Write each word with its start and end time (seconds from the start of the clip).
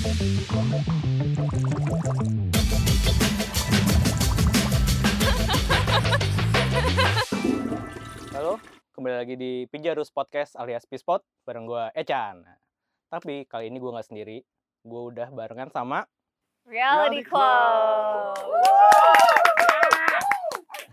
Halo, 0.00 0.08
kembali 8.96 9.16
lagi 9.20 9.36
di 9.36 9.68
Pijarus 9.68 10.08
Podcast 10.08 10.56
alias 10.56 10.88
Pispot 10.88 11.20
bareng 11.44 11.68
gue 11.68 11.92
Echan. 11.92 12.40
Tapi 13.12 13.44
kali 13.44 13.68
ini 13.68 13.76
gue 13.76 13.92
nggak 13.92 14.08
sendiri, 14.08 14.40
gue 14.88 15.02
udah 15.12 15.28
barengan 15.36 15.68
sama 15.68 16.08
Reality 16.64 17.20
Club. 17.20 18.40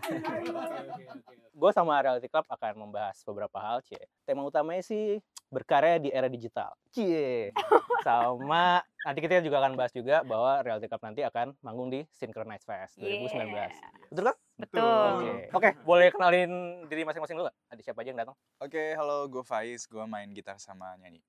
gue 1.58 1.70
sama 1.74 2.00
Reality 2.00 2.28
Club 2.30 2.46
akan 2.48 2.72
membahas 2.88 3.20
beberapa 3.26 3.58
hal, 3.58 3.82
cie. 3.84 4.00
Tema 4.24 4.46
utamanya 4.46 4.82
sih 4.84 5.18
berkarya 5.48 5.96
di 5.98 6.12
era 6.12 6.28
digital, 6.28 6.76
cie. 6.92 7.50
Sama 8.06 8.78
nanti 9.02 9.18
kita 9.18 9.42
juga 9.42 9.58
akan 9.64 9.74
bahas 9.74 9.90
juga 9.90 10.22
bahwa 10.22 10.62
Reality 10.62 10.86
Club 10.86 11.02
nanti 11.02 11.20
akan 11.26 11.56
manggung 11.66 11.90
di 11.90 12.06
Synchronize 12.14 12.62
Fest 12.62 13.00
2019. 13.00 13.50
Yeah. 13.50 13.70
Betul 14.12 14.24
kan? 14.30 14.36
Betul. 14.58 15.10
Oke, 15.18 15.30
oke, 15.54 15.70
boleh 15.82 16.08
kenalin 16.14 16.50
diri 16.86 17.02
masing-masing 17.02 17.38
dulu? 17.42 17.50
Ada 17.70 17.80
siapa 17.82 18.02
aja 18.02 18.08
yang 18.14 18.20
datang? 18.22 18.36
Oke, 18.62 18.94
halo, 18.94 19.26
gue 19.26 19.42
Faiz. 19.42 19.86
Gue 19.90 20.02
main 20.06 20.30
gitar 20.30 20.58
sama 20.62 20.94
nyanyi. 20.98 21.22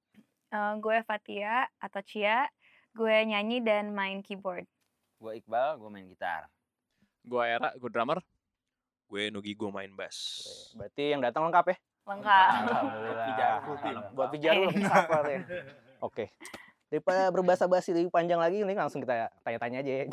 Eh, 0.49 0.73
gue 0.81 0.97
Fatia 1.05 1.65
atau 1.77 2.01
Cia. 2.05 2.49
Gue 2.93 3.21
nyanyi 3.25 3.61
dan 3.61 3.93
main 3.93 4.25
keyboard. 4.25 4.65
Gue 5.21 5.41
Iqbal, 5.41 5.77
gue 5.77 5.89
main 5.89 6.05
gitar. 6.09 6.49
Gue 7.21 7.43
Era, 7.45 7.69
gue 7.77 7.89
drummer. 7.89 8.17
Gue 9.09 9.33
Nugi, 9.33 9.57
gue 9.57 9.69
main 9.73 9.89
bass. 9.97 10.17
Oke, 10.45 10.77
berarti 10.77 11.03
yang 11.17 11.21
datang 11.25 11.49
lengkap 11.49 11.65
ya? 11.73 11.77
Lengkap. 12.05 12.49
Alhamdulillah. 12.69 14.05
Buat 14.13 14.29
pijaru 14.29 14.69
lengkap 14.69 15.23
ya. 15.25 15.39
Oke. 16.07 16.25
Daripada 16.93 17.33
berbahasa 17.33 17.65
basi 17.65 17.89
lebih 17.89 18.13
panjang 18.13 18.37
lagi, 18.37 18.61
ini 18.61 18.73
langsung 18.77 19.01
kita 19.01 19.33
tanya-tanya 19.41 19.81
aja 19.81 19.93
ya. 19.93 20.05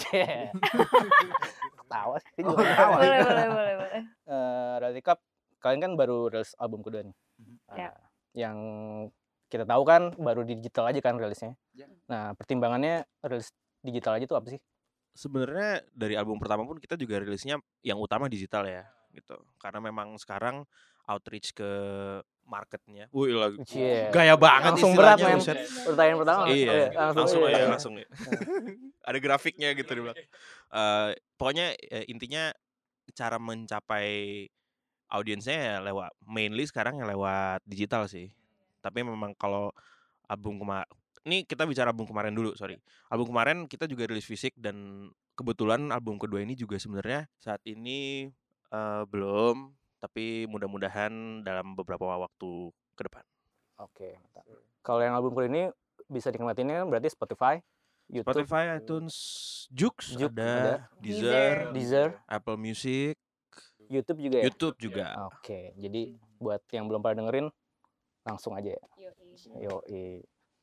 Ketawa 1.81 2.17
sih, 2.21 2.41
juga 2.41 2.65
ketawa. 2.65 2.97
boleh, 3.01 3.19
boleh, 3.21 3.47
boleh, 3.49 3.75
boleh. 3.81 4.03
Eh, 4.29 4.75
Reality 4.81 5.03
Cup, 5.05 5.19
kalian 5.61 5.81
kan 5.81 5.93
baru 5.97 6.33
rilis 6.33 6.53
album 6.57 6.81
kedua 6.81 7.05
nih. 7.05 7.17
Ya. 7.77 7.93
Eh, 7.93 7.93
Yang 8.37 8.57
kita 9.49 9.65
tahu 9.65 9.83
kan 9.89 10.13
baru 10.21 10.45
digital 10.45 10.89
aja 10.89 11.01
kan 11.05 11.17
rilisnya. 11.17 11.53
Ya. 11.73 11.89
Nah, 12.09 12.33
pertimbangannya 12.37 13.05
rilis 13.25 13.53
digital 13.81 14.17
aja 14.21 14.25
tuh 14.29 14.37
apa 14.37 14.57
sih? 14.57 14.61
Sebenarnya 15.17 15.81
dari 15.97 16.15
album 16.15 16.37
pertama 16.37 16.69
pun 16.69 16.77
kita 16.77 16.95
juga 16.95 17.17
rilisnya 17.19 17.57
yang 17.81 17.97
utama 17.97 18.29
digital 18.29 18.69
ya, 18.69 18.85
gitu. 19.17 19.41
Karena 19.57 19.81
memang 19.81 20.21
sekarang 20.21 20.69
outreach 21.09 21.57
ke 21.57 21.71
marketnya. 22.47 23.11
Wih, 23.11 23.35
lagu 23.35 23.59
Cie. 23.67 24.13
gaya 24.15 24.39
banget 24.39 24.79
Langsung 24.79 24.95
berat, 24.95 25.19
men. 25.19 25.39
buset. 25.39 25.59
Pertanyaan 25.83 26.19
pertama 26.23 26.43
Iya, 26.47 26.79
langsung, 26.95 27.43
iya, 27.43 27.51
ya, 27.51 27.59
iya. 27.59 27.67
langsung 27.67 27.95
ya. 27.99 28.07
Ada 29.09 29.19
grafiknya 29.19 29.69
gitu 29.75 29.91
di 29.99 30.03
belakang. 30.07 30.29
Eh, 30.71 31.11
pokoknya 31.35 31.67
eh, 31.75 32.05
intinya 32.07 32.55
cara 33.15 33.39
mencapai 33.43 34.47
audiensnya 35.11 35.59
ya 35.59 35.75
lewat 35.83 36.11
mainly 36.27 36.67
sekarang 36.67 36.99
ya 37.03 37.07
lewat 37.07 37.63
digital 37.67 38.07
sih. 38.07 38.31
Tapi 38.83 39.03
memang 39.03 39.35
kalau 39.35 39.75
album 40.31 40.63
kemarin 40.63 40.87
ini 41.27 41.43
kita 41.43 41.67
bicara 41.67 41.91
album 41.91 42.07
kemarin 42.07 42.33
dulu, 42.33 42.55
sorry. 42.55 42.79
Album 43.11 43.35
kemarin 43.35 43.67
kita 43.67 43.91
juga 43.91 44.07
rilis 44.07 44.25
fisik 44.25 44.55
dan 44.55 45.11
kebetulan 45.35 45.91
album 45.91 46.23
kedua 46.23 46.41
ini 46.41 46.55
juga 46.55 46.79
sebenarnya 46.79 47.27
saat 47.37 47.61
ini 47.67 48.31
eh, 48.71 49.03
belum, 49.11 49.75
tapi 49.99 50.47
mudah-mudahan 50.47 51.43
dalam 51.43 51.75
beberapa 51.75 52.07
waktu 52.15 52.71
ke 52.95 53.03
depan. 53.11 53.25
Oke. 53.83 54.17
mantap. 54.23 54.47
Kalau 54.87 55.03
yang 55.03 55.19
album 55.19 55.35
kedua 55.35 55.51
ini 55.51 55.63
bisa 56.07 56.31
dinikmatinnya 56.31 56.87
berarti 56.87 57.11
Spotify, 57.11 57.59
YouTube, 58.07 58.47
Spotify, 58.47 58.79
iTunes, 58.79 59.15
Joox, 59.75 60.15
Joox 60.15 60.31
ada, 60.31 60.47
ada. 60.47 60.75
Deezer, 61.03 61.75
Deezer, 61.75 62.09
Apple 62.31 62.55
Music, 62.55 63.19
YouTube 63.91 64.23
juga 64.23 64.37
ya. 64.39 64.45
YouTube 64.47 64.77
juga. 64.79 65.07
Oke, 65.35 65.75
jadi 65.75 66.15
buat 66.39 66.63
yang 66.71 66.87
belum 66.87 67.03
pada 67.03 67.19
dengerin 67.19 67.51
langsung 68.23 68.55
aja 68.55 68.75
ya. 68.79 68.85
Yo, 69.59 69.83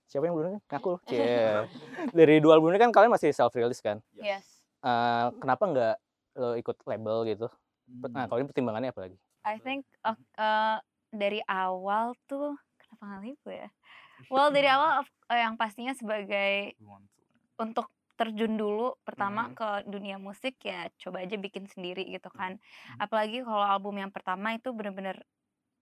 siapa 0.06 0.24
yang 0.24 0.34
belum 0.34 0.46
dengerin? 0.52 0.64
Ngaku. 0.68 0.90
loh. 0.90 1.00
Cie. 1.10 1.68
Dari 2.12 2.36
dua 2.38 2.56
album 2.56 2.70
ini 2.70 2.80
kan 2.80 2.92
kalian 2.92 3.12
masih 3.12 3.32
self 3.32 3.54
release 3.54 3.80
kan? 3.80 4.00
Yes. 4.14 4.44
Eh, 4.80 5.28
kenapa 5.38 5.64
nggak 5.66 5.96
lo 6.36 6.56
ikut 6.56 6.78
label 6.84 7.18
gitu? 7.26 7.48
Hmm. 7.86 8.10
Nah, 8.10 8.26
kalau 8.26 8.40
ini 8.40 8.48
pertimbangannya 8.48 8.90
apa 8.90 9.02
lagi? 9.02 9.18
I 9.44 9.60
think 9.60 9.84
uh, 10.02 10.16
uh, 10.36 10.80
dari 11.10 11.44
awal 11.46 12.16
tuh 12.26 12.56
kenapa 12.78 13.02
nggak 13.06 13.22
libur 13.24 13.54
ya? 13.54 13.70
Well 14.28 14.50
dari 14.50 14.68
awal 14.68 15.02
of- 15.02 15.16
uh, 15.28 15.36
yang 15.36 15.56
pastinya 15.56 15.92
sebagai 15.92 16.80
untuk 17.56 17.88
terjun 18.14 18.56
dulu 18.56 18.96
pertama 19.02 19.50
Mhm. 19.50 19.54
ke 19.54 19.68
dunia 19.86 20.16
musik 20.16 20.56
ya 20.62 20.88
coba 20.96 21.22
aja 21.22 21.36
bikin 21.36 21.66
sendiri 21.66 22.08
gitu 22.08 22.30
kan. 22.30 22.56
Mhm. 22.56 22.98
Apalagi 23.00 23.42
kalau 23.42 23.62
album 23.62 23.98
yang 23.98 24.12
pertama 24.12 24.54
itu 24.54 24.70
bener-bener 24.70 25.20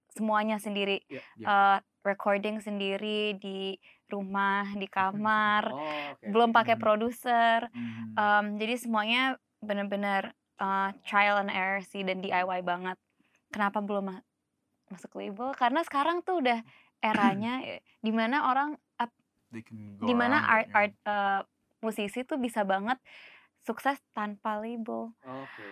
semuanya 0.10 0.58
sendiri. 0.58 1.04
Iya, 1.08 1.22
iya. 1.38 1.46
Uh, 1.46 1.78
recording 2.02 2.60
sendiri 2.62 3.38
di 3.38 3.78
rumah, 4.10 4.66
di 4.76 4.86
kamar, 4.90 5.72
Oh, 5.72 6.16
oke. 6.18 6.26
belum 6.28 6.52
pakai 6.52 6.76
Mhm. 6.78 6.82
produser. 6.82 7.60
Mhm. 7.72 8.06
Um, 8.18 8.46
jadi 8.58 8.76
semuanya 8.78 9.24
benar-benar 9.62 10.34
uh, 10.60 10.92
trial 11.06 11.42
and 11.42 11.54
error 11.54 11.82
sih 11.86 12.02
dan 12.02 12.20
DIY 12.22 12.62
banget. 12.66 12.98
Kenapa 13.54 13.80
belum 13.80 14.14
ma- 14.14 14.26
masuk 14.90 15.16
label? 15.18 15.54
Karena 15.56 15.82
sekarang 15.86 16.26
tuh 16.26 16.42
udah 16.42 16.60
eranya 17.02 17.62
eh, 17.68 17.82
di 18.02 18.12
mana 18.12 18.52
orang 18.52 18.76
di 20.02 20.14
mana 20.18 20.38
art 20.50 20.68
it, 20.68 20.72
ya. 20.72 20.78
art 20.80 20.94
uh, 21.06 21.40
musisi 21.82 22.26
tuh 22.26 22.38
bisa 22.42 22.66
banget 22.66 22.98
sukses 23.62 23.98
tanpa 24.12 24.58
label. 24.58 25.14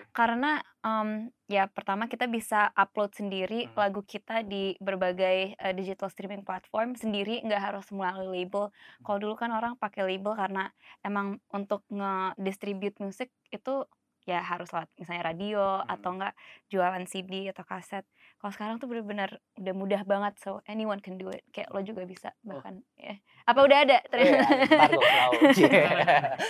Karena 0.09 0.61
um, 0.81 1.09
ya 1.45 1.66
pertama 1.66 2.05
kita 2.05 2.25
bisa 2.25 2.69
upload 2.73 3.13
sendiri 3.13 3.66
Mhm. 3.66 3.75
lagu 3.75 4.01
kita 4.05 4.45
di 4.45 4.77
berbagai 4.77 5.57
uh, 5.57 5.73
digital 5.73 6.09
streaming 6.09 6.45
platform 6.45 6.94
sendiri 6.94 7.41
nggak 7.41 7.61
harus 7.61 7.89
melalui 7.89 8.45
label. 8.45 8.69
Kalau 9.01 9.17
dulu 9.17 9.33
kan 9.35 9.49
orang 9.49 9.73
pakai 9.75 10.05
label 10.05 10.33
karena 10.38 10.69
emang 11.01 11.41
untuk 11.49 11.81
nge-distribute 11.89 12.97
musik 13.01 13.33
itu 13.49 13.85
ya 14.28 14.45
harus 14.45 14.69
lewat 14.69 14.89
misalnya 14.94 15.23
radio 15.33 15.81
atau 15.81 16.13
enggak 16.13 16.38
jualan 16.69 17.05
CD 17.09 17.49
atau 17.49 17.66
kaset. 17.66 18.05
Kalau 18.39 18.55
sekarang 18.55 18.75
tuh 18.79 18.88
bener-bener 18.88 19.27
udah 19.53 19.73
mudah 19.75 20.01
banget 20.03 20.39
so 20.39 20.63
anyone 20.63 20.97
can 20.97 21.19
do 21.19 21.27
it. 21.27 21.44
Kayak 21.50 21.75
lo 21.75 21.83
juga 21.83 22.07
bisa 22.07 22.31
bahkan 22.39 22.79
ya. 22.95 23.19
Apa 23.44 23.67
udah 23.67 23.77
ada 23.83 23.97
Oh, 24.00 24.16
iya, 24.16 24.39
ternyata? 24.39 24.95
tahu. 24.95 25.31
Cie. 25.51 25.69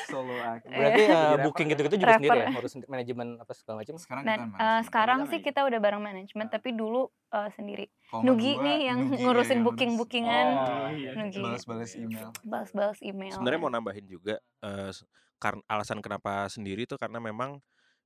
Solo 0.05 0.35
act. 0.37 0.69
Berarti 0.69 1.01
Iya. 1.01 1.09
eh, 1.09 1.17
Jadi 1.33 1.41
booking 1.41 1.65
rapper 1.65 1.73
gitu-gitu 1.73 1.95
juga 1.97 2.13
sendiri 2.13 2.29
ya? 2.29 2.45
Rapper. 2.45 2.55
Harus 2.55 2.71
manajemen 2.85 3.27
apa 3.37 3.51
segala 3.51 3.75
macam? 3.81 3.95
Sekarang 3.97 4.21
Dan 4.21 4.29
kita 4.29 4.37
eh, 4.37 4.45
management. 4.45 4.85
sekarang 4.85 5.19
sih 5.25 5.39
kita 5.41 5.59
udah 5.65 5.79
bareng 5.81 6.01
manajemen 6.03 6.45
tapi 6.47 6.69
dulu 6.71 7.01
eh, 7.09 7.49
sendiri. 7.51 7.85
Sama 8.05 8.21
Nugi 8.21 8.51
gua, 8.53 8.63
nih 8.63 8.79
yang 8.85 8.99
Nugi, 9.01 9.17
ngurusin 9.19 9.49
iya, 9.51 9.65
booking-bookingan. 9.65 10.47
Oh, 10.53 10.89
iya. 10.93 11.11
Nugi. 11.17 11.41
Balas-balas 11.41 11.91
email. 11.95 12.29
Balas-balas 12.43 12.99
email. 13.01 13.33
Sebenarnya 13.33 13.59
mau 13.59 13.73
nambahin 13.73 14.05
juga 14.05 14.37
eh, 14.61 14.93
s- 14.93 15.09
karena 15.41 15.65
alasan 15.65 16.05
kenapa 16.05 16.45
sendiri 16.45 16.85
tuh 16.85 17.01
karena 17.01 17.17
memang 17.17 17.57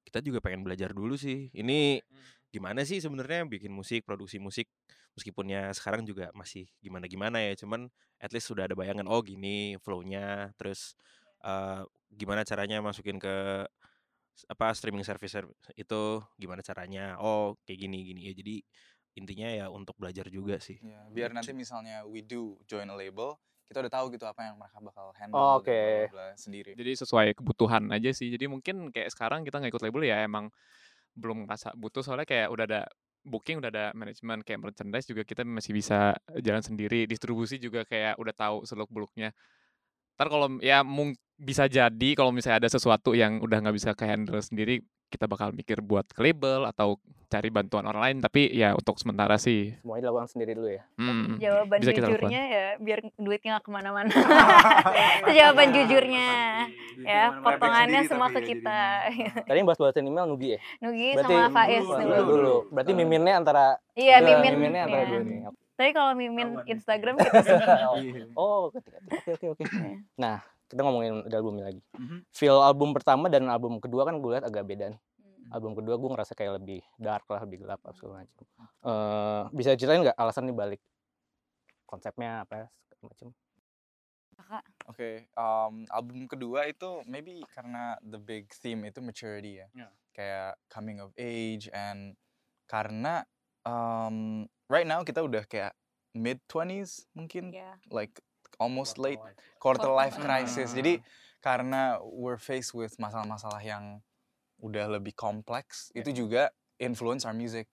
kita 0.03 0.19
juga 0.19 0.39
pengen 0.39 0.63
belajar 0.63 0.95
dulu 0.95 1.15
sih. 1.15 1.51
Ini 1.51 1.99
gimana 2.53 2.85
sih 2.85 3.01
sebenarnya 3.01 3.49
bikin 3.49 3.73
musik, 3.73 4.05
produksi 4.05 4.37
musik 4.37 4.69
meskipun 5.17 5.49
ya 5.49 5.73
sekarang 5.73 6.05
juga 6.05 6.29
masih 6.37 6.69
gimana-gimana 6.85 7.41
ya, 7.41 7.53
cuman 7.57 7.89
at 8.21 8.29
least 8.33 8.49
sudah 8.53 8.69
ada 8.69 8.77
bayangan 8.77 9.05
oh 9.09 9.21
gini 9.25 9.77
flow-nya, 9.81 10.53
terus 10.57 10.93
eh, 11.45 11.81
gimana 12.13 12.45
caranya 12.45 12.77
masukin 12.85 13.17
ke 13.17 13.65
apa 14.49 14.73
streaming 14.73 15.05
service 15.05 15.33
ser- 15.33 15.53
itu 15.77 16.01
gimana 16.41 16.61
caranya. 16.65 17.17
Oh, 17.21 17.53
kayak 17.65 17.79
gini 17.85 17.97
gini 18.05 18.21
ya. 18.29 18.33
Jadi 18.33 18.55
intinya 19.13 19.49
ya 19.49 19.65
untuk 19.69 19.93
belajar 20.01 20.25
juga 20.29 20.57
sih. 20.57 20.77
Ya, 20.81 21.05
biar 21.13 21.31
nanti 21.31 21.53
misalnya 21.53 22.01
we 22.03 22.25
do 22.25 22.57
join 22.65 22.89
a 22.89 22.95
label, 22.97 23.37
kita 23.69 23.85
udah 23.85 23.93
tahu 23.93 24.05
gitu 24.17 24.25
apa 24.25 24.41
yang 24.49 24.55
mereka 24.57 24.77
bakal 24.81 25.13
handle 25.15 25.37
Oh, 25.37 25.61
gitu, 25.61 26.09
bla, 26.11 26.33
sendiri. 26.35 26.73
Jadi 26.73 26.91
sesuai 26.97 27.37
kebutuhan 27.37 27.93
aja 27.93 28.09
sih. 28.09 28.33
Jadi 28.33 28.45
mungkin 28.49 28.89
kayak 28.89 29.13
sekarang 29.13 29.45
kita 29.45 29.61
nggak 29.61 29.71
ikut 29.71 29.83
label 29.85 30.03
ya 30.05 30.25
emang 30.25 30.49
belum 31.13 31.45
ngerasa 31.45 31.77
butuh 31.77 32.01
soalnya 32.01 32.27
kayak 32.27 32.47
udah 32.49 32.65
ada 32.65 32.81
booking 33.23 33.63
udah 33.63 33.71
ada 33.71 33.85
manajemen 33.95 34.43
kayak 34.43 34.59
merchandise 34.59 35.07
juga 35.07 35.23
kita 35.23 35.47
masih 35.47 35.71
bisa 35.71 36.17
jalan 36.43 36.59
sendiri 36.59 37.07
distribusi 37.07 37.55
juga 37.57 37.87
kayak 37.87 38.19
udah 38.19 38.33
tahu 38.35 38.57
seluk 38.67 38.91
beluknya 38.91 39.31
ntar 40.19 40.27
kalau 40.29 40.59
ya 40.59 40.83
mung 40.85 41.15
bisa 41.39 41.65
jadi 41.65 42.09
kalau 42.13 42.29
misalnya 42.29 42.67
ada 42.67 42.69
sesuatu 42.69 43.17
yang 43.17 43.41
udah 43.41 43.63
nggak 43.63 43.75
bisa 43.75 43.91
ke 43.97 44.05
handle 44.05 44.37
sendiri 44.43 44.83
kita 45.13 45.29
bakal 45.29 45.53
mikir 45.53 45.77
buat 45.79 46.09
ke 46.09 46.17
label 46.19 46.65
atau 46.65 46.97
cari 47.29 47.49
bantuan 47.49 47.81
orang 47.85 48.01
lain 48.01 48.17
tapi 48.21 48.45
ya 48.49 48.73
untuk 48.73 48.97
sementara 48.97 49.37
sih 49.37 49.73
Semuanya 49.81 50.05
dilakukan 50.05 50.29
sendiri 50.29 50.53
dulu 50.53 50.69
ya. 50.69 50.81
hmm, 50.97 51.41
Jawaban 51.41 51.77
bisa 51.81 51.89
kita 51.89 52.05
lakukan. 52.05 52.13
jujurnya 52.13 52.41
ya 52.45 52.65
biar 52.77 52.99
duitnya 53.17 53.49
nggak 53.53 53.65
ke 53.65 53.71
mana-mana. 53.73 54.13
Itu 55.21 55.31
jawaban 55.33 55.67
jujurnya. 55.71 56.29
Ya, 57.01 57.23
potongannya 57.41 58.01
semua 58.05 58.29
ke 58.29 58.37
ya 58.37 58.47
kita. 58.53 58.79
Tadi 59.49 59.57
yang 59.57 59.65
bahas-bahasin 59.65 60.05
email 60.05 60.25
Nugi 60.25 60.49
ya? 60.53 60.59
Nugi 60.79 61.09
Berarti 61.17 61.33
sama 61.33 61.49
Faiz 61.49 61.81
dulu, 61.81 61.97
dulu. 61.97 62.21
dulu. 62.29 62.55
Berarti 62.69 62.91
miminnya 62.93 63.33
antara 63.37 63.65
Iya, 63.93 64.21
Mimin. 64.21 64.51
miminnya 64.53 64.81
antara 64.85 65.01
iya. 65.01 65.09
dua 65.09 65.21
nih. 65.21 65.37
Tapi 65.73 65.89
kalau 65.89 66.11
Mimin 66.13 66.49
Instagram 66.65 67.17
kita. 67.17 67.41
Oh, 68.37 68.69
oke 68.69 68.77
oke 68.77 68.93
oke 69.33 69.45
oke. 69.57 69.63
Iya. 69.65 69.97
Nah, 70.15 70.37
kita 70.73 70.81
ngomongin 70.81 71.21
dari 71.29 71.37
albumnya 71.37 71.65
lagi. 71.69 71.81
Mhm. 71.93 72.17
Feel 72.33 72.57
album 72.57 72.89
pertama 72.97 73.29
dan 73.29 73.45
album 73.45 73.77
kedua 73.77 74.09
kan 74.09 74.17
gue 74.17 74.29
lihat 74.33 74.49
agak 74.49 74.65
beda 74.65 74.89
nih. 74.89 75.01
Hmm. 75.21 75.53
Album 75.53 75.77
kedua 75.77 76.01
gue 76.01 76.09
ngerasa 76.09 76.33
kayak 76.33 76.57
lebih 76.57 76.81
dark 76.97 77.29
lah, 77.29 77.45
lebih 77.45 77.61
gelap 77.61 77.77
apa 77.85 77.93
segala 77.93 78.25
macam. 78.25 78.45
Eh, 78.83 79.41
bisa 79.53 79.77
ceritain 79.77 80.01
nggak 80.01 80.17
alasan 80.17 80.49
nih 80.49 80.57
balik 80.57 80.81
konsepnya 81.85 82.41
apa 82.41 82.73
segala 82.89 83.13
macam? 83.13 83.29
Kakak, 84.33 84.65
Oke, 84.89 85.29
um, 85.37 85.85
album 85.93 86.25
kedua 86.25 86.65
itu 86.65 87.05
maybe 87.05 87.45
karena 87.53 87.93
the 88.01 88.17
big 88.17 88.49
theme 88.49 88.81
itu 88.89 88.97
maturity 88.97 89.61
ya. 89.61 89.67
Ya. 89.77 89.89
Kayak 90.09 90.51
coming 90.73 90.97
of 90.97 91.13
age 91.21 91.69
and 91.69 92.17
karena 92.65 93.21
um, 93.61 94.49
right 94.67 94.89
now 94.89 95.05
kita 95.05 95.21
udah 95.21 95.45
kayak 95.45 95.77
mid 96.17 96.41
20s 96.49 97.05
mungkin 97.13 97.53
ya. 97.53 97.77
like 97.93 98.17
almost 98.57 98.97
late 99.01 99.21
quarter 99.57 99.89
life 99.89 100.17
crisis. 100.19 100.73
Ah. 100.73 100.77
Jadi 100.77 100.93
karena 101.43 101.99
we're 102.03 102.39
faced 102.39 102.71
with 102.71 102.95
masalah-masalah 102.99 103.59
yang 103.59 103.99
udah 104.63 104.87
lebih 104.87 105.11
kompleks, 105.11 105.91
itu 105.91 106.15
juga 106.15 106.51
influence 106.79 107.27
our 107.27 107.35
music. 107.35 107.67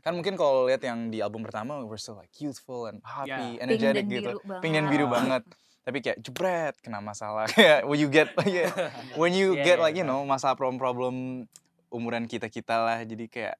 Kan 0.00 0.16
mungkin 0.16 0.36
kalau 0.40 0.64
lihat 0.68 0.80
yang 0.84 1.12
di 1.12 1.20
album 1.20 1.44
pertama 1.44 1.80
we're 1.84 2.00
still 2.00 2.16
like 2.16 2.32
youthful 2.40 2.88
and 2.88 3.00
happy, 3.04 3.56
Pink 3.56 3.64
energetic 3.64 4.04
gitu. 4.08 4.36
biru 4.36 4.40
banget. 4.44 4.62
Pink 4.64 4.72
dan 4.76 4.86
biru 4.88 5.06
banget. 5.08 5.42
Tapi 5.86 5.98
kayak 6.02 6.18
jebret 6.24 6.74
kena 6.82 6.98
masalah 6.98 7.46
kayak 7.54 7.84
when 7.86 8.00
you 8.00 8.08
get 8.08 8.32
yeah, 8.48 8.72
when 9.20 9.32
you 9.36 9.54
Yeah, 9.54 9.64
get 9.64 9.76
yeah, 9.78 9.84
like 9.84 9.96
you 9.96 10.04
know 10.04 10.24
masalah 10.24 10.56
problem-problem 10.56 11.46
umuran 11.92 12.24
kita-kita 12.24 12.76
lah. 12.82 12.98
Jadi 13.04 13.28
kayak 13.28 13.56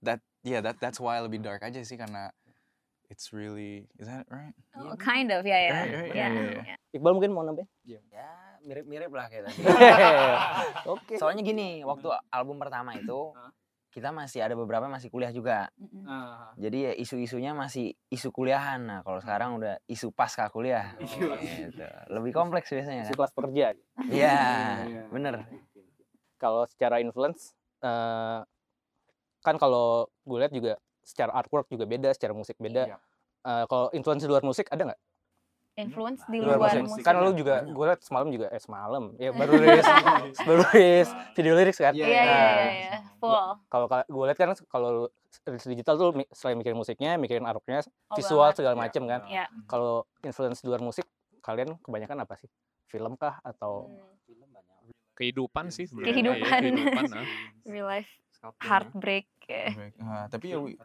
that 0.00 0.20
yeah 0.40 0.64
that 0.64 0.80
that's 0.80 0.96
why 0.98 1.20
lebih 1.20 1.44
dark 1.44 1.60
aja 1.60 1.80
sih 1.84 2.00
karena 2.00 2.32
it's 3.10 3.34
really 3.34 3.90
is 3.98 4.06
that 4.06 4.24
right? 4.30 4.54
Oh, 4.78 4.94
kind 4.96 5.34
of, 5.34 5.42
ya 5.42 5.58
ya. 5.58 5.70
Right, 5.74 5.92
right, 5.92 6.14
Ya, 6.14 6.16
yeah, 6.16 6.30
yeah, 6.30 6.62
ya. 6.64 6.76
Iqbal 6.94 7.12
mungkin 7.18 7.34
mau 7.34 7.42
nambahin? 7.42 7.68
Ya 7.84 8.50
mirip-mirip 8.64 9.10
lah 9.12 9.26
kayak 9.28 9.48
tadi. 9.48 9.60
Oke. 10.92 11.14
Soalnya 11.16 11.42
gini, 11.44 11.80
waktu 11.84 12.12
album 12.28 12.60
pertama 12.60 12.92
itu 12.96 13.32
kita 13.90 14.14
masih 14.14 14.46
ada 14.46 14.54
beberapa 14.54 14.86
yang 14.86 14.94
masih 14.94 15.10
kuliah 15.10 15.34
juga. 15.34 15.66
Mm-mm. 15.74 16.06
Jadi 16.62 16.78
ya 16.86 16.92
isu-isunya 16.94 17.56
masih 17.56 17.98
isu 18.06 18.30
kuliahan. 18.30 18.78
Nah, 18.86 18.98
kalau 19.02 19.18
sekarang 19.18 19.58
udah 19.58 19.82
isu 19.90 20.14
pasca 20.14 20.46
kuliah. 20.46 20.94
Gitu. 21.02 21.82
Lebih 22.06 22.30
kompleks 22.30 22.70
biasanya 22.70 23.10
kan. 23.10 23.16
kelas 23.18 23.32
pekerja. 23.34 23.66
Iya, 24.06 24.38
bener. 25.10 25.42
Kalau 26.38 26.64
secara 26.70 27.02
influence, 27.02 27.58
eh, 27.82 28.40
kan 29.42 29.56
kalau 29.58 30.06
gue 30.22 30.38
lihat 30.38 30.54
juga 30.54 30.78
secara 31.02 31.32
artwork 31.32 31.66
juga 31.66 31.84
beda, 31.84 32.10
secara 32.10 32.32
musik 32.32 32.56
beda. 32.56 32.86
Iya. 32.86 32.96
Eh, 33.40 33.64
kalau 33.66 33.88
influence 33.90 34.20
di 34.20 34.28
luar 34.28 34.42
musik 34.42 34.68
ada 34.68 34.84
nggak? 34.86 35.00
Influence 35.72 36.20
di 36.26 36.38
Luar 36.38 36.58
luar 36.58 36.76
musik. 36.76 36.82
musik. 36.92 37.02
Kan 37.02 37.14
lu 37.18 37.32
juga, 37.32 37.62
gue 37.62 37.84
lihat 37.86 38.00
semalam 38.00 38.28
juga, 38.28 38.46
eh 38.48 38.58
semalam, 38.58 39.16
ya 39.16 39.30
baru 39.38 39.52
rilis, 39.54 39.86
baru 40.38 40.62
rilis 40.68 41.08
video 41.32 41.52
lirik 41.54 41.72
kan? 41.74 41.94
Iya 41.94 42.04
iya 42.04 42.20
Nah, 42.20 42.28
iya 42.28 42.68
iya. 42.68 42.96
Full. 43.16 43.48
Kalau 43.66 43.86
gue 43.88 44.24
lihat 44.26 44.36
kan 44.36 44.50
kalau 44.66 44.90
rilis 45.42 45.64
digital 45.64 45.94
tuh 45.96 46.08
selain 46.30 46.58
mikirin 46.58 46.76
musiknya, 46.76 47.16
mikirin 47.16 47.44
artworknya, 47.44 47.80
Oh, 48.06 48.16
visual 48.18 48.44
banget. 48.44 48.56
segala 48.56 48.74
macem 48.76 49.02
kan. 49.06 49.20
Iya. 49.24 49.44
Kalau 49.64 50.04
influence 50.20 50.60
di 50.60 50.68
luar 50.68 50.82
musik, 50.82 51.06
kalian 51.40 51.80
kebanyakan 51.80 52.18
apa 52.20 52.34
sih? 52.36 52.50
Film 52.84 53.16
kah 53.16 53.40
atau 53.40 53.88
Hmm. 53.88 54.08
Kehidupan 55.12 55.68
sih 55.68 55.84
sebenarnya. 55.84 56.12
Kehidupan. 56.12 56.40
Iya, 56.40 56.60
kehidupan 56.60 57.04
nah. 57.12 57.24
Real 57.68 57.86
life 57.86 58.08
heartbreak. 58.58 59.26
ya. 59.44 59.68
Ah, 60.00 60.24
tapi 60.26 60.52
ya 60.52 60.58
we- 60.58 60.78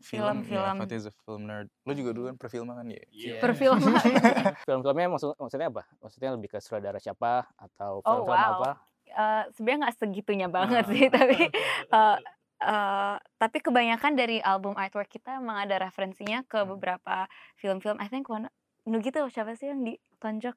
Film, 0.00 0.40
film, 0.40 0.80
film. 0.80 0.80
ya, 0.80 0.96
is 0.96 1.04
a 1.04 1.12
film 1.22 1.44
nerd. 1.44 1.68
Lo 1.84 1.92
juga 1.92 2.10
dulu 2.10 2.24
kan 2.26 2.36
perfilman 2.40 2.72
kan 2.74 2.86
ya? 2.88 3.04
Perfilman. 3.36 3.84
film-filmnya 4.66 5.08
maksud 5.12 5.36
maksudnya 5.36 5.68
apa? 5.68 5.84
Maksudnya 6.00 6.30
lebih 6.32 6.48
ke 6.48 6.58
sutradara 6.58 6.96
siapa 6.96 7.44
atau 7.54 8.00
Oh, 8.00 8.24
film-film 8.24 8.32
wow. 8.32 8.52
apa? 8.56 8.70
Eh, 9.04 9.44
sebenarnya 9.52 9.78
nggak 9.84 9.96
segitunya 9.96 10.48
banget 10.48 10.84
sih 10.88 11.04
tapi 11.12 11.52
eh, 11.86 12.16
eh, 12.62 13.16
tapi 13.36 13.58
kebanyakan 13.60 14.12
dari 14.14 14.40
album 14.40 14.72
artwork 14.72 15.10
kita 15.10 15.36
emang 15.36 15.60
ada 15.60 15.76
referensinya 15.76 16.40
ke 16.42 16.64
beberapa 16.64 17.28
film-film 17.54 17.98
I 17.98 18.06
think 18.06 18.24
one 18.26 18.48
nu 18.86 18.98
gitu 18.98 19.20
siapa 19.28 19.52
sih 19.52 19.68
yang 19.68 19.84
ditonjok 19.84 20.56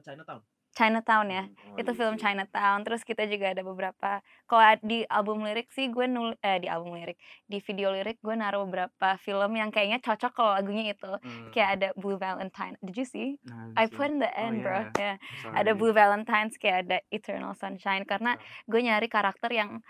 Chinatown. 0.00 0.40
Chinatown 0.80 1.28
ya. 1.28 1.44
Oh, 1.44 1.76
itu 1.76 1.92
iya 1.92 1.98
film. 2.00 2.14
Chinatown 2.16 2.78
terus 2.88 3.04
kita 3.04 3.28
juga 3.28 3.52
ada 3.52 3.60
beberapa 3.60 4.24
kalau 4.48 4.64
di 4.80 5.04
album 5.12 5.44
lirik 5.44 5.68
sih 5.68 5.92
gue 5.92 6.08
nul 6.08 6.32
eh 6.40 6.56
di 6.56 6.72
album 6.72 6.96
lirik 6.96 7.20
di 7.44 7.60
video 7.60 7.92
lirik 7.92 8.16
gue 8.24 8.32
naruh 8.32 8.64
beberapa 8.64 9.20
film 9.20 9.60
yang 9.60 9.68
kayaknya 9.68 10.00
cocok 10.00 10.32
kalau 10.32 10.56
lagunya 10.56 10.96
itu. 10.96 11.12
Kayak 11.52 11.68
ada 11.76 11.88
Blue 12.00 12.16
Valentine. 12.16 12.80
Did 12.80 12.96
you 12.96 13.04
see? 13.04 13.36
I 13.76 13.84
put 13.92 14.08
in 14.08 14.24
the 14.24 14.32
end 14.32 14.64
bro. 14.64 14.88
ya 14.96 15.20
ada 15.52 15.76
Blue 15.76 15.92
Valentines 15.92 16.56
kayak 16.56 16.88
ada 16.88 16.98
Eternal 17.12 17.52
Sunshine 17.52 18.08
karena 18.08 18.40
gue 18.64 18.80
nyari 18.80 19.12
karakter 19.12 19.52
yang 19.52 19.84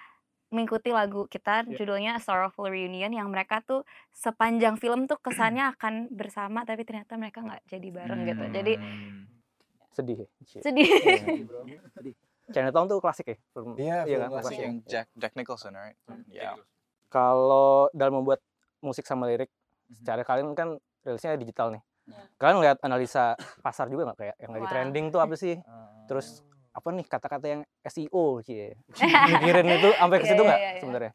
mengikuti 0.51 0.91
lagu 0.91 1.31
kita 1.31 1.63
judulnya 1.63 2.19
A 2.19 2.21
Sorrowful 2.21 2.75
Reunion 2.75 3.15
yang 3.15 3.31
mereka 3.31 3.63
tuh 3.63 3.87
sepanjang 4.11 4.83
film 4.83 5.07
tuh 5.07 5.15
kesannya 5.23 5.71
akan 5.79 6.11
bersama 6.11 6.67
tapi 6.67 6.83
ternyata 6.83 7.15
mereka 7.15 7.39
nggak 7.47 7.71
jadi 7.71 7.89
bareng 7.95 8.21
gitu. 8.27 8.45
Jadi 8.51 8.75
Hmm. 8.75 9.40
Sedih 9.91 10.17
ya? 10.17 10.29
Cie. 10.45 10.61
sedih 10.65 10.87
Chinatown 12.49 12.87
tuh 12.87 12.99
klasik 12.99 13.27
ya? 13.27 13.37
Film, 13.53 13.75
Iya, 13.75 14.03
film 14.03 14.21
kan? 14.21 14.31
klasik 14.33 14.47
Klasik. 14.49 14.59
yang 14.61 14.75
Jack 14.85 15.07
Jack 15.15 15.33
Nicholson, 15.35 15.73
right? 15.73 15.95
Yeah. 16.27 16.59
Kalau 17.07 17.87
dalam 17.93 18.21
membuat 18.21 18.43
musik 18.81 19.05
sama 19.05 19.27
lirik, 19.27 19.51
Mhm. 19.87 19.95
secara 19.97 20.23
kalian 20.25 20.55
kan 20.55 20.69
rilisnya 21.01 21.35
digital 21.37 21.71
nih. 21.71 21.83
Iya. 22.05 22.23
Kalian 22.37 22.59
lihat 22.61 22.79
analisa 22.81 23.35
pasar 23.61 23.87
juga 23.87 24.03
nggak 24.05 24.19
kayak 24.19 24.37
yang 24.37 24.51
lagi 24.51 24.65
Wah. 24.65 24.73
trending 24.73 25.07
tuh 25.09 25.21
apa 25.21 25.35
sih? 25.35 25.59
Terus 26.07 26.43
apa 26.71 26.89
nih 26.89 27.05
kata-kata 27.05 27.47
yang 27.49 27.63
SEO 27.85 28.39
cie? 28.41 28.75
Mikirin 29.31 29.67
itu 29.69 29.91
sampai 29.93 30.17
ke 30.17 30.25
Iya, 30.25 30.31
situ 30.31 30.41
iya, 30.41 30.49
nggak 30.49 30.59
iya, 30.59 30.71
iya. 30.71 30.81
sebenarnya? 30.81 31.13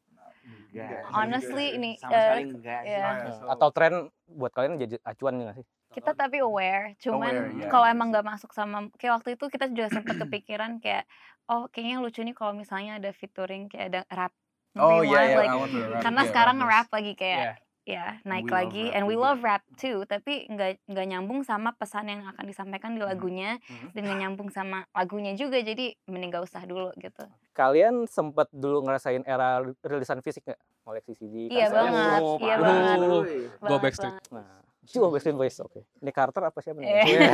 honestly 1.10 1.66
ini 1.71 1.95
Sama 1.95 2.12
eh, 2.12 2.19
sekali 2.21 2.44
enggak 2.50 2.81
sih. 2.81 2.92
ya. 2.92 3.10
Atau 3.48 3.69
tren 3.71 3.94
buat 4.25 4.51
kalian 4.51 4.75
jadi 4.78 4.95
acuan 5.01 5.36
nggak 5.38 5.56
sih? 5.56 5.66
Kita 5.95 6.12
tapi 6.12 6.38
aware 6.39 6.94
cuman 7.00 7.31
Aware, 7.31 7.56
iya. 7.56 7.68
kalau 7.71 7.88
emang 7.88 8.12
nggak 8.12 8.27
masuk 8.27 8.51
sama 8.51 8.92
kayak 9.00 9.24
waktu 9.24 9.39
itu 9.39 9.45
kita 9.47 9.71
juga 9.71 9.88
sempat 9.89 10.15
kepikiran 10.21 10.83
kayak 10.83 11.07
oh 11.47 11.71
kayaknya 11.71 12.03
lucu 12.03 12.19
nih 12.21 12.36
kalau 12.36 12.51
misalnya 12.51 13.00
ada 13.00 13.09
featuring 13.09 13.71
kayak 13.71 13.86
ada 13.89 14.01
rap 14.12 14.33
Oh 14.75 15.00
iya, 15.00 15.24
iya. 15.24 15.39
like, 15.39 15.56
want 15.56 15.71
to 15.71 15.80
rap, 15.80 16.03
karena 16.03 16.19
yeah, 16.19 16.30
sekarang 16.30 16.57
rappers. 16.59 16.71
rap 16.75 16.88
lagi 16.92 17.13
kayak 17.15 17.39
Iya. 17.39 17.53
ya 17.86 18.06
naik 18.25 18.44
we 18.44 18.51
lagi 18.51 18.83
rap 18.83 18.95
and 18.97 19.03
we 19.06 19.15
love 19.15 19.39
rap 19.39 19.63
too 19.77 20.03
tapi 20.03 20.50
nggak 20.50 20.83
nggak 20.83 21.06
nyambung 21.06 21.45
sama 21.45 21.71
pesan 21.71 22.09
yang 22.09 22.25
akan 22.25 22.44
disampaikan 22.44 22.92
di 22.92 23.00
lagunya 23.00 23.56
Mhm. 23.62 23.94
dan 23.94 24.01
nggak 24.03 24.19
nyambung 24.19 24.50
sama 24.50 24.83
lagunya 24.92 25.31
juga 25.31 25.61
jadi 25.61 25.94
mending 26.04 26.28
gak 26.28 26.44
usah 26.44 26.66
dulu 26.66 26.92
gitu 26.97 27.23
Kalian 27.54 28.04
sempet 28.04 28.52
dulu 28.52 28.83
ngerasain 28.83 29.23
era 29.23 29.64
rilisan 29.80 30.19
fisik 30.19 30.44
nggak? 30.44 30.59
Koleksi 30.83 31.14
CD? 31.16 31.47
iya 31.47 31.71
banget 31.71 32.21
iya 32.42 32.56
banget 32.59 32.97
Go 32.99 33.23
banget, 33.64 33.80
Backstreet. 33.80 34.16
Nah, 34.28 34.65
Cuma 34.89 35.09
Backstreet 35.09 35.37
Boys, 35.37 35.57
oke. 35.61 35.81
Ini 36.01 36.11
Carter 36.13 36.44
apa 36.45 36.59
siapa 36.61 36.80
nih? 36.81 36.89
Eh. 36.89 37.06
Iya. 37.09 37.30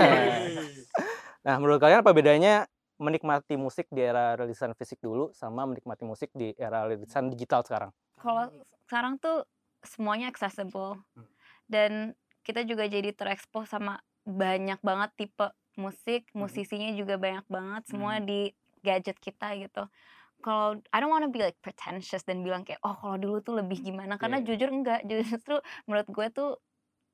nah, 1.45 1.55
menurut 1.59 1.79
kalian 1.81 1.99
apa 2.03 2.11
bedanya 2.15 2.65
menikmati 3.01 3.57
musik 3.57 3.89
di 3.89 4.05
era 4.05 4.37
rilisan 4.37 4.77
fisik 4.77 5.01
dulu 5.01 5.33
sama 5.33 5.65
menikmati 5.65 6.05
musik 6.05 6.29
di 6.37 6.53
era 6.53 6.85
rilisan 6.85 7.33
digital 7.33 7.65
sekarang? 7.65 7.91
kalau 8.21 8.53
sekarang 8.85 9.17
tuh 9.17 9.41
semuanya 9.81 10.29
accessible 10.29 11.01
dan 11.65 12.13
kita 12.45 12.61
juga 12.61 12.85
jadi 12.85 13.09
terekspos 13.17 13.73
sama 13.73 13.97
banyak 14.21 14.77
banget 14.85 15.09
tipe 15.17 15.49
musik 15.73 16.29
musisinya 16.37 16.93
juga 16.93 17.17
banyak 17.17 17.45
banget 17.49 17.83
semua 17.89 18.21
di 18.21 18.53
gadget 18.85 19.17
kita 19.17 19.57
gitu 19.57 19.89
kalau 20.45 20.77
I 20.93 21.01
don't 21.01 21.09
wanna 21.09 21.33
be 21.33 21.41
like 21.41 21.57
pretentious 21.65 22.21
dan 22.21 22.45
bilang 22.45 22.61
kayak 22.61 22.81
oh 22.85 22.93
kalau 22.93 23.17
dulu 23.17 23.41
tuh 23.41 23.57
lebih 23.57 23.81
gimana 23.81 24.21
karena 24.21 24.41
Iya. 24.41 24.53
jujur 24.53 24.69
enggak 24.69 25.01
justru 25.09 25.57
menurut 25.89 26.05
gue 26.09 26.27
tuh 26.29 26.51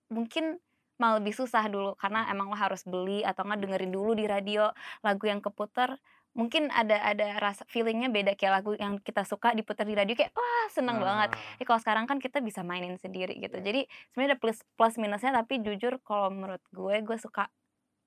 mungkin 0.10 0.60
malah 0.98 1.22
lebih 1.22 1.34
susah 1.34 1.70
dulu 1.70 1.94
karena 1.94 2.26
emang 2.28 2.50
lo 2.50 2.58
harus 2.58 2.82
beli 2.82 3.22
atau 3.22 3.46
nggak 3.46 3.62
dengerin 3.62 3.92
dulu 3.94 4.18
di 4.18 4.26
radio 4.26 4.74
lagu 5.06 5.30
yang 5.30 5.40
keputar 5.40 6.02
mungkin 6.34 6.70
ada 6.70 7.02
ada 7.02 7.38
rasa 7.38 7.66
feelingnya 7.70 8.10
beda 8.10 8.34
kayak 8.34 8.62
lagu 8.62 8.72
yang 8.78 8.98
kita 9.02 9.22
suka 9.22 9.54
diputar 9.54 9.86
di 9.86 9.94
radio 9.94 10.14
kayak 10.14 10.34
wah 10.34 10.66
seneng 10.70 10.98
banget 10.98 11.34
Ah. 11.34 11.42
Ya 11.58 11.64
kalau 11.66 11.82
sekarang 11.82 12.06
kan 12.06 12.18
kita 12.18 12.42
bisa 12.42 12.62
mainin 12.62 12.98
sendiri 12.98 13.38
gitu. 13.38 13.58
Jadi 13.58 13.86
sebenarnya 14.10 14.38
ada 14.38 14.40
plus 14.42 14.62
plus 14.74 14.98
minusnya 14.98 15.34
tapi 15.34 15.62
jujur 15.62 15.98
kalau 16.02 16.30
menurut 16.30 16.62
gue 16.70 17.02
gue 17.02 17.18
suka 17.18 17.50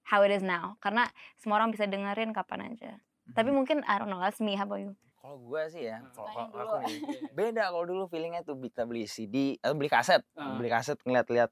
how 0.06 0.22
it 0.22 0.30
is 0.30 0.42
now 0.42 0.74
karena 0.78 1.06
semua 1.38 1.62
orang 1.62 1.70
bisa 1.70 1.86
dengerin 1.86 2.30
kapan 2.30 2.74
aja. 2.74 2.98
Tapi 3.30 3.54
mungkin 3.54 3.82
I 3.86 3.98
don't 3.98 4.10
know, 4.10 4.18
that's 4.18 4.42
me, 4.42 4.58
how 4.58 4.66
about 4.66 4.82
you? 4.82 4.94
Kalau 5.14 5.38
gue 5.38 5.62
sih 5.68 5.86
ya, 5.86 6.02
kalau 6.10 6.50
aku 6.50 6.74
nih, 6.82 6.98
beda 7.38 7.70
kalau 7.70 7.86
dulu 7.86 8.10
feelingnya 8.10 8.42
tuh 8.42 8.58
kita 8.58 8.82
beli 8.82 9.06
CD 9.06 9.54
atau 9.62 9.78
beli 9.78 9.86
kaset, 9.86 10.22
Ah. 10.34 10.58
beli 10.58 10.66
kaset 10.66 10.98
ngeliat-liat 11.02 11.50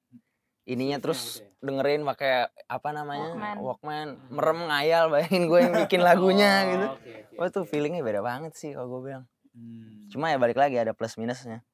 ininya 0.68 1.00
terus 1.00 1.40
dengerin 1.64 2.04
pakai 2.04 2.52
apa 2.68 2.88
namanya 2.92 3.32
Walkman. 3.34 3.56
Walkman, 3.64 4.08
merem 4.28 4.60
ngayal 4.68 5.04
bayangin 5.08 5.44
gue 5.48 5.58
yang 5.64 5.75
bikin 5.75 6.00
lagunya 6.08 6.52
gitu. 6.68 6.87
Oh, 6.87 6.94
oke, 6.94 7.10
oke. 7.32 7.37
Wah 7.40 7.48
tuh 7.48 7.64
feelingnya 7.64 8.04
beda 8.04 8.20
banget 8.20 8.52
sih 8.54 8.76
kalau 8.76 9.00
gue 9.00 9.10
bilang. 9.10 9.25
Hmm. 9.56 10.06
Cuma 10.12 10.30
ya 10.30 10.37
balik 10.37 10.60
lagi 10.60 10.76
ada 10.76 10.92
plus 10.92 11.16
minusnya. 11.16 11.64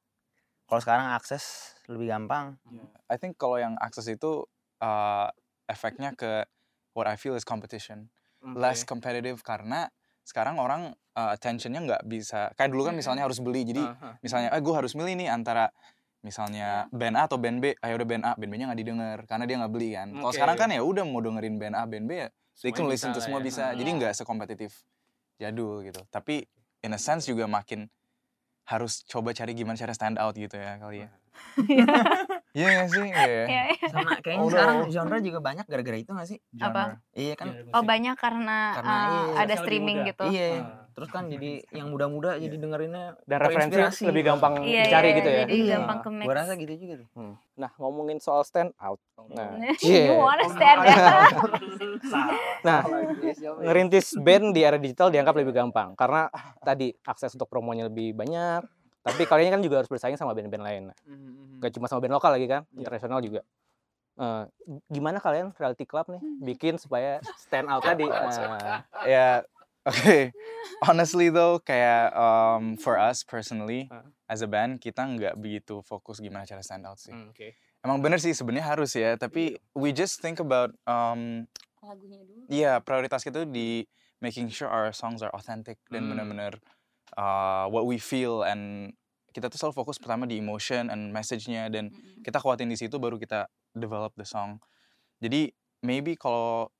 Kalau 0.65 0.81
sekarang 0.81 1.13
akses 1.13 1.75
lebih 1.91 2.09
gampang. 2.09 2.57
I 3.11 3.19
think 3.21 3.37
kalau 3.37 3.61
yang 3.61 3.77
akses 3.77 4.09
itu 4.09 4.47
uh, 4.81 5.27
efeknya 5.69 6.17
ke 6.17 6.47
what 6.97 7.05
I 7.05 7.19
feel 7.19 7.37
is 7.37 7.45
competition 7.45 8.09
less 8.53 8.85
competitive 8.85 9.41
karena 9.41 9.89
sekarang 10.21 10.61
orang 10.61 10.93
uh, 11.17 11.33
attentionnya 11.33 11.81
nggak 11.81 12.03
bisa 12.05 12.53
kayak 12.53 12.69
dulu 12.69 12.89
kan 12.89 12.95
misalnya 12.97 13.25
harus 13.25 13.41
beli 13.41 13.65
jadi 13.65 13.81
Aha. 13.81 14.21
misalnya 14.21 14.49
eh 14.53 14.61
gue 14.61 14.73
harus 14.73 14.93
milih 14.93 15.17
nih 15.17 15.29
antara 15.33 15.69
misalnya 16.25 16.89
band 16.89 17.13
A 17.13 17.29
atau 17.29 17.37
band 17.37 17.61
B 17.61 17.77
ayo 17.77 17.93
udah 17.93 18.07
band 18.07 18.23
A 18.23 18.31
band 18.33 18.49
B 18.49 18.55
nya 18.55 18.65
nggak 18.65 18.81
didengar 18.81 19.17
karena 19.23 19.45
dia 19.45 19.55
nggak 19.61 19.69
beli 19.69 19.89
kan 19.93 20.07
kalau 20.11 20.25
Oke. 20.25 20.35
sekarang 20.35 20.57
kan 20.57 20.69
ya 20.69 20.81
udah 20.81 21.03
mau 21.05 21.21
dengerin 21.21 21.55
band 21.55 21.75
A 21.75 21.85
band 21.85 22.05
B 22.05 22.17
ya 22.17 22.27
they 22.59 22.71
can 22.71 22.85
listen 22.85 23.11
to 23.11 23.19
semua 23.19 23.37
ya. 23.37 23.45
bisa 23.45 23.63
Ah. 23.63 23.71
jadi 23.71 23.85
Iya. 23.85 23.97
nggak 24.01 24.13
sekompetitif 24.15 24.71
jadul 25.37 25.85
gitu 25.85 26.01
tapi 26.09 26.49
in 26.81 26.89
a 26.89 26.97
sense 26.97 27.23
juga 27.23 27.45
makin 27.45 27.85
harus 28.65 29.05
coba 29.05 29.29
cari 29.29 29.53
gimana 29.53 29.77
cara 29.77 29.93
stand 29.93 30.17
out 30.17 30.33
gitu 30.33 30.55
ya 30.55 30.75
kali 30.75 31.05
ya 31.05 31.09
iya 32.51 32.65
nggak 32.73 32.89
sih 32.89 33.05
Iya. 33.05 33.43
Iya, 33.45 33.63
iya. 33.69 33.85
Sama 33.85 34.17
kayaknya 34.17 34.41
Oh, 34.41 34.49
sekarang 34.49 34.77
no. 34.79 34.89
genre 34.89 35.17
juga 35.19 35.39
banyak 35.39 35.65
gara-gara 35.65 35.97
itu 35.97 36.09
gak 36.09 36.25
sih? 36.25 36.39
Apa? 36.57 36.97
Iya 37.11 37.33
kan. 37.35 37.47
Oh 37.69 37.83
banyak 37.83 38.15
karena, 38.15 38.59
Karena 38.73 38.95
uh, 38.95 39.03
iya, 39.05 39.21
ada 39.37 39.55
streaming 39.55 39.97
gitu. 40.05 40.23
Iya. 40.25 40.47
Ah. 40.57 40.84
Terus 40.95 41.09
kan 41.11 41.27
jadi 41.27 41.59
yang 41.75 41.91
muda-muda 41.91 42.39
jadi 42.39 42.55
dengerinnya 42.55 43.19
dan 43.27 43.37
referensi 43.43 44.07
lebih 44.07 44.31
gampang 44.31 44.63
Iya, 44.63 44.87
dicari 44.87 45.07
iya, 45.11 45.17
gitu 45.19 45.29
ya? 45.29 45.39
jadi 45.43 45.53
Iya. 45.59 45.73
gampang 45.75 45.97
ke. 45.99 46.09
Gua 46.23 46.35
rasa 46.39 46.51
gitu 46.55 46.73
juga 46.79 46.93
tuh. 47.03 47.09
nah 47.55 47.71
ngomongin 47.75 48.19
soal 48.23 48.47
stand 48.47 48.71
out. 48.79 48.99
Nah 49.31 49.59
you 49.83 49.91
yeah. 49.91 50.15
wanna 50.15 50.47
stand 50.47 50.79
out? 50.87 51.51
nah 52.67 52.79
ngerintis 53.59 54.15
band 54.23 54.55
di 54.55 54.63
era 54.63 54.79
digital 54.79 55.11
dianggap 55.11 55.35
lebih 55.35 55.51
gampang 55.51 55.95
karena 55.99 56.31
tadi 56.63 56.95
akses 57.03 57.35
untuk 57.35 57.51
promonya 57.51 57.91
lebih 57.91 58.15
banyak 58.15 58.63
tapi 59.05 59.21
kalian 59.29 59.59
kan 59.59 59.61
juga 59.61 59.83
harus 59.83 59.91
bersaing 59.91 60.17
sama 60.17 60.33
band-band 60.33 60.65
lain. 60.65 60.83
Nah, 60.89 60.97
gak 61.61 61.77
cuma 61.77 61.85
sama 61.85 62.01
band 62.01 62.17
lokal 62.17 62.33
lagi 62.33 62.49
kan 62.49 62.65
internasional 62.73 63.21
juga. 63.21 63.45
Eh, 64.15 64.43
gimana 64.87 65.19
kalian 65.19 65.51
reality 65.59 65.83
club 65.83 66.07
nih? 66.07 66.21
Bikin 66.41 66.79
supaya 66.79 67.19
stand 67.35 67.67
out 67.67 67.83
tadi. 67.83 68.07
Nah, 68.15 68.81
ya 69.05 69.43
oke 69.85 70.33
honestly 70.83 71.29
though 71.29 71.61
kayak 71.61 72.11
um, 72.13 72.75
for 72.75 72.97
us 72.97 73.21
personally 73.21 73.87
Ah. 73.87 74.03
as 74.27 74.41
a 74.41 74.49
band 74.49 74.81
kita 74.81 75.05
nggak 75.05 75.37
begitu 75.37 75.79
fokus 75.85 76.19
gimana 76.19 76.43
cara 76.43 76.59
stand 76.59 76.83
out 76.83 76.97
sih 76.97 77.13
hmm, 77.13 77.29
oke 77.31 77.47
emang 77.85 78.01
bener 78.01 78.17
sih 78.17 78.33
sebenarnya 78.33 78.65
harus 78.65 78.91
ya 78.93 79.13
tapi 79.15 79.55
we 79.77 79.93
just 79.93 80.19
think 80.19 80.41
about 80.41 80.73
um, 80.85 81.45
Lagunya 81.85 82.17
dulu. 82.25 82.49
Iya, 82.49 82.81
prioritas 82.81 83.21
kita 83.21 83.45
tuh 83.45 83.49
di 83.53 83.85
making 84.17 84.49
sure 84.49 84.65
our 84.65 84.89
songs 84.89 85.21
are 85.21 85.29
authentic 85.37 85.77
dan 85.93 86.09
Hmm. 86.09 86.17
benar-benar 86.17 86.57
uh, 87.13 87.69
what 87.69 87.85
we 87.85 88.01
feel 88.01 88.41
and 88.41 88.89
kita 89.29 89.53
tuh 89.53 89.61
selalu 89.61 89.77
fokus 89.77 90.01
pertama 90.01 90.25
di 90.25 90.41
emotion 90.41 90.89
and 90.89 91.13
message-nya 91.13 91.69
dan 91.69 91.93
Mm-mm. 91.93 92.25
kita 92.25 92.41
kuatin 92.41 92.71
di 92.71 92.79
situ 92.79 92.97
baru 92.97 93.21
kita 93.21 93.45
develop 93.75 94.17
the 94.17 94.25
song. 94.25 94.57
Jadi 95.21 95.53
maybe 95.83 96.17
kalau 96.17 96.73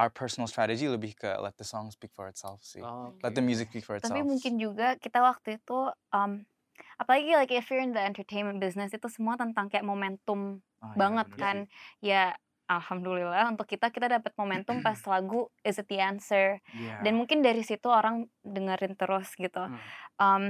our 0.00 0.08
personal 0.08 0.48
strategy 0.48 0.88
lebih 0.88 1.12
ke 1.12 1.28
let 1.36 1.52
the 1.60 1.66
song 1.66 1.92
speak 1.92 2.08
for 2.16 2.24
itself 2.24 2.64
sih. 2.64 2.80
Oke. 2.80 3.20
Let 3.20 3.36
the 3.36 3.44
music 3.44 3.68
speak 3.68 3.84
for 3.84 4.00
itself. 4.00 4.16
Tapi 4.16 4.24
mungkin 4.24 4.56
juga 4.56 4.96
kita 4.96 5.20
waktu 5.20 5.60
itu 5.60 5.92
um, 6.10 6.48
apalagi 6.96 7.36
like 7.36 7.52
if 7.52 7.68
you're 7.68 7.84
in 7.84 7.92
the 7.92 8.00
entertainment 8.00 8.56
business 8.56 8.90
itu 8.90 9.04
semua 9.12 9.36
tentang 9.36 9.68
kayak 9.68 9.84
momentum 9.84 10.64
Ah, 10.80 10.96
iya, 10.96 10.96
banget 10.96 11.26
bener 11.28 11.38
kan. 11.38 11.56
sih. 11.68 12.08
Ya 12.08 12.22
alhamdulillah 12.64 13.52
untuk 13.52 13.68
kita 13.68 13.92
kita 13.92 14.08
dapat 14.08 14.32
momentum 14.40 14.80
pas 14.80 14.96
lagu 15.12 15.52
Is 15.60 15.76
It 15.76 15.92
The 15.92 16.00
Answer 16.00 16.46
Iya. 16.72 17.04
dan 17.04 17.12
mungkin 17.20 17.44
dari 17.44 17.60
situ 17.60 17.92
orang 17.92 18.24
dengerin 18.40 18.96
terus 18.96 19.36
gitu. 19.36 19.60
Hmm. 19.60 19.76
Um, 20.16 20.44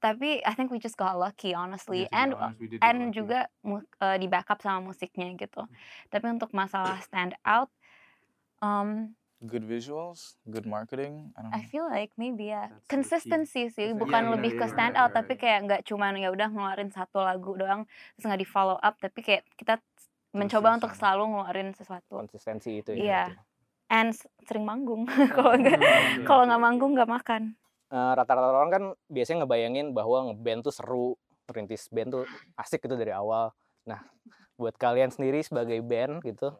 tapi 0.00 0.40
I 0.42 0.56
think 0.56 0.72
we 0.72 0.80
just 0.80 0.96
got 0.96 1.14
lucky 1.14 1.52
honestly 1.52 2.08
Yeah, 2.08 2.24
and 2.24 2.30
honest, 2.32 2.80
and 2.80 2.98
lucky. 3.12 3.12
juga 3.12 3.38
uh, 4.00 4.16
di 4.16 4.26
backup 4.26 4.64
sama 4.64 4.80
musiknya 4.90 5.28
gitu. 5.36 5.68
Tapi 6.08 6.26
untuk 6.32 6.50
masalah 6.50 6.98
stand 7.06 7.36
out 7.44 7.68
um, 8.60 9.12
good 9.42 9.64
visuals, 9.64 10.36
good 10.46 10.64
marketing. 10.64 11.32
I 11.34 11.42
don't 11.42 11.52
I 11.52 11.62
feel 11.64 11.88
like 11.88 12.12
maybe 12.20 12.52
ya 12.52 12.68
That's 12.68 12.86
consistency 12.86 13.72
sih 13.72 13.92
Iya, 13.92 13.96
bukan 13.96 14.22
bener, 14.28 14.32
lebih 14.38 14.52
iya, 14.54 14.60
ke 14.60 14.66
stand 14.68 14.94
iya, 14.94 15.00
out 15.02 15.12
tapi 15.16 15.34
iya. 15.34 15.40
kayak 15.40 15.58
nggak 15.66 15.80
cuman 15.88 16.12
ya 16.16 16.28
udah 16.30 16.48
ngeluarin 16.52 16.90
satu 16.92 17.24
lagu 17.24 17.56
doang 17.56 17.88
terus 18.14 18.24
nggak 18.28 18.40
di 18.40 18.48
follow 18.48 18.76
up 18.76 18.94
tapi 19.00 19.20
kayak 19.24 19.42
kita 19.56 19.80
mencoba 20.30 20.76
untuk 20.78 20.92
selalu 20.94 21.22
ngeluarin 21.26 21.68
sesuatu 21.74 22.12
konsistensi 22.14 22.78
itu 22.78 22.92
Iya. 22.92 23.02
ya 23.02 23.22
berarti. 23.32 23.48
and 23.90 24.10
sering 24.46 24.64
manggung 24.68 25.02
kalau 25.36 25.56
nggak 25.56 25.80
Hmm, 25.80 26.24
kalau 26.28 26.42
oke, 26.44 26.48
nggak 26.48 26.60
oke. 26.60 26.66
manggung 26.68 26.92
nggak 26.94 27.10
makan 27.10 27.42
Eh, 27.90 28.12
rata-rata 28.14 28.54
orang 28.54 28.70
kan 28.70 28.84
biasanya 29.10 29.42
ngebayangin 29.42 29.90
bahwa 29.90 30.30
ngeband 30.30 30.62
tuh 30.62 30.70
seru, 30.70 31.18
merintis 31.50 31.90
band 31.90 32.14
tuh 32.14 32.24
asik 32.54 32.86
gitu 32.86 32.94
dari 32.94 33.10
awal. 33.10 33.50
Nah, 33.82 33.98
buat 34.54 34.78
kalian 34.78 35.10
sendiri 35.10 35.42
sebagai 35.42 35.82
band 35.82 36.22
gitu, 36.22 36.54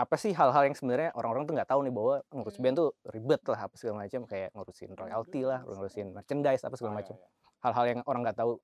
apa 0.00 0.16
sih 0.16 0.32
hal-hal 0.32 0.64
yang 0.64 0.72
sebenarnya 0.72 1.12
orang-orang 1.12 1.44
tuh 1.44 1.54
nggak 1.54 1.68
tahu 1.68 1.80
nih 1.84 1.92
bahwa 1.92 2.14
ngurus 2.32 2.56
band 2.56 2.76
tuh 2.76 2.90
ribet 3.04 3.42
lah 3.44 3.60
apa 3.68 3.74
segala 3.76 4.02
macam 4.02 4.24
kayak 4.24 4.48
ngurusin 4.56 4.90
royalti 4.96 5.40
lah, 5.44 5.60
ngurusin 5.62 6.16
merchandise 6.16 6.64
apa 6.64 6.74
segala 6.74 7.04
macam. 7.04 7.14
Hal-hal 7.60 7.84
yang 7.86 8.00
orang 8.08 8.20
nggak 8.24 8.38
tahu 8.40 8.56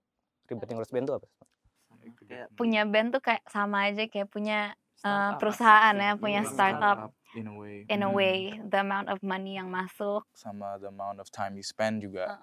ribetnya 0.49 0.75
ngurus 0.75 0.93
band 0.93 1.07
tuh 1.07 1.16
apa? 1.21 1.28
punya 2.55 2.87
band 2.87 3.11
tuh 3.11 3.19
kayak 3.19 3.43
sama 3.50 3.90
aja 3.90 4.07
kayak 4.07 4.31
punya 4.31 4.78
uh, 5.02 5.35
perusahaan 5.43 5.90
ya 5.90 6.14
punya 6.14 6.47
startup 6.47 7.11
in 7.35 7.50
a 7.50 7.55
way. 7.59 7.83
in 7.90 8.00
a 8.00 8.07
Hmm. 8.07 8.14
way 8.14 8.37
the 8.62 8.78
amount 8.78 9.11
of 9.11 9.19
money 9.26 9.59
yang 9.59 9.66
masuk 9.66 10.23
Sama 10.31 10.78
the 10.78 10.87
amount 10.87 11.19
of 11.19 11.26
time 11.35 11.59
you 11.59 11.66
spend 11.66 11.99
juga 12.00 12.38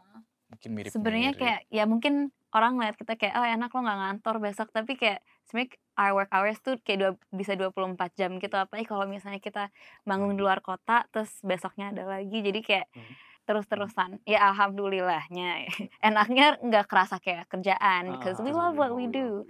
mungkin 0.52 0.70
mirip. 0.76 0.92
sebenarnya 0.92 1.32
kayak 1.34 1.60
ya 1.72 1.88
mungkin 1.88 2.36
orang 2.54 2.78
ngeliat 2.78 2.96
kita 2.96 3.14
kayak 3.18 3.34
oh 3.34 3.46
enak 3.46 3.70
lo 3.70 3.80
nggak 3.82 4.00
ngantor 4.00 4.36
besok. 4.40 4.68
Tapi 4.70 4.94
kayak 4.96 5.20
sebenarnya 5.46 5.74
our 5.94 6.14
work 6.16 6.32
hours 6.32 6.58
tuh 6.62 6.78
kayak 6.82 7.00
dua, 7.02 7.12
bisa 7.30 7.54
24 7.54 8.14
jam 8.14 8.38
gitu. 8.38 8.56
Apalagi 8.56 8.86
kalau 8.86 9.06
misalnya 9.06 9.38
kita 9.38 9.70
manggung 10.04 10.34
di 10.34 10.42
luar 10.42 10.62
kota 10.62 11.06
terus 11.10 11.30
besoknya 11.42 11.90
ada 11.90 12.04
lagi 12.08 12.40
jadi 12.40 12.60
kayak 12.62 12.88
Hmm. 12.94 13.14
terus-terusan. 13.44 14.24
Ya 14.24 14.40
alhamdulillahnya. 14.48 15.68
Enaknya 16.08 16.56
nggak 16.64 16.88
kerasa 16.88 17.20
kayak 17.20 17.52
kerjaan 17.52 18.16
because 18.16 18.40
we 18.40 18.56
Ah, 18.56 18.70
love 18.70 18.80
what 18.80 18.96
we 18.96 19.06
do. 19.06 19.44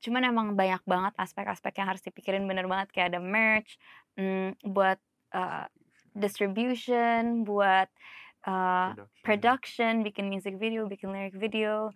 cuman 0.00 0.24
emang 0.24 0.46
banyak 0.52 0.80
banget 0.84 1.12
aspek-aspek 1.16 1.76
yang 1.76 1.88
harus 1.88 2.00
dipikirin. 2.00 2.44
Bener 2.44 2.64
banget 2.64 2.88
kayak 2.88 3.12
ada 3.12 3.20
merch 3.20 3.76
mm, 4.16 4.64
buat 4.64 4.96
uh, 5.32 5.68
distribution 6.14 7.44
buat 7.44 7.88
uh, 8.46 8.96
production. 9.20 10.00
bikin 10.02 10.28
music 10.28 10.56
video 10.56 10.86
bikin 10.86 11.12
lyric 11.12 11.36
video 11.36 11.92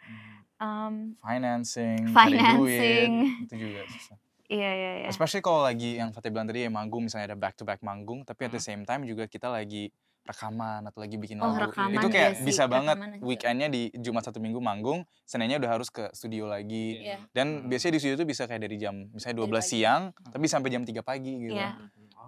um, 0.59 1.15
financing, 1.19 1.99
cari 2.09 2.35
Financing. 2.35 2.57
duit, 2.57 3.09
itu 3.45 3.55
juga 3.61 3.81
susah. 3.89 4.17
iya 4.49 4.71
iya 4.71 4.91
iya 4.99 5.07
Especially 5.07 5.41
kalau 5.41 5.61
lagi 5.61 5.97
yang 5.97 6.11
Fatih 6.11 6.29
bilang 6.29 6.45
tadi 6.45 6.63
ya 6.63 6.71
manggung 6.71 7.05
misalnya 7.05 7.27
ada 7.27 7.39
back 7.39 7.55
to 7.55 7.63
back 7.63 7.81
manggung, 7.81 8.23
tapi 8.23 8.45
at 8.45 8.51
the 8.51 8.57
Hmm. 8.57 8.69
same 8.69 8.83
time 8.83 9.05
juga 9.05 9.25
kita 9.25 9.47
lagi 9.47 9.93
rekaman 10.25 10.85
atau 10.85 11.01
lagi 11.01 11.17
bikin 11.17 11.37
Oh, 11.39 11.49
lagu. 11.49 11.69
rekaman 11.69 11.95
itu 11.95 12.09
kayak 12.11 12.33
sih, 12.35 12.45
bisa 12.45 12.65
banget 12.67 12.97
weekendnya 13.19 13.67
di 13.67 13.89
Jumat 13.95 14.23
satu 14.23 14.39
minggu 14.39 14.59
manggung, 14.59 15.01
Seninnya 15.23 15.57
udah 15.57 15.71
harus 15.71 15.89
ke 15.89 16.09
studio 16.11 16.45
lagi. 16.45 17.01
Iya. 17.03 17.25
Dan 17.31 17.47
Hmm. 17.59 17.67
biasanya 17.67 17.93
di 17.93 18.01
studio 18.03 18.17
tuh 18.17 18.29
bisa 18.29 18.45
kayak 18.45 18.61
dari 18.63 18.77
jam 18.77 19.09
misalnya 19.09 19.37
12 19.39 19.49
pagi. 19.59 19.73
siang, 19.75 20.03
tapi 20.13 20.45
sampai 20.45 20.69
jam 20.71 20.83
3 20.83 21.01
pagi 21.01 21.33
gitu. 21.39 21.55
Iya. 21.55 21.77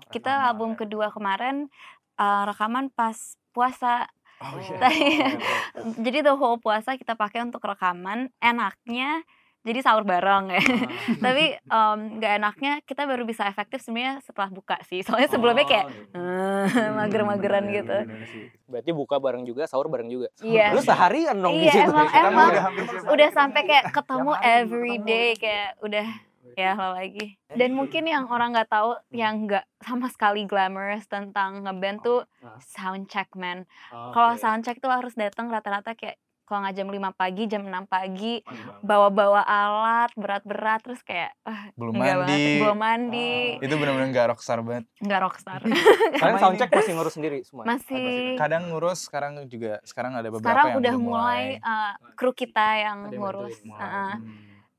kita 0.09 0.33
album 0.47 0.75
kedua 0.75 1.09
kemarin 1.09 1.69
uh, 2.17 2.45
rekaman 2.47 2.89
pas 2.89 3.15
puasa 3.51 4.09
Oh 4.41 4.57
iya. 4.57 4.79
jadi 6.05 6.19
the 6.23 6.33
whole 6.33 6.57
puasa 6.57 6.97
kita 6.97 7.13
pakai 7.13 7.43
untuk 7.43 7.61
rekaman 7.61 8.33
enaknya 8.39 9.21
jadi 9.61 9.85
sahur 9.85 10.03
bareng 10.03 10.49
ya 10.49 10.63
tapi 11.25 11.53
em, 11.53 11.99
nggak 12.17 12.33
enaknya 12.35 12.73
kita 12.81 13.05
baru 13.05 13.23
bisa 13.23 13.45
efektif 13.45 13.85
sebenarnya 13.85 14.25
setelah 14.25 14.49
buka 14.49 14.81
sih 14.83 15.05
soalnya 15.05 15.29
sebelumnya 15.29 15.69
kayak 15.69 15.87
eh, 16.17 16.65
mager-mageran 16.91 17.65
Bener, 17.65 17.77
gitu 17.77 17.97
bener. 18.01 18.29
Berarti 18.65 18.91
buka 18.95 19.19
bareng 19.19 19.43
juga, 19.43 19.67
sahur 19.67 19.91
bareng 19.91 20.07
juga. 20.07 20.31
Iya. 20.39 20.71
Lu 20.71 20.81
seharian 20.81 21.35
dong 21.37 21.59
di 21.59 21.67
Iya, 21.67 21.75
situ. 21.75 21.91
emang- 21.91 22.15
emang. 22.15 22.49
udah 22.49 22.65
udah 23.11 23.29
sampai 23.35 23.61
kayak 23.67 23.91
ketemu 23.91 24.33
every 24.41 24.97
day 25.03 25.35
kayak 25.35 25.75
udah 25.83 26.07
ya 26.55 26.73
lo 26.73 26.93
lagi 26.93 27.35
dan 27.49 27.71
mungkin 27.71 28.05
yang 28.05 28.27
orang 28.27 28.53
nggak 28.53 28.69
tahu 28.69 28.95
yang 29.11 29.45
nggak 29.45 29.65
sama 29.79 30.07
sekali 30.07 30.45
glamorous 30.45 31.05
tentang 31.05 31.63
ngeband 31.63 31.99
tuh 32.01 32.21
Ah. 32.39 32.57
sound 32.61 33.07
check 33.07 33.29
man 33.35 33.67
kalau 33.91 34.33
Oke. 34.33 34.41
sound 34.41 34.61
check 34.61 34.79
tuh 34.79 34.89
harus 34.89 35.13
datang 35.13 35.47
rata-rata 35.47 35.93
kayak 35.93 36.17
kalau 36.43 36.67
nggak 36.67 36.77
jam 36.77 36.89
5 36.89 36.99
pagi 37.15 37.43
jam 37.47 37.63
6 37.63 37.71
pagi 37.87 38.43
Oh, 38.43 38.83
bawa-bawa 38.83 39.39
alat 39.41 40.11
berat-berat 40.13 40.83
terus 40.83 40.99
kayak 41.01 41.31
ah, 41.43 41.71
Belum 41.73 41.95
enggak 41.95 42.11
banget, 42.17 42.27
mandi. 42.27 42.59
belum 42.59 42.79
mandi 42.81 43.33
Itu 43.61 43.75
bener-bener 43.77 44.09
gak 44.11 44.27
rockstar 44.29 44.59
banget. 44.59 44.85
nggak 44.99 45.21
rockstar 45.21 45.61
Kalian 46.19 46.37
soundcheck 46.37 46.71
masih 46.73 46.93
ngurus 46.93 47.15
sendiri 47.15 47.39
semua? 47.43 47.63
masih 47.65 48.35
Kadang 48.35 48.67
ngurus, 48.67 48.99
sekarang 49.01 49.47
juga 49.47 49.79
sekarang 49.85 50.13
ada 50.13 50.27
beberapa 50.27 50.43
sekarang 50.43 50.67
yang 50.67 50.81
udah 50.81 50.95
mulai 50.99 51.45
uh, 51.61 51.95
kru 52.13 52.33
kita 52.33 52.67
yang 52.81 52.99
ngurus. 53.09 53.55
Hmm. 53.63 54.19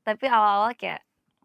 tapi 0.02 0.26
awal-awal 0.26 0.74
kayak 0.74 1.00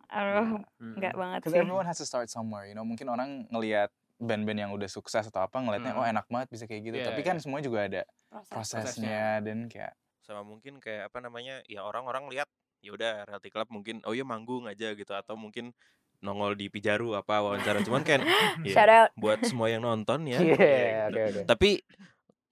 aduh 0.08 0.64
Hmm. 0.78 0.96
nggak 0.96 1.14
banget 1.14 1.40
Because 1.42 1.54
sih 1.54 1.62
everyone 1.62 1.86
has 1.86 1.98
to 1.98 2.06
start 2.06 2.28
somewhere, 2.28 2.64
you 2.64 2.74
know. 2.74 2.82
Mungkin 2.82 3.08
orang 3.08 3.46
ngelihat 3.48 3.90
band-band 4.18 4.60
yang 4.60 4.72
udah 4.72 4.88
sukses 4.88 5.22
atau 5.24 5.42
apa 5.42 5.58
ngelihatnya 5.58 5.92
Hmm. 5.92 6.02
oh 6.02 6.08
enak 6.08 6.26
banget 6.28 6.48
bisa 6.50 6.64
kayak 6.64 6.82
gitu. 6.84 6.96
Iya, 6.98 7.08
Tapi 7.10 7.22
iya. 7.22 7.28
kan 7.28 7.38
semua 7.38 7.60
juga 7.60 7.84
ada 7.84 8.02
Proses. 8.28 8.50
prosesnya 8.50 9.40
dan 9.40 9.68
kayak 9.68 9.94
sama 10.20 10.42
mungkin 10.42 10.80
kayak 10.80 11.08
apa 11.08 11.20
namanya 11.20 11.64
ya 11.66 11.82
orang-orang 11.82 12.28
lihat 12.28 12.48
ya 12.80 12.92
udah 12.92 13.24
reality 13.24 13.48
club 13.48 13.68
mungkin 13.70 14.04
oh 14.04 14.12
ya 14.12 14.22
manggung 14.22 14.66
aja 14.66 14.92
gitu 14.92 15.10
atau 15.10 15.34
mungkin 15.34 15.72
nongol 16.18 16.54
di 16.54 16.68
Pijaru 16.68 17.14
apa 17.14 17.40
wawancara 17.40 17.80
cuman 17.80 18.02
kan 18.02 18.20
ya, 18.68 18.74
Shout 18.74 18.90
out. 18.90 19.10
buat 19.16 19.40
semua 19.42 19.68
yang 19.68 19.82
nonton 19.82 20.26
ya. 20.26 20.38
Iya, 20.38 20.58
ya 20.58 21.02
oke 21.08 21.22
oke. 21.24 21.42
Tapi 21.46 21.70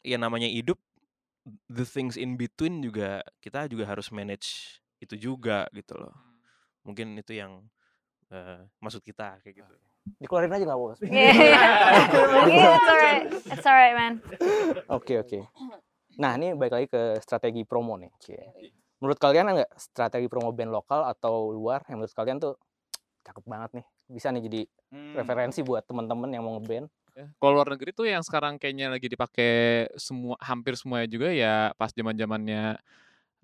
ya 0.02 0.16
namanya 0.16 0.46
hidup 0.46 0.78
the 1.68 1.84
things 1.84 2.14
in 2.14 2.38
between 2.38 2.80
juga 2.80 3.22
kita 3.42 3.66
juga 3.66 3.86
harus 3.86 4.08
manage 4.10 4.80
itu 4.98 5.14
juga 5.16 5.66
gitu 5.72 5.98
loh. 5.98 6.14
Mungkin 6.86 7.18
itu 7.18 7.34
yang 7.34 7.66
eh, 8.30 8.62
maksud 8.80 9.02
kita 9.02 9.42
kayak 9.42 9.66
gitu. 9.66 9.76
Dikeluarin 10.22 10.54
aja 10.54 10.64
nggak 10.70 10.80
bos? 10.80 11.00
Yeah, 11.02 11.34
yeah. 11.34 11.62
Yeah, 12.46 12.78
it's 12.78 12.88
alright. 12.88 13.26
It's 13.58 13.66
alright, 13.68 13.96
man. 13.98 14.14
Oke 14.88 15.18
oke. 15.18 15.40
Nah 16.22 16.38
ini 16.38 16.54
balik 16.54 16.74
lagi 16.78 16.88
ke 16.88 17.18
strategi 17.20 17.66
promo 17.66 17.98
nih. 17.98 18.14
Menurut 19.02 19.18
kalian 19.20 19.50
ada 19.50 19.54
nggak 19.66 19.72
strategi 19.76 20.30
promo 20.30 20.54
band 20.54 20.72
lokal 20.72 21.04
atau 21.10 21.52
luar 21.52 21.84
yang 21.90 22.00
menurut 22.00 22.14
kalian 22.16 22.38
tuh 22.38 22.54
cakep 23.26 23.44
banget 23.44 23.82
nih? 23.82 23.86
Bisa 24.08 24.30
nih 24.30 24.44
jadi 24.46 24.62
Hmm. 24.94 25.18
referensi 25.18 25.60
buat 25.66 25.84
teman-teman 25.84 26.30
yang 26.32 26.46
mau 26.46 26.56
ngeband. 26.56 26.88
Ya, 27.18 27.28
Kalau 27.42 27.52
luar 27.58 27.68
negeri 27.74 27.92
tuh 27.92 28.08
yang 28.08 28.24
sekarang 28.24 28.56
kayaknya 28.56 28.88
lagi 28.88 29.12
dipakai 29.12 29.88
semua 30.00 30.40
hampir 30.40 30.78
semuanya 30.80 31.10
juga 31.10 31.34
ya 31.34 31.74
pas 31.76 31.92
zaman-zamannya 31.92 32.80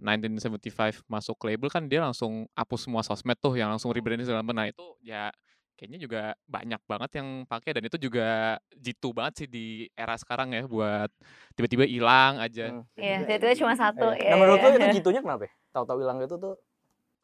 1975 0.02 1.06
masuk 1.06 1.38
label 1.46 1.70
kan 1.70 1.86
dia 1.86 2.02
langsung 2.02 2.50
hapus 2.58 2.90
semua 2.90 3.06
sosmed 3.06 3.38
tuh 3.38 3.54
yang 3.54 3.70
langsung 3.70 3.94
rebranding 3.94 4.26
segala 4.26 4.42
macam. 4.42 4.58
Nah 4.58 4.68
itu 4.68 4.86
ya 5.06 5.30
kayaknya 5.78 6.00
juga 6.02 6.22
banyak 6.46 6.82
banget 6.86 7.12
yang 7.22 7.42
pakai 7.50 7.74
dan 7.74 7.84
itu 7.90 7.98
juga 7.98 8.58
jitu 8.78 9.10
banget 9.14 9.34
sih 9.34 9.48
di 9.50 9.90
era 9.98 10.14
sekarang 10.14 10.54
ya 10.54 10.66
buat 10.70 11.10
tiba-tiba 11.58 11.86
hilang 11.90 12.38
aja. 12.38 12.70
Hmm. 12.70 12.86
Iya, 12.98 13.26
itu 13.26 13.66
cuma 13.66 13.74
satu. 13.74 14.14
Iya. 14.14 14.26
Iya, 14.26 14.30
Nah 14.30 14.38
menurut 14.38 14.60
iya. 14.62 14.70
lu 14.70 14.78
itu 14.78 14.98
jitunya 15.02 15.22
kenapa? 15.26 15.50
ya? 15.50 15.52
Tahu-tahu 15.74 15.98
hilang 16.06 16.18
gitu 16.22 16.36
tuh. 16.38 16.56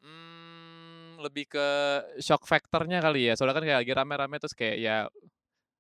Hmm, 0.02 1.22
lebih 1.22 1.46
ke 1.50 1.68
shock 2.22 2.50
factornya 2.50 2.98
kali 2.98 3.30
ya. 3.30 3.34
Soalnya 3.38 3.62
kan 3.62 3.66
kayak 3.66 3.80
lagi 3.86 3.94
rame-rame 3.94 4.36
terus 4.42 4.58
kayak 4.58 4.78
ya 4.82 4.98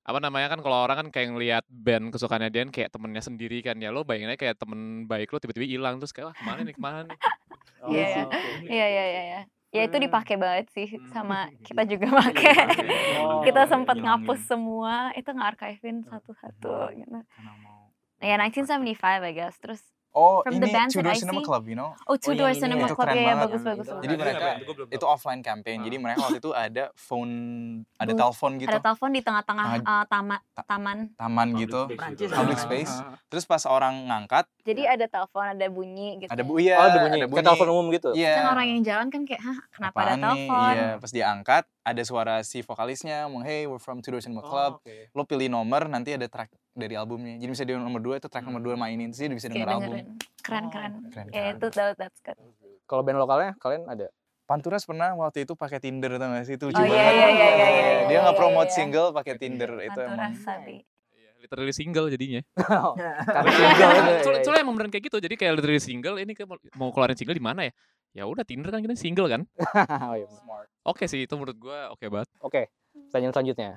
apa 0.07 0.23
namanya 0.23 0.47
kan 0.55 0.63
kalau 0.63 0.87
orang 0.87 0.97
kan 1.03 1.07
kayak 1.11 1.35
ngelihat 1.35 1.63
band 1.67 2.15
kesukaannya 2.15 2.47
dia 2.47 2.63
kayak 2.71 2.95
temennya 2.95 3.19
sendiri 3.19 3.59
kan 3.59 3.75
ya 3.75 3.91
lo 3.91 4.07
bayangin 4.07 4.31
aja 4.31 4.39
kayak 4.39 4.55
temen 4.55 5.03
baik 5.03 5.35
lo 5.35 5.43
tiba-tiba 5.43 5.67
hilang 5.67 5.99
terus 5.99 6.15
kayak 6.15 6.31
wah 6.31 6.35
ke 6.35 6.43
mana 6.47 6.63
nih 6.63 6.75
ke 6.75 6.81
mana 6.81 6.99
nih 7.03 7.19
Iya, 7.87 8.07
iya. 8.09 8.23
Iya, 8.67 8.87
iya, 8.89 9.05
iya, 9.05 9.21
iya. 9.23 9.41
Ya 9.67 9.81
itu 9.85 9.97
dipakai 9.99 10.39
banget 10.39 10.71
sih 10.71 10.87
sama 11.11 11.51
kita 11.61 11.83
juga 11.85 12.07
pakai. 12.23 12.55
Oh, 13.19 13.43
kita 13.43 13.67
iya, 13.67 13.69
sempat 13.75 13.95
ngapus 13.99 14.39
semua, 14.47 15.11
itu 15.13 15.27
nge-archivein 15.27 16.07
satu-satu 16.07 16.97
gitu. 16.97 17.19
Ya 18.23 18.35
1975 18.41 19.27
I 19.27 19.33
guess. 19.35 19.55
Terus 19.61 19.83
Oh, 20.17 20.41
From 20.41 20.57
the 20.57 20.65
ini 20.65 20.73
bands 20.73 20.89
Two 20.89 20.99
that 20.99 21.13
Door 21.13 21.21
Cinema 21.21 21.37
see, 21.37 21.45
Club, 21.45 21.63
you 21.63 21.77
know? 21.77 21.93
oh 22.03 22.17
Two 22.17 22.33
yang 22.33 22.39
Door 22.39 22.49
ini 22.49 22.57
Cinema 22.57 22.83
Itu 22.83 22.95
Club 22.95 23.07
ya, 23.07 23.33
bagus 23.37 23.61
bagus. 23.61 23.85
Itu 23.85 23.93
bagus. 23.93 24.01
Jadi 24.01 24.13
mereka 24.17 24.47
itu 24.89 25.05
offline 25.05 25.41
campaign. 25.41 25.77
Jadi 25.79 25.95
mereka 25.95 26.17
waktu 26.23 26.39
itu 26.39 26.51
ada 26.51 26.83
phone, 26.91 27.33
ada 27.95 28.11
telepon 28.11 28.51
gitu, 28.57 28.65
Ada 28.67 28.81
telepon 28.81 29.09
di 29.09 29.21
tengah-tengah 29.21 29.65
Tengah- 29.69 29.85
eh, 29.93 30.05
taman 30.07 30.39
ta- 30.51 30.65
taman. 30.65 30.97
taman 31.13 31.47
gitu, 31.55 31.81
public 32.33 32.57
Ah. 32.57 32.63
space. 32.63 32.93
Terus 33.27 33.45
pas 33.45 33.61
orang 33.67 33.93
ngangkat, 34.05 34.49
Jadi 34.63 34.83
ada 34.83 35.05
telepon, 35.05 35.45
ada 35.45 35.67
bunyi 35.67 36.17
gitu. 36.17 36.27
ada 36.27 36.41
ya. 36.41 36.43
bu 36.43 36.53
iya, 36.57 36.75
Oh 36.75 36.83
ada 36.83 36.97
bunyi. 36.99 37.19
ada 37.19 37.25
Kayak 37.29 37.45
telepon 37.45 37.67
umum 37.69 37.85
gitu. 37.89 38.09
Iya. 38.11 38.33
Kan 38.33 38.45
orang 38.49 38.65
yang 38.67 38.81
jalan 38.81 39.07
kan 39.07 39.21
kayak, 39.21 39.39
hah 39.39 39.57
kenapa 39.69 39.97
ada 40.01 40.13
telepon? 40.17 40.73
Iya, 40.73 40.89
pas 40.97 41.11
dia 41.11 41.25
angkat 41.29 41.63
ada 41.87 42.03
suara 42.03 42.43
si 42.43 42.59
vokalisnya 42.59 43.23
ngomong, 43.23 43.41
"Hey, 43.41 43.63
we're 43.63 43.79
from 43.79 43.97
Two 43.97 44.11
Door 44.11 44.19
Cinema 44.19 44.43
Club." 44.43 44.83
Lo 45.11 45.23
pilih 45.23 45.47
nomor, 45.47 45.87
nanti 45.87 46.11
ada 46.11 46.27
track 46.27 46.51
dari 46.73 46.93
albumnya. 46.93 47.35
Jadi 47.35 47.47
misalnya 47.47 47.69
dia 47.69 47.79
nomor 47.79 48.01
2 48.01 48.19
itu 48.19 48.27
track 48.27 48.43
nomor 48.43 48.59
2 48.59 48.75
mainin, 48.75 49.07
terus 49.07 49.23
dia 49.23 49.31
bisa 49.31 49.47
denger 49.47 49.69
album. 49.69 49.95
dengerin. 49.95 50.07
Keren 50.37 50.65
keren. 50.67 50.91
Keren 51.07 51.25
Ya 51.29 51.43
itu 51.49 51.67
that, 51.71 51.95
that's 51.95 52.19
good. 52.19 52.35
Kalau 52.83 53.01
band 53.01 53.17
lokalnya 53.17 53.55
kalian 53.57 53.87
ada? 53.87 54.11
Panturas 54.43 54.83
pernah 54.83 55.11
waktu 55.13 55.43
itu 55.43 55.55
pakai 55.55 55.75
Tinder 55.77 56.15
tau 56.15 56.27
gak 56.29 56.43
sih? 56.43 56.55
Itu 56.55 56.71
lucu 56.71 56.75
Oh, 56.75 56.83
iya, 56.83 56.91
banget. 56.93 57.03
iya, 57.11 57.27
iya, 57.27 57.27
iya, 57.27 57.47
iya, 57.51 57.83
Dia 57.99 58.07
iya, 58.07 58.19
nggak 58.21 58.31
iya, 58.31 58.39
promote 58.39 58.63
iya. 58.65 58.75
single 58.75 59.07
pakai 59.11 59.33
Tinder 59.35 59.71
itu 59.77 59.91
Pantura 59.91 60.07
emang. 60.07 60.31
Sabi. 60.37 60.75
Iya, 61.11 61.29
literally 61.37 61.73
single 61.75 62.07
jadinya 62.07 62.41
Karena 63.35 63.51
single 63.51 63.91
itu. 63.91 64.23
soalnya, 64.23 64.39
ya, 64.39 64.43
soalnya 64.47 64.61
emang 64.63 64.75
beneran 64.75 64.91
kayak 64.93 65.03
gitu 65.05 65.17
jadi 65.19 65.35
kayak 65.35 65.51
literally 65.53 65.83
single 65.83 66.15
ini 66.15 66.31
mau- 66.73 66.91
keluarin 66.91 67.19
single 67.19 67.35
di 67.35 67.43
mana 67.43 67.67
ya 67.67 67.73
ya 68.15 68.23
udah 68.23 68.41
Tinder 68.41 68.71
kan 68.71 68.79
kita 68.79 68.95
single 68.95 69.27
kan 69.27 69.41
Oh, 70.07 70.15
iya. 70.15 70.25
Oke 70.87 71.03
sih 71.05 71.27
itu 71.27 71.33
menurut 71.35 71.57
gua 71.59 71.91
oke 71.91 72.07
banget 72.07 72.29
Oke, 72.39 72.71
pertanyaan 73.11 73.33
selanjutnya. 73.35 73.71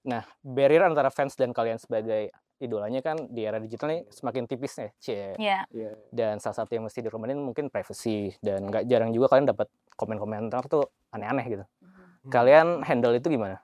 Nah, 0.00 0.24
barrier 0.40 0.82
antara 0.82 1.12
fans 1.12 1.36
dan 1.36 1.52
kalian 1.52 1.76
sebagai 1.76 2.32
idolanya 2.56 3.00
kan 3.00 3.16
di 3.28 3.44
era 3.44 3.56
digital 3.56 3.92
nih 3.92 4.08
semakin 4.08 4.44
tipis 4.48 4.76
nih, 4.80 4.90
cie. 4.96 5.32
Iya. 5.36 5.64
Dan 6.08 6.40
salah 6.40 6.56
satu 6.64 6.72
yang 6.72 6.88
mesti 6.88 7.00
direkomenin 7.00 7.36
mungkin 7.36 7.68
privacy 7.68 8.32
dan 8.40 8.64
nggak 8.68 8.88
jarang 8.88 9.12
juga 9.12 9.32
kalian 9.32 9.52
dapat 9.52 9.68
komen-komentar 9.96 10.64
tuh 10.68 10.88
aneh-aneh 11.12 11.46
gitu. 11.48 11.64
Kalian 12.28 12.80
handle 12.84 13.12
itu 13.12 13.28
gimana? 13.28 13.60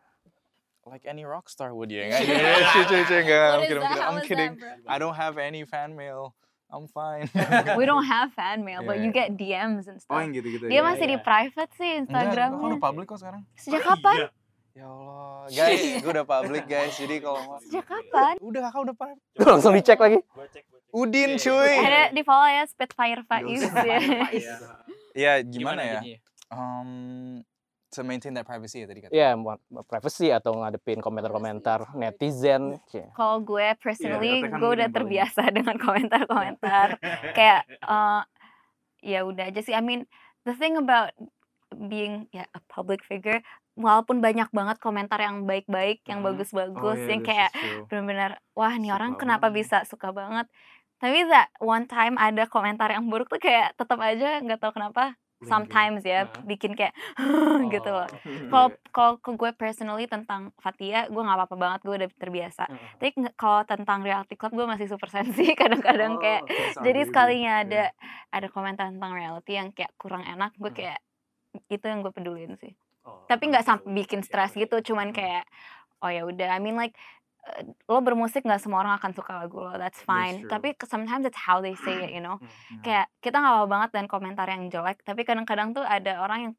Like 0.87 1.03
any 1.05 1.27
rock 1.27 1.51
star 1.51 1.75
would 1.75 1.91
ya 1.91 2.05
nggak? 2.09 2.21
Cuy, 2.21 2.85
cuy, 2.85 3.03
cuy, 3.05 3.21
nggak. 3.27 3.49
I'm 3.51 3.63
kidding, 3.65 3.83
I'm 3.83 3.91
kidding. 3.91 4.07
I'm 4.07 4.21
kidding. 4.23 4.53
bro? 4.61 4.93
I 4.93 4.97
don't 5.01 5.17
have 5.17 5.37
any 5.37 5.65
fan 5.65 5.97
mail. 5.97 6.37
I'm 6.67 6.87
fine. 6.89 7.31
We 7.75 7.85
don't 7.85 8.03
have 8.09 8.33
fan 8.33 8.61
mail, 8.61 8.83
but 8.83 8.99
you 8.99 9.09
Yeah. 9.09 9.27
get 9.27 9.29
DMs 9.35 9.87
and 9.87 9.97
Oh 9.97 10.05
stuff. 10.05 10.19
yang 10.19 10.33
gitu-gitu. 10.33 10.67
Dia 10.67 10.79
ya. 10.79 10.83
masih 10.83 11.07
di 11.07 11.19
private 11.19 11.71
sih 11.73 11.91
Enggak, 11.97 12.27
Instagramnya. 12.27 12.59
udah 12.61 12.81
public 12.81 13.07
kok 13.07 13.19
sekarang. 13.19 13.43
Sejak 13.55 13.83
kapan? 13.83 14.17
Ya 14.73 14.85
Allah, 14.85 15.49
guys, 15.49 15.81
gue 15.97 16.11
udah 16.11 16.27
public 16.27 16.65
guys. 16.67 16.93
Jadi 16.93 17.17
kalau 17.19 17.41
mau 17.41 17.57
Sejak 17.61 17.87
kapan? 17.87 18.35
udah 18.39 18.61
kakak 18.63 18.81
udah 18.83 18.95
public. 18.95 19.19
Langsung 19.39 19.73
dicek 19.73 19.97
lagi. 19.97 20.19
Udin 20.91 21.31
cuy. 21.37 21.73
Ada 21.79 22.03
di 22.11 22.23
follow 22.23 22.45
ya 22.47 22.63
Spitfire 22.65 23.23
Faiz 23.23 23.63
ya. 23.63 23.99
Ya 25.15 25.33
gimana 25.41 25.81
ya? 25.81 26.01
Um, 26.49 27.41
to 27.97 28.05
maintain 28.05 28.33
that 28.33 28.45
privacy 28.45 28.81
ya 28.81 28.87
tadi 28.87 29.01
kata. 29.01 29.13
Ya, 29.13 29.33
mau- 29.33 29.59
mau 29.67 29.83
privacy 29.83 30.29
atau 30.29 30.55
ngadepin 30.55 31.01
komentar-komentar 31.01 31.91
netizen. 31.93 32.77
cie. 32.87 33.09
Kalau 33.13 33.41
gue 33.41 33.73
personally, 33.77 34.45
katakan 34.45 34.61
gue 34.61 34.71
udah 34.77 34.89
terbiasa 34.89 35.43
dengan 35.57 35.77
komentar-komentar. 35.77 37.01
Kayak 37.37 37.65
eh, 37.67 38.23
ya 39.03 39.21
udah 39.23 39.49
aja 39.49 39.61
sih. 39.61 39.73
I 39.73 39.81
mean, 39.81 40.05
the 40.45 40.53
thing 40.53 40.77
about 40.77 41.17
being 41.73 42.29
ya 42.31 42.47
a 42.51 42.61
public 42.67 43.03
figure, 43.03 43.43
walaupun 43.75 44.21
banyak 44.21 44.49
banget 44.51 44.77
komentar 44.79 45.19
yang 45.19 45.45
baik-baik, 45.45 46.01
yang 46.05 46.21
Mhm. 46.21 46.27
bagus-bagus, 46.33 46.99
Oh, 46.99 47.09
yang 47.09 47.21
kayak 47.23 47.51
benar-benar 47.87 48.39
wah 48.53 48.73
nih 48.73 48.91
orang 48.91 49.19
kenapa 49.19 49.51
bisa 49.51 49.83
suka 49.85 50.11
banget. 50.11 50.47
Tapi 50.97 51.29
that 51.29 51.53
one 51.61 51.85
time 51.85 52.17
ada 52.17 52.47
komentar 52.47 52.89
yang 52.89 53.05
buruk 53.05 53.29
tuh 53.29 53.37
kayak 53.37 53.77
tetap 53.77 54.01
aja 54.01 54.41
nggak 54.41 54.57
tahu 54.57 54.73
kenapa 54.73 55.13
sometimes 55.45 56.03
ya 56.07 56.25
bikin 56.41 56.73
kayak 56.79 56.95
gitu 57.75 57.91
loh. 57.93 58.09
Kalau 58.53 58.69
kalau 58.95 59.13
ke 59.21 59.31
gue 59.35 59.51
personally 59.59 60.07
tentang 60.07 60.55
Fatia, 60.63 61.11
gue 61.11 61.19
nggak 61.19 61.37
apa-apa 61.37 61.57
banget, 61.59 61.81
gue 61.85 61.95
udah 61.99 62.11
terbiasa. 62.17 62.65
Tapi 62.97 63.11
nge- 63.19 63.35
kalau 63.37 63.61
tentang 63.67 64.01
reality 64.07 64.39
club 64.39 64.55
gue 64.55 64.67
masih 64.71 64.87
super 64.89 65.11
sensi 65.11 65.53
kadang-kadang 65.61 66.17
kayak 66.17 66.47
jadi 66.81 67.01
sekalinya 67.05 67.53
ada 67.67 67.83
ada 68.31 68.47
komentar 68.49 68.89
tentang 68.95 69.13
reality 69.13 69.59
yang 69.59 69.75
kayak 69.75 69.93
kurang 70.01 70.23
enak, 70.25 70.55
gue 70.57 70.71
kayak 70.73 71.03
itu 71.69 71.85
yang 71.85 72.01
gue 72.07 72.13
pedulin 72.15 72.55
sih. 72.61 72.73
Tapi 73.27 73.43
nggak 73.51 73.67
sampai 73.67 73.89
bikin 73.93 74.23
stres 74.23 74.55
gitu, 74.55 74.79
cuman 74.93 75.11
kayak 75.11 75.45
oh 76.05 76.11
ya 76.13 76.23
udah. 76.29 76.55
I 76.55 76.61
mean 76.63 76.77
like 76.79 76.95
lo 77.87 77.99
bermusik 78.01 78.43
nggak 78.43 78.59
semua 78.59 78.81
orang 78.81 78.97
akan 78.97 79.13
suka 79.13 79.33
lagu 79.39 79.59
lo, 79.59 79.73
that's 79.75 80.03
fine. 80.03 80.43
true. 80.43 80.51
Tapi 80.51 80.69
sometimes 80.83 81.25
it's 81.25 81.39
how 81.39 81.59
they 81.59 81.75
say 81.77 81.95
it, 82.03 82.11
you 82.11 82.19
know. 82.19 82.37
Hmm. 82.37 82.83
Kayak 82.83 83.07
kita 83.19 83.37
nggak 83.37 83.55
apa 83.55 83.67
banget 83.67 83.91
dan 83.93 84.05
komentar 84.07 84.47
yang 84.47 84.67
jelek, 84.67 85.01
tapi 85.01 85.23
kadang-kadang 85.23 85.71
tuh 85.71 85.83
ada 85.83 86.19
orang 86.19 86.39
yang 86.43 86.53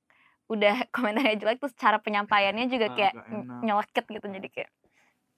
udah 0.47 0.75
komentarnya 0.95 1.35
jelek 1.37 1.59
terus 1.59 1.75
cara 1.75 1.97
penyampaiannya 1.97 2.65
juga 2.73 2.87
Ah, 2.87 2.93
kayak 2.93 3.13
enak. 3.19 3.59
nyelekit 3.61 4.05
gitu 4.07 4.27
jadi 4.29 4.47
kayak 4.49 4.71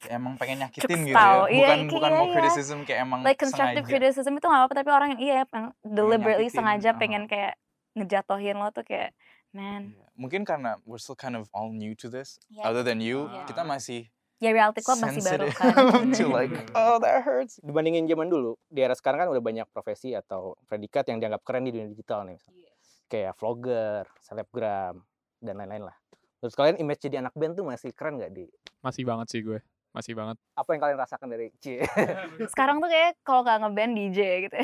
emang 0.07 0.33
pengen 0.35 0.63
nyakitin 0.63 0.99
gitu 1.03 1.11
ya. 1.11 1.43
Iya, 1.43 1.43
Bukan 1.43 1.49
kayak 1.51 1.91
bukan 1.91 2.09
iya, 2.09 2.15
mau 2.15 2.25
iya. 2.25 2.35
criticism 2.37 2.77
kayak 2.83 2.99
emang 3.03 3.19
like 3.19 3.35
constructive 3.35 3.83
sengaja. 3.83 3.91
criticism 3.91 4.33
itu 4.33 4.45
nggak 4.45 4.61
apa-apa 4.63 4.75
tapi 4.77 4.89
orang 4.89 5.07
yang 5.11 5.21
iya 5.21 5.33
yang 5.43 5.65
deliberately 5.83 6.47
nyakitin, 6.47 6.55
sengaja 6.55 6.89
ah. 6.89 6.95
pengen 6.95 7.23
kayak 7.25 7.53
ngejatohin 7.93 8.55
lo 8.55 8.69
tuh 8.69 8.85
kayak 8.85 9.11
man 9.51 9.91
Iya. 9.91 10.05
Mungkin 10.13 10.43
karena 10.43 10.77
we're 10.83 10.99
still 10.99 11.15
kind 11.15 11.33
of 11.33 11.47
all 11.51 11.71
new 11.71 11.95
to 11.95 12.07
this. 12.07 12.39
Yeah. 12.47 12.63
Other 12.63 12.79
than 12.79 12.99
you, 12.99 13.27
Yeah. 13.27 13.43
kita 13.43 13.63
masih 13.63 14.07
ya 14.39 14.49
reality 14.55 14.79
club 14.79 14.99
masih 15.03 15.19
baru 15.19 15.47
kan 15.51 15.75
to 16.15 16.31
like, 16.35 16.51
oh 16.73 16.95
that 16.99 17.21
hurts. 17.23 17.59
Dibandingin 17.59 18.07
zaman 18.07 18.31
dulu, 18.31 18.55
di 18.71 18.79
era 18.79 18.95
sekarang 18.95 19.27
kan 19.27 19.29
udah 19.31 19.43
banyak 19.43 19.67
profesi 19.69 20.15
atau 20.15 20.55
predikat 20.65 21.07
yang 21.11 21.19
dianggap 21.19 21.43
keren 21.43 21.67
di 21.67 21.75
dunia 21.75 21.91
digital 21.91 22.23
nih. 22.23 22.39
misalnya. 22.39 22.71
Kayak 23.11 23.33
vlogger, 23.35 24.07
selebgram, 24.23 25.03
dan 25.43 25.53
lain-lain 25.59 25.91
lah. 25.91 25.97
Terus 26.39 26.55
kalian 26.55 26.79
image 26.79 27.03
jadi 27.03 27.19
anak 27.19 27.35
band 27.35 27.59
tuh 27.59 27.67
masih 27.67 27.91
keren 27.91 28.15
nggak 28.15 28.31
di 28.31 28.47
masih 28.79 29.03
banget 29.03 29.27
sih 29.27 29.41
gue 29.43 29.59
masih 29.89 30.13
banget 30.15 30.37
apa 30.55 30.69
yang 30.71 30.79
kalian 30.79 30.97
rasakan 31.01 31.27
dari 31.33 31.51
Cie? 31.59 31.83
sekarang 32.55 32.79
tuh 32.79 32.87
kayak 32.87 33.19
kalau 33.27 33.43
nggak 33.43 33.59
ngeband 33.65 33.93
DJ 33.97 34.19
gitu 34.47 34.55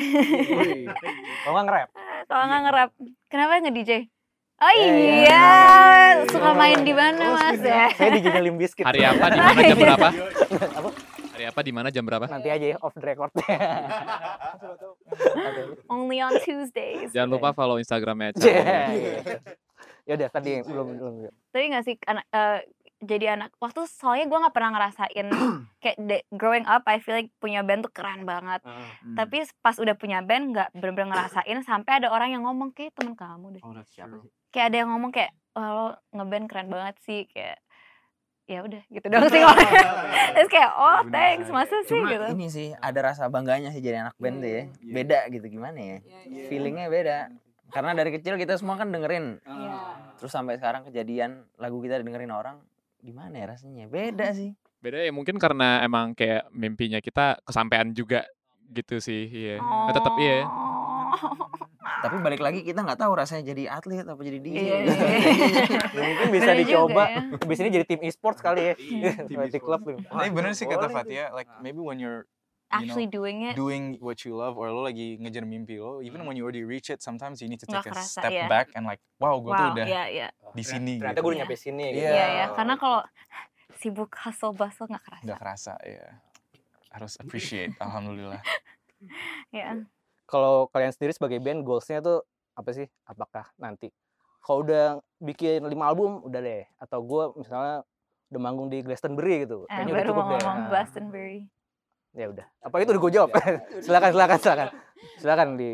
Kalau 1.44 1.52
nggak 1.52 1.66
nge-rap? 1.68 1.88
kalau 2.26 2.44
nggak 2.48 2.60
nge-rap 2.64 2.90
kenapa 3.28 3.52
nge 3.60 3.72
DJ 3.74 3.92
oh 4.56 4.72
Eh, 4.72 4.88
iya 5.22 5.46
suka 6.24 6.50
main 6.52 6.80
di 6.80 6.90
mana 6.90 7.24
mas 7.30 7.60
ya 7.60 7.92
Saya 7.92 8.10
di 8.10 8.20
Gina 8.20 8.40
Limp 8.40 8.56
Bizkit. 8.56 8.82
hari 8.82 9.02
apa 9.02 9.26
di 9.28 9.38
mana 9.38 9.60
jam 9.62 9.76
berapa 9.76 10.08
Apa? 10.72 10.90
hari 11.30 11.44
apa 11.44 11.60
di 11.60 11.70
mana 11.70 11.88
jam 11.90 12.02
berapa 12.02 12.24
Nanti 12.26 12.48
aja 12.48 12.66
ya, 12.66 12.76
off 12.80 12.92
the 12.92 13.04
record. 13.04 13.28
only 15.88 16.18
on 16.18 16.32
Tuesdays 16.40 17.12
jangan 17.12 17.30
lupa 17.30 17.52
follow 17.52 17.76
instagramnya. 17.76 18.32
Cak. 18.32 18.54
Ya 20.06 20.14
udah 20.14 20.28
tadi 20.30 20.62
belum 20.62 20.86
belum. 20.96 21.12
Tapi 21.50 21.64
nggak 21.66 21.84
sih 21.84 21.94
anak 22.04 22.24
eh, 22.30 22.58
jadi 23.04 23.36
anak 23.36 23.52
waktu 23.60 23.84
soalnya 23.84 24.24
gue 24.24 24.38
nggak 24.40 24.54
pernah 24.56 24.70
ngerasain 24.72 25.26
kayak 25.84 25.96
de- 26.00 26.26
growing 26.32 26.64
up 26.64 26.80
I 26.88 26.96
feel 27.04 27.12
like 27.20 27.28
punya 27.36 27.60
band 27.60 27.84
tuh 27.84 27.92
keren 27.92 28.24
banget. 28.24 28.64
Ah. 28.64 28.80
Hmm. 29.04 29.16
Tapi 29.16 29.44
pas 29.60 29.76
udah 29.76 29.92
punya 29.94 30.24
band 30.24 30.56
nggak 30.56 30.68
bener-bener 30.72 31.12
ngerasain 31.12 31.58
sampai 31.62 32.00
ada 32.00 32.08
orang 32.08 32.32
yang 32.32 32.42
ngomong 32.48 32.72
kayak 32.72 32.96
temen 32.96 33.12
kamu 33.12 33.60
deh. 33.60 33.62
Oh, 33.62 33.76
siapa 33.84 34.16
sih? 34.24 34.30
Kayak 34.48 34.66
ada 34.72 34.76
yang 34.80 34.88
ngomong 34.96 35.10
kayak 35.12 35.32
wah 35.52 35.68
lo 35.72 35.86
ngeband 36.16 36.46
keren 36.48 36.68
banget 36.72 36.96
sih 37.04 37.28
kayak 37.28 37.60
ya 38.46 38.62
udah 38.62 38.82
gitu 38.88 39.06
dong 39.12 39.26
sih. 39.28 39.42
Terus 40.32 40.48
kayak 40.48 40.70
oh 40.72 40.98
Bener. 41.04 41.12
thanks 41.12 41.48
masa 41.52 41.76
sih 41.84 42.00
Cuma 42.00 42.08
gitu. 42.08 42.26
ini 42.32 42.46
sih 42.48 42.68
ada 42.78 43.12
rasa 43.12 43.28
bangganya 43.28 43.74
sih 43.76 43.84
jadi 43.84 44.08
anak 44.08 44.16
band 44.16 44.40
tuh 44.40 44.48
ya. 44.48 44.62
Beda 44.80 45.18
gitu 45.28 45.44
gimana 45.52 45.76
ya? 45.76 45.96
Feelingnya 46.48 46.88
beda. 46.88 47.18
Karena 47.66 47.92
dari 47.92 48.14
kecil 48.14 48.38
kita 48.40 48.56
semua 48.56 48.80
kan 48.80 48.88
dengerin. 48.88 49.42
Iya. 49.44 49.74
Terus 50.16 50.32
sampai 50.32 50.56
sekarang 50.56 50.88
kejadian 50.88 51.44
lagu 51.60 51.82
kita 51.84 52.00
dengerin 52.00 52.32
orang 52.32 52.56
gimana 53.00 53.34
ya 53.36 53.46
rasanya? 53.56 53.86
Beda 53.88 54.32
sih. 54.32 54.52
Beda 54.80 55.00
ya 55.02 55.10
mungkin 55.10 55.40
karena 55.40 55.82
emang 55.82 56.12
kayak 56.14 56.52
mimpinya 56.52 57.00
kita 57.00 57.40
kesampaian 57.42 57.90
juga 57.96 58.24
gitu 58.70 58.98
sih. 59.02 59.26
Iya. 59.26 59.56
Nah, 59.62 59.94
tetap 59.94 60.14
iya. 60.18 60.44
Oh. 60.46 60.76
Tapi 61.96 62.20
balik 62.20 62.42
lagi 62.44 62.60
kita 62.60 62.82
nggak 62.82 63.00
tahu 63.00 63.12
rasanya 63.16 63.56
jadi 63.56 63.72
atlet 63.72 64.04
apa 64.04 64.20
jadi 64.20 64.38
DJ. 64.42 64.56
Iya, 64.58 64.60
iya, 64.62 64.76
iya. 64.84 65.62
Ya, 65.96 66.00
mungkin 66.02 66.28
bisa 66.34 66.50
Bener 66.52 66.60
dicoba. 66.66 67.04
ya. 67.08 67.20
Ini 67.46 67.70
jadi 67.72 67.86
tim 67.88 68.00
e-sports 68.04 68.40
kali 68.44 68.62
ya. 68.62 68.74
tim 69.26 69.38
Magic 69.38 69.62
Club. 69.64 69.80
Tapi 69.86 70.28
bener 70.34 70.52
sih 70.52 70.66
kata 70.68 70.92
Fatia, 70.92 71.32
like 71.32 71.48
maybe 71.64 71.80
when 71.80 71.96
you're 71.96 72.28
Actually 72.82 73.08
doing 73.08 73.48
it 73.48 73.54
doing 73.56 73.96
what 74.04 74.20
you 74.26 74.36
love 74.36 74.58
or 74.60 74.68
lo 74.68 74.84
lagi 74.84 75.16
ngejar 75.16 75.46
mimpi 75.46 75.80
lo, 75.80 76.04
even 76.04 76.24
when 76.28 76.36
you 76.36 76.44
already 76.44 76.66
reach 76.66 76.92
it, 76.92 77.00
sometimes 77.00 77.40
you 77.40 77.48
need 77.48 77.60
to 77.60 77.68
Nggak 77.68 77.88
take 77.88 77.92
a 77.92 77.94
kerasa, 77.96 78.20
step 78.20 78.32
iya. 78.32 78.46
back 78.50 78.72
and 78.76 78.84
like, 78.84 79.00
wow, 79.16 79.36
gue 79.40 79.52
tuh 79.52 79.66
wow 79.68 79.74
udah 79.76 79.86
ya 79.86 80.04
ya 80.08 80.28
di 80.52 80.64
sini. 80.64 81.00
Ternyata 81.00 81.18
gitu. 81.18 81.24
gue 81.24 81.30
udah 81.32 81.40
nyampe 81.44 81.56
sini 81.56 81.84
gitu. 81.94 82.02
Iya. 82.04 82.10
Iya 82.12 82.26
ya, 82.26 82.46
karena 82.54 82.74
kalau 82.76 83.00
sibuk 83.80 84.10
hustle 84.16 84.54
bustle 84.56 84.86
nggak 84.88 85.04
kerasa. 85.04 85.24
Nggak 85.24 85.38
kerasa, 85.40 85.72
ya. 85.84 86.08
Harus 86.92 87.12
appreciate, 87.20 87.72
alhamdulillah. 87.78 88.40
Ya. 89.52 89.76
Kalau 90.24 90.72
kalian 90.72 90.90
sendiri 90.90 91.12
sebagai 91.12 91.36
band 91.38 91.62
goalsnya 91.62 92.00
tuh 92.00 92.24
apa 92.56 92.72
sih? 92.72 92.88
Apakah 93.04 93.52
nanti 93.60 93.92
kalau 94.40 94.64
udah 94.64 95.04
bikin 95.20 95.62
lima 95.68 95.90
album 95.90 96.24
udah 96.24 96.40
deh 96.40 96.64
atau 96.80 97.04
gue 97.04 97.24
misalnya 97.44 97.84
udah 98.30 98.40
manggung 98.40 98.72
di 98.72 98.82
Glastonbury 98.82 99.46
gitu. 99.46 99.66
Eh, 99.66 99.74
Kayaknya 99.74 99.86
udah 99.86 99.98
baru 99.98 100.08
cukup 100.08 100.22
mau 100.22 100.30
deh. 100.30 100.38
ngomong 100.42 100.58
Nah, 100.58 100.68
Glastonbury. 100.70 101.38
Ya 102.16 102.26
udah. 102.26 102.46
Apa 102.64 102.80
itu 102.80 102.90
udah 102.90 103.02
gue 103.02 103.12
jawab? 103.12 103.30
silakan 103.78 104.10
silakan 104.10 104.38
silakan. 104.40 104.68
Silakan 105.20 105.48
di 105.54 105.70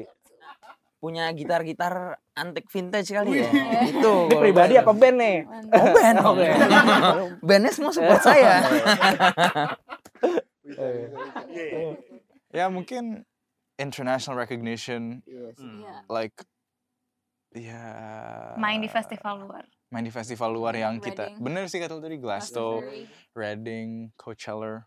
Punya 0.99 1.27
gitar-gitar 1.35 2.15
antik 2.31 2.71
vintage 2.71 3.11
kali 3.11 3.43
ya. 3.43 3.51
Iya. 3.51 3.81
Itu. 3.91 4.31
ini 4.31 4.39
pribadi 4.39 4.75
apa 4.79 4.95
band 4.95 5.17
nih? 5.19 5.37
Oh 5.75 5.87
band. 5.91 6.17
Oh, 6.23 6.35
band. 6.39 6.59
Bandnya 7.43 7.71
semua 7.75 7.91
support 7.91 8.23
saya. 8.23 8.63
Ya 12.53 12.69
mungkin 12.69 13.25
international 13.81 14.37
recognition, 14.39 15.25
Iya. 15.25 16.05
like 16.07 16.37
ya 17.53 17.85
Main 18.57 18.81
di 18.81 18.89
festival 18.89 19.43
luar. 19.43 19.65
main 19.89 20.05
di 20.05 20.13
festival 20.13 20.53
luar 20.53 20.73
yang 20.73 20.97
kita 20.97 21.33
Reading. 21.33 21.41
bener 21.41 21.65
sih 21.69 21.77
kata 21.77 22.01
tadi 22.01 22.17
Glasgow, 22.17 22.81
Reading, 23.33 24.13
Coachella. 24.17 24.85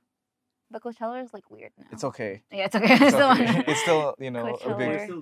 But 0.66 0.82
Coachella 0.82 1.22
is 1.22 1.30
like 1.30 1.46
weird 1.54 1.72
now. 1.78 1.86
It's 1.94 2.04
okay. 2.04 2.42
Yeah, 2.50 2.66
it's 2.66 2.76
okay. 2.76 2.98
It's, 3.06 3.14
Still 3.14 3.32
okay. 3.38 3.64
it's 3.70 3.82
still 3.86 4.02
you 4.18 4.34
know 4.34 4.50
a 4.50 4.58
Coachella. 4.58 4.78
big. 4.78 5.00
Still 5.06 5.22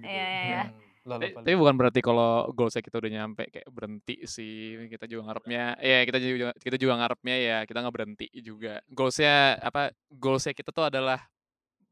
Iya, 0.00 0.08
iya, 0.08 0.40
iya. 0.48 0.62
Lalu 1.02 1.34
Tapi, 1.34 1.34
tapi 1.42 1.54
bukan 1.58 1.74
berarti 1.74 2.00
kalau 2.00 2.46
goalsnya 2.54 2.78
kita 2.78 3.02
udah 3.02 3.10
nyampe 3.10 3.42
kayak 3.50 3.68
berhenti 3.68 4.22
sih. 4.24 4.78
Kita 4.86 5.10
juga 5.10 5.28
ngarepnya, 5.28 5.74
ya 5.82 5.98
kita 6.06 6.18
juga 6.22 6.48
kita 6.62 6.76
juga 6.78 6.94
ngarepnya 7.02 7.36
ya 7.36 7.58
kita 7.66 7.78
nggak 7.82 7.94
berhenti 7.94 8.26
juga. 8.38 8.78
Goalsnya 8.86 9.58
apa? 9.58 9.90
Goalsnya 10.08 10.54
kita 10.54 10.70
tuh 10.70 10.86
adalah 10.88 11.18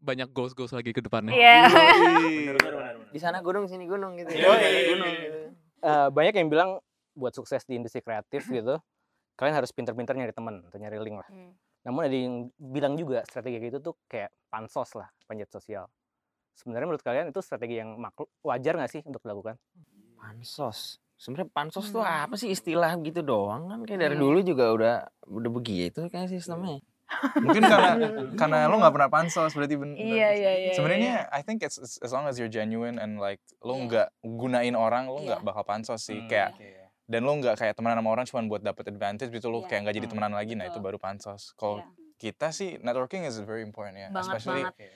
banyak 0.00 0.30
goals 0.32 0.54
goals 0.56 0.72
lagi 0.72 0.94
ke 0.96 1.02
depannya. 1.04 1.34
Iya. 1.36 1.68
Di 3.14 3.18
sana 3.20 3.42
gunung 3.44 3.66
sini 3.68 3.84
gunung 3.84 4.14
gitu. 4.16 4.30
Yoi. 4.30 4.94
Gunung 4.94 5.12
gitu. 5.12 5.40
Eh, 5.80 6.08
banyak 6.14 6.34
yang 6.38 6.48
bilang 6.48 6.70
buat 7.16 7.34
sukses 7.34 7.66
di 7.66 7.76
industri 7.76 8.00
kreatif 8.00 8.46
gitu, 8.46 8.78
kalian 9.36 9.54
harus 9.58 9.72
pinter-pinter 9.74 10.14
nyari 10.14 10.32
teman 10.32 10.62
atau 10.68 10.78
nyari 10.78 10.96
link 11.02 11.18
lah. 11.18 11.28
Hmm. 11.28 11.52
Namun 11.80 12.00
ada 12.02 12.12
yang 12.12 12.34
bilang 12.54 12.94
juga 12.94 13.24
strategi 13.24 13.56
kayak 13.56 13.68
gitu 13.70 13.78
tuh 13.82 13.94
kayak 14.04 14.30
pansos 14.46 14.92
lah, 14.92 15.08
panjat 15.24 15.48
sosial. 15.48 15.88
Sebenarnya 16.52 16.86
menurut 16.86 17.00
kalian 17.00 17.26
itu 17.28 17.40
strategi 17.40 17.78
yang 17.78 17.96
makhluk 17.96 18.28
wajar 18.42 18.76
nggak 18.76 18.90
sih 18.90 19.02
untuk 19.02 19.22
dilakukan? 19.22 19.56
Pansos. 20.14 21.00
Sebenarnya 21.16 21.48
pansos 21.50 21.88
tuh 21.88 22.00
Hmm. 22.00 22.24
apa 22.24 22.34
sih 22.34 22.48
istilah 22.48 22.96
gitu 22.98 23.20
doang 23.20 23.68
kan 23.68 23.80
kayak 23.84 24.00
dari 24.02 24.16
Iya. 24.16 24.22
dulu 24.22 24.38
juga 24.40 24.64
udah 24.72 24.94
udah 25.26 25.50
begitu 25.50 26.00
kayak 26.06 26.28
sistemnya. 26.28 26.80
mungkin 27.36 27.66
karena 27.66 27.90
karena 28.40 28.58
lo 28.64 28.78
nggak 28.78 28.94
pernah 28.94 29.10
pansos 29.10 29.50
berarti 29.50 29.74
ben 29.74 29.92
Iya, 29.92 30.30
iya, 30.30 30.50
iya. 30.62 30.72
sebenarnya 30.72 31.26
I 31.28 31.42
think 31.42 31.60
it's, 31.60 31.74
it's 31.74 31.98
as 31.98 32.14
long 32.14 32.24
as 32.24 32.38
you're 32.38 32.46
genuine 32.46 32.96
and 32.96 33.18
like 33.18 33.42
lo 33.60 33.74
Iya. 33.74 33.82
nggak 33.84 34.08
gunain 34.22 34.74
orang 34.74 35.10
lo 35.10 35.18
Iya. 35.18 35.26
nggak 35.26 35.40
bakal 35.42 35.64
pansos 35.66 36.00
sih 36.00 36.22
Hmm, 36.22 36.30
kayak 36.30 36.54
oke. 36.54 36.70
Dan 37.10 37.26
lo 37.26 37.34
nggak 37.34 37.58
kayak 37.58 37.74
temenan 37.74 37.98
sama 37.98 38.10
orang 38.14 38.24
cuma 38.30 38.40
buat 38.46 38.62
dapet 38.62 38.86
advantage 38.86 39.34
gitu 39.34 39.50
lo 39.50 39.66
Iya. 39.66 39.68
kayak 39.68 39.80
nggak 39.82 39.96
jadi 39.98 40.06
Hmm. 40.06 40.12
temenan 40.14 40.34
lagi 40.38 40.52
nah 40.54 40.66
itu 40.70 40.78
baru 40.78 40.96
pansos 41.02 41.50
kalau 41.58 41.82
Iya. 41.82 41.90
kita 42.22 42.46
sih 42.54 42.78
networking 42.78 43.26
is 43.26 43.42
very 43.42 43.66
important 43.66 43.98
ya 43.98 44.08
Banget, 44.08 44.38
especially 44.38 44.62
banget. 44.62 44.94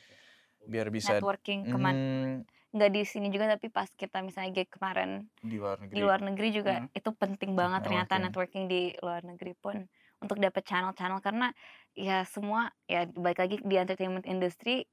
biar 0.65 0.87
bisa 0.89 1.19
Networking 1.19 1.61
ke 1.67 1.77
mana? 1.77 1.99
mm, 1.99 2.35
Nggak 2.75 2.91
di 2.91 3.03
sini 3.07 3.31
juga 3.31 3.47
tapi 3.47 3.71
pas 3.71 3.87
kita 3.87 4.19
misalnya 4.23 4.51
gig 4.51 4.67
kemarin 4.67 5.31
di 5.39 5.57
luar 5.59 5.79
negeri 5.79 5.95
di 5.95 6.01
luar 6.03 6.21
negeri 6.23 6.49
juga 6.51 6.75
Hmm. 6.79 6.89
itu 6.91 7.11
penting 7.15 7.51
banget 7.55 7.81
ternyata 7.83 8.15
Networking. 8.19 8.25
networking 8.25 8.65
di 8.71 8.83
luar 8.99 9.21
negeri 9.23 9.53
pun 9.55 9.77
untuk 10.19 10.39
dapat 10.39 10.63
channel-channel 10.65 11.21
karena 11.21 11.51
ya 11.95 12.23
semua 12.25 12.73
ya 12.87 13.07
balik 13.11 13.39
lagi 13.39 13.57
di 13.61 13.75
entertainment 13.77 14.27
industry 14.27 14.87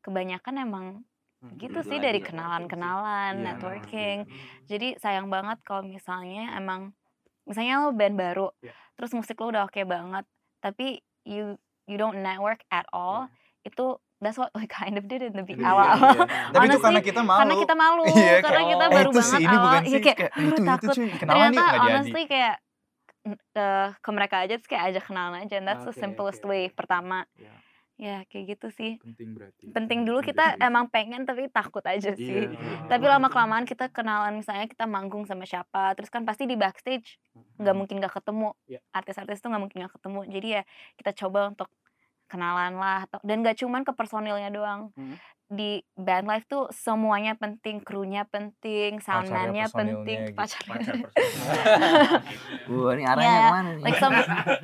kebanyakan 0.00 0.54
emang 0.62 0.86
gitu 1.54 1.78
sih 1.80 1.98
dari 1.98 2.18
kenalan-kenalan, 2.18 3.32
Iya. 3.34 3.44
networking. 3.48 4.16
Jadi 4.64 4.98
sayang 4.98 5.26
banget 5.26 5.62
kalau 5.62 5.82
misalnya 5.82 6.50
emang 6.52 6.90
misalnya 7.44 7.80
lo 7.80 7.90
band 7.90 8.14
baru, 8.14 8.50
Iya. 8.58 8.74
terus 8.94 9.10
musik 9.12 9.38
lo 9.38 9.48
udah 9.48 9.64
oke 9.64 9.78
banget, 9.80 10.26
tapi 10.58 10.98
you 11.22 11.54
you 11.86 11.96
don't 11.96 12.18
network 12.18 12.60
at 12.68 12.84
all, 12.90 13.30
itu 13.62 13.84
that's 14.18 14.34
what 14.34 14.50
we 14.52 14.66
kind 14.82 14.98
of 14.98 15.06
did 15.06 15.22
in 15.22 15.32
the 15.32 15.40
be- 15.40 15.54
Iya, 15.54 15.62
awal-awal. 15.64 16.26
tapi 16.52 16.66
itu 16.66 16.76
karena 16.76 16.98
Honestly, 16.98 17.06
kita 17.06 17.22
malu 17.22 17.38
Karena 17.38 17.54
kita 17.56 17.74
malu, 17.74 18.02
Iya, 18.10 18.34
karena 18.36 18.50
kayak, 18.52 18.68
kita 18.68 18.84
"Eh, 18.84 18.90
baru 18.90 19.08
itu 19.08 19.16
banget 19.16 19.30
sih, 19.30 19.40
ini 19.40 19.48
awal, 19.48 19.62
bukan 19.64 19.80
iya 19.80 19.88
sih." 19.88 20.02
kayak, 20.02 20.18
Kayak, 20.18 20.32
"Aduh, 20.32 20.42
"Itu- 20.42 20.56
itu 20.58 20.62
takut. 20.66 20.92
cuy, 20.92 21.06
kenalan 21.08 21.22
Ternyata 21.22 21.54
yuk," 21.54 21.62
nggak 21.62 21.78
jadi. 21.78 21.86
honestly 21.88 22.24
kayak 22.26 22.56
eh, 23.54 23.88
ke 23.94 24.10
mereka 24.10 24.36
aja 24.40 24.54
terus 24.56 24.68
kayak 24.68 24.84
ajak 24.90 25.04
kenalan 25.04 25.36
aja, 25.38 25.54
and 25.54 25.66
that's 25.66 25.84
the 25.84 25.92
Oke, 25.92 26.00
simplest 26.00 26.40
oke, 26.42 26.48
way 26.48 26.68
pertama. 26.68 27.28
Iya. 27.34 27.52
Ya 27.98 28.22
kayak 28.30 28.54
gitu 28.54 28.70
sih. 28.70 29.02
penting 29.02 29.34
berarti 29.34 29.74
Penting 29.74 30.06
dulu 30.06 30.22
kita 30.22 30.54
emang 30.62 30.86
pengen 30.86 31.26
tapi 31.26 31.50
takut 31.50 31.82
aja 31.82 32.14
sih. 32.14 32.46
Tapi 32.86 33.04
lama 33.10 33.26
kelamaan 33.26 33.66
kita 33.66 33.90
kenalan 33.90 34.38
misalnya 34.38 34.70
kita 34.70 34.86
manggung 34.86 35.26
sama 35.26 35.42
siapa, 35.42 35.98
terus 35.98 36.06
kan 36.06 36.22
pasti 36.22 36.46
di 36.46 36.54
backstage 36.54 37.18
nggak 37.58 37.74
mungkin 37.74 37.98
nggak 37.98 38.14
ketemu. 38.22 38.54
Iya. 38.70 38.78
Artis-artis 38.94 39.42
tuh 39.42 39.50
nggak 39.50 39.62
mungkin 39.66 39.78
nggak 39.82 39.94
ketemu. 39.98 40.20
Jadi 40.30 40.48
ya 40.54 40.62
kita 40.94 41.10
coba 41.26 41.50
untuk 41.50 41.68
kenalan 42.28 42.76
lah 42.76 43.02
atau 43.02 43.18
dan 43.22 43.40
gak 43.40 43.56
cuman 43.56 43.82
ke 43.82 43.90
personilnya 43.90 44.48
doang. 44.48 44.92
Hmm. 44.94 45.16
Di 45.48 45.80
band 45.94 46.28
life 46.28 46.44
tuh 46.44 46.68
semuanya 46.68 47.32
penting, 47.32 47.80
krunya 47.80 48.22
penting, 48.22 49.00
soundman-nya 49.00 49.64
penting, 49.66 50.28
personilnya 50.36 50.60
pacar. 50.60 50.92
gitu. 50.94 51.08
Wah, 52.78 52.92
ini 52.92 53.02
arahnya 53.02 53.24
Iya, 53.24 53.40
ke 53.40 53.48
mana 53.50 53.70
nih? 53.70 53.82
like 53.82 53.96
some 53.96 54.12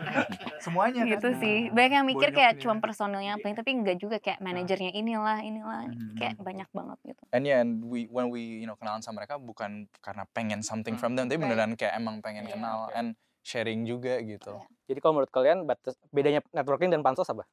semuanya 0.64 1.02
kan? 1.02 1.10
gitu 1.10 1.28
sih. 1.38 1.56
Banyak 1.70 1.92
yang 1.94 2.06
mikir 2.06 2.28
kayak 2.30 2.58
cuma 2.58 2.76
personilnya 2.78 3.32
yang 3.32 3.40
penting, 3.40 3.56
tapi 3.56 3.70
enggak 3.72 3.96
juga 3.96 4.16
kayak 4.18 4.38
manajernya 4.38 4.92
inilah, 4.92 5.40
inilah. 5.40 5.88
Mhm. 5.88 6.16
Kayak 6.16 6.34
banyak 6.38 6.68
banget 6.70 6.98
gitu. 7.02 7.22
and 7.32 7.42
yeah 7.42 7.58
and 7.58 7.82
we 7.82 8.06
when 8.06 8.28
we 8.28 8.60
you 8.60 8.66
know 8.66 8.76
kenalan 8.76 9.00
sama 9.00 9.18
mereka 9.18 9.34
bukan 9.36 9.70
karena 9.98 10.22
pengen 10.30 10.60
something 10.60 10.94
from 10.94 11.14
them 11.14 11.26
tapi 11.26 11.40
beneran 11.40 11.74
kayak 11.74 11.96
emang 11.96 12.20
pengen 12.20 12.44
Iya. 12.44 12.54
kenal 12.54 12.78
and 12.92 13.16
sharing 13.44 13.84
juga 13.84 14.16
gitu 14.18 14.56
Iya. 14.56 14.66
Jadi 14.86 14.98
kalau 14.98 15.12
menurut 15.14 15.30
kalian 15.30 15.64
batas 15.64 15.96
bedanya 16.08 16.44
networking 16.50 16.88
dan 16.88 17.00
pansos 17.00 17.24
apa? 17.26 17.44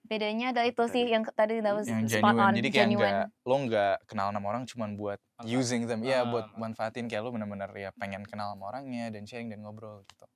Bedanya 0.00 0.50
adalah 0.50 0.66
itu 0.66 0.82
sih 0.86 1.02
yang 1.04 1.22
tadi 1.24 1.58
that 1.58 1.70
was 1.72 1.84
yang 1.84 2.02
spot 2.04 2.30
genuine 2.30 2.40
on, 2.40 2.52
jadi 2.52 2.68
kayak 2.68 2.82
genuine. 2.84 3.14
nggak 3.16 3.26
lo 3.44 3.56
nggak 3.60 3.94
kenal 4.04 4.26
sama 4.28 4.46
orang 4.48 4.64
cuman 4.64 4.90
buat 4.92 5.18
Manfaatin. 5.36 5.50
using 5.52 5.82
them 5.84 6.00
ya 6.00 6.16
Ah. 6.16 6.26
buat 6.26 6.46
manfaatin 6.52 7.06
kayak 7.06 7.22
lo 7.22 7.30
bener-bener 7.30 7.70
ya 7.72 7.90
pengen 7.92 8.22
kenal 8.22 8.52
sama 8.52 8.64
orangnya 8.68 9.06
dan 9.08 9.22
sharing 9.22 9.48
dan 9.48 9.60
ngobrol 9.60 10.02
gitu 10.04 10.26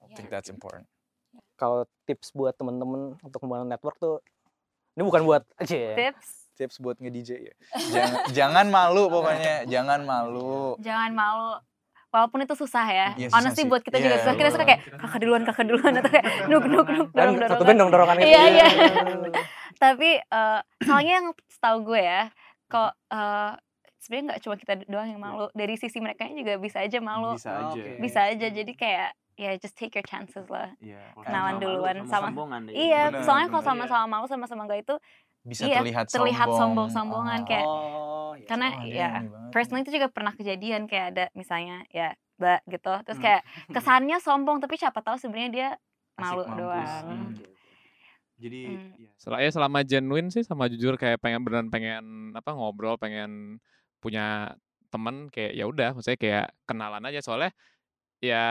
I 0.00 0.12
think 0.12 0.28
that's 0.28 0.48
important 0.48 0.88
Kalau 1.54 1.84
tips 2.04 2.32
buat 2.32 2.52
temen-temen 2.54 3.16
untuk 3.18 3.40
membangun 3.42 3.68
network 3.68 3.96
tuh 3.96 4.24
ini 4.92 5.02
bukan 5.02 5.22
buat 5.22 5.42
aja 5.56 5.76
ya. 5.76 5.92
Tips, 5.94 6.28
tips 6.54 6.76
buat 6.78 6.96
nge 6.96 7.10
DJ 7.10 7.30
ya 7.42 7.54
jangan 7.90 8.12
jangan 8.30 8.66
malu 8.68 9.08
pokoknya 9.08 9.64
jangan 9.66 10.00
malu 10.02 10.76
jangan 10.78 11.10
malu. 11.12 11.50
Walaupun 12.08 12.40
itu 12.40 12.54
susah 12.54 12.86
ya. 12.86 13.08
Iya, 13.12 13.28
susah 13.28 13.36
Honestly 13.36 13.62
sih. 13.62 13.68
buat 13.68 13.80
kita 13.80 13.96
juga 13.96 14.08
Iya, 14.10 14.20
susah. 14.22 14.34
Kita 14.34 14.44
iya. 14.44 14.54
suka 14.54 14.64
kayak 14.64 14.80
kakak 14.96 15.20
duluan, 15.20 15.42
kakak 15.42 15.66
duluan 15.66 15.92
atau 15.94 16.10
kayak 16.10 16.24
nuk 16.50 16.64
nuk 16.64 16.86
nuk 16.86 17.08
Kan 17.10 17.14
dorong 17.14 17.36
satu 17.38 17.52
dorong. 17.54 17.66
band 17.66 17.78
dong 17.78 17.90
dorongan 17.90 18.14
gitu. 18.16 18.28
Iya, 18.28 18.42
iya. 18.48 18.68
Tapi 19.76 20.10
eh, 20.18 20.60
soalnya 20.80 21.12
yang 21.14 21.26
setahu 21.46 21.76
gue 21.84 22.00
ya, 22.00 22.22
kok 22.66 22.92
eh, 23.08 23.52
sebenarnya 23.98 24.24
nggak 24.26 24.40
cuma 24.40 24.54
kita 24.56 24.72
doang 24.84 25.08
yang 25.08 25.18
malu 25.18 25.46
dari 25.52 25.74
sisi 25.74 25.98
mereka 25.98 26.26
juga 26.28 26.56
bisa 26.56 26.80
aja 26.80 26.98
malu 26.98 27.34
Bisa 27.34 27.50
Oh, 27.52 27.72
aja. 27.72 27.82
bisa 27.98 28.20
aja 28.26 28.46
jadi 28.48 28.72
kayak 28.72 29.08
ya 29.34 29.54
just 29.54 29.74
take 29.74 29.92
your 29.92 30.02
chances 30.02 30.46
lah 30.46 30.70
Iya. 30.78 30.98
Kenalan 31.16 31.28
Sama 31.52 31.60
duluan 31.60 31.96
sama- 32.04 32.28
sombongan 32.28 32.60
deh. 32.64 32.74
iya 32.74 33.06
Bener, 33.08 33.22
soalnya 33.22 33.48
kalau 33.48 33.62
sama-sama 33.64 34.06
malu 34.08 34.26
sama-sama 34.26 34.64
enggak 34.64 34.82
itu 34.82 34.94
Bisa 35.48 35.64
Iya, 35.64 35.80
terlihat 35.80 36.06
terlihat 36.06 36.46
sombong. 36.46 36.60
sombong-sombongan, 36.92 37.40
Oh. 37.40 37.46
kayak 37.46 37.66
Oh, 37.66 38.30
iya. 38.36 38.46
karena 38.46 38.68
Oh, 38.70 38.84
ya 38.84 39.08
personally 39.48 39.82
itu 39.82 39.92
juga 39.92 40.08
pernah 40.08 40.32
kejadian 40.32 40.84
kayak 40.84 41.06
ada 41.10 41.24
misalnya 41.32 41.82
ya 41.88 42.12
mbak 42.36 42.60
gitu 42.68 42.92
terus 43.02 43.18
Hmm. 43.18 43.24
kayak 43.24 43.42
kesannya 43.74 44.18
sombong 44.20 44.60
tapi 44.60 44.76
siapa 44.76 45.00
tahu 45.00 45.16
sebenarnya 45.16 45.50
dia 45.50 45.68
Asik 46.14 46.20
malu 46.20 46.42
mampus. 46.44 46.56
doang 46.56 47.04
Hmm. 47.08 47.32
Jadi 48.38 48.60
Hmm. 48.62 48.90
ya. 48.94 49.10
Sel- 49.16 49.40
ya 49.40 49.50
selama 49.50 49.78
genuine 49.82 50.28
sih 50.30 50.46
sama 50.46 50.70
jujur 50.70 50.94
kayak 50.94 51.18
pengen 51.18 51.42
beneran 51.42 51.68
pengen 51.68 52.04
apa 52.32 52.54
ngobrol 52.54 52.94
pengen 52.94 53.58
punya 53.98 54.54
temen 54.88 55.26
kayak 55.28 55.52
ya 55.52 55.66
udah 55.66 55.90
maksudnya 55.90 56.14
kayak 56.16 56.46
kenalan 56.62 57.02
aja 57.02 57.18
soalnya 57.18 57.50
ya 58.20 58.44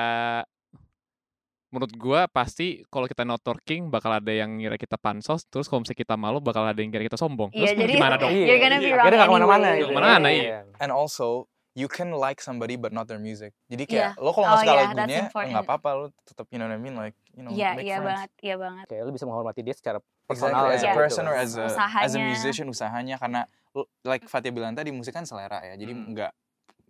menurut 1.68 1.92
gua 1.94 2.26
pasti 2.26 2.82
kalau 2.88 3.06
kita 3.06 3.22
networking 3.22 3.88
bakal 3.88 4.10
ada 4.10 4.30
yang 4.30 4.56
ngira 4.56 4.76
kita 4.76 4.96
pansos 4.96 5.44
terus 5.46 5.66
kalau 5.66 5.82
misalnya 5.82 6.00
kita 6.00 6.16
malu 6.16 6.40
bakal 6.40 6.64
ada 6.64 6.76
yang 6.76 6.88
kira 6.88 7.04
kita 7.04 7.16
sombong 7.16 7.52
terus 7.52 7.70
Iya, 7.70 7.76
jadi 7.78 7.92
gimana 7.94 8.16
dong 8.16 8.32
You're 8.32 8.56
gonna 8.58 8.78
be 8.78 8.88
Iya, 8.88 8.94
wrong 8.94 9.04
akhirnya 9.04 9.18
nggak 9.18 9.28
ke 9.28 9.36
mana-mana 9.36 9.68
gitu. 9.74 9.86
Ke 9.86 9.94
mana-mana, 9.94 10.28
Iya. 10.30 10.60
And 10.78 10.90
also 10.90 11.28
you 11.74 11.86
can 11.86 12.10
like 12.10 12.40
somebody 12.40 12.74
but 12.74 12.90
not 12.90 13.06
their 13.06 13.20
music. 13.20 13.52
Jadi 13.68 13.84
Iya. 13.86 13.92
kayak 14.10 14.12
lo 14.18 14.32
kalau 14.32 14.48
Oh, 14.48 14.50
nggak 14.50 14.60
suka 14.60 14.72
yeah, 14.72 14.82
lagunya, 14.88 15.22
nggak 15.30 15.64
apa-apa 15.64 15.90
lo 15.94 16.06
tetap 16.24 16.46
you 16.48 16.58
know 16.58 16.66
what 16.66 16.74
I 16.74 16.80
mean 16.80 16.96
like 16.96 17.14
you 17.32 17.44
know 17.44 17.52
iya 17.52 17.70
make 17.74 17.84
iya 17.84 17.96
friends. 17.96 18.08
banget 18.08 18.30
iya 18.42 18.56
banget 18.58 18.86
Kayak 18.88 19.04
lu 19.04 19.12
bisa 19.12 19.26
menghormati 19.26 19.62
dia 19.62 19.76
secara 19.76 19.98
Exactly, 20.00 20.28
personal 20.50 20.64
as 20.66 20.72
ya, 20.74 20.74
a 20.74 20.82
Iya. 20.82 20.96
person 20.96 21.22
gitu. 21.22 21.30
or 21.30 21.36
as 21.36 21.52
a 21.54 21.62
as 21.62 21.70
a 21.70 21.78
Usahanya. 21.78 22.20
musician 22.26 22.68
usahanya 22.68 23.16
karena 23.16 23.42
lo- 23.72 23.92
like 24.02 24.24
Fatia 24.26 24.50
bilang 24.50 24.74
tadi 24.74 24.90
musik 24.90 25.12
kan 25.12 25.22
selera 25.22 25.60
ya. 25.62 25.76
Jadi 25.76 25.92
Hmm. 25.92 26.10
nggak 26.12 26.32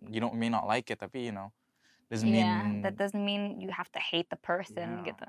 you 0.08 0.18
don't 0.18 0.32
may 0.32 0.46
not 0.46 0.62
like 0.64 0.86
it 0.86 0.96
tapi 0.96 1.26
you 1.26 1.34
know 1.34 1.50
doesn't 2.08 2.28
Iya, 2.28 2.74
mean 2.74 2.82
that 2.84 2.96
doesn't 2.96 3.22
mean 3.24 3.60
you 3.60 3.68
have 3.72 3.88
to 3.92 4.00
hate 4.00 4.28
the 4.32 4.40
person 4.40 5.04
Yeah. 5.04 5.08
gitu. 5.08 5.26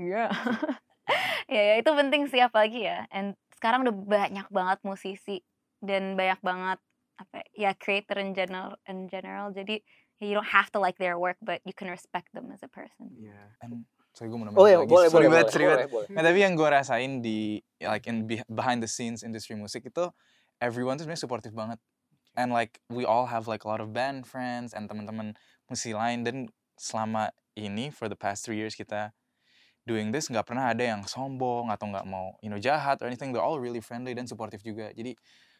Iya. 0.00 0.24
ya, 1.54 1.62
ya, 1.62 1.74
itu 1.78 1.90
penting 1.92 2.22
sih 2.28 2.40
apalagi 2.40 2.88
ya. 2.88 3.04
And 3.12 3.36
sekarang 3.60 3.84
udah 3.86 3.94
banyak 3.94 4.46
banget 4.48 4.78
musisi 4.82 5.44
dan 5.84 6.16
banyak 6.16 6.40
banget 6.40 6.78
apa 7.20 7.44
ya 7.54 7.76
creator 7.76 8.18
in 8.18 8.32
general 8.32 8.80
in 8.88 9.06
general. 9.12 9.52
Jadi 9.52 9.84
you 10.22 10.32
don't 10.32 10.48
have 10.48 10.70
to 10.72 10.78
like 10.80 10.96
their 10.96 11.18
work 11.20 11.36
but 11.44 11.60
you 11.68 11.74
can 11.76 11.90
respect 11.90 12.30
them 12.32 12.48
as 12.54 12.64
a 12.64 12.70
person. 12.70 13.12
And 13.62 13.84
sorry 14.16 14.32
gue 14.32 14.38
mau 14.40 14.46
nambahin 14.48 14.62
Oh 14.62 14.66
iya, 14.66 14.78
lagi. 14.80 14.90
boleh, 14.90 15.08
Sorry 15.08 15.26
boleh, 15.28 15.28
banget, 15.30 15.46
boleh, 15.46 15.54
sorry 15.54 15.66
boleh, 15.66 15.86
boleh. 15.88 16.08
Nah, 16.16 16.22
tapi 16.24 16.38
yang 16.42 16.54
gue 16.56 16.68
rasain 16.68 17.10
di 17.22 17.38
like 17.84 18.06
in 18.08 18.24
be- 18.26 18.46
behind 18.48 18.80
the 18.80 18.90
scenes 18.90 19.20
industri 19.22 19.54
musik 19.54 19.84
itu 19.86 20.04
everyone 20.62 20.96
tuh 20.96 21.04
sebenarnya 21.06 21.22
supportive 21.22 21.54
banget. 21.54 21.78
And 22.32 22.48
like 22.48 22.80
we 22.88 23.04
all 23.04 23.28
have 23.28 23.44
like 23.44 23.62
a 23.64 23.68
lot 23.68 23.84
of 23.84 23.92
band 23.92 24.24
friends 24.24 24.72
and 24.72 24.88
teman-teman 24.88 25.36
musisi 25.72 25.96
lain 25.96 26.20
dan 26.20 26.36
selama 26.76 27.32
ini 27.56 27.88
for 27.88 28.06
the 28.06 28.16
past 28.16 28.44
three 28.44 28.60
years 28.60 28.76
kita 28.76 29.12
doing 29.82 30.12
this 30.12 30.28
nggak 30.28 30.44
pernah 30.44 30.70
ada 30.70 30.84
yang 30.84 31.02
sombong 31.02 31.66
atau 31.66 31.88
nggak 31.88 32.04
mau 32.04 32.36
you 32.38 32.52
know 32.52 32.60
jahat 32.60 33.00
or 33.00 33.08
anything. 33.08 33.32
They're 33.32 33.42
all 33.42 33.58
really 33.58 33.80
friendly 33.80 34.12
dan 34.12 34.28
supportive 34.28 34.60
juga. 34.60 34.92
Jadi 34.92 35.16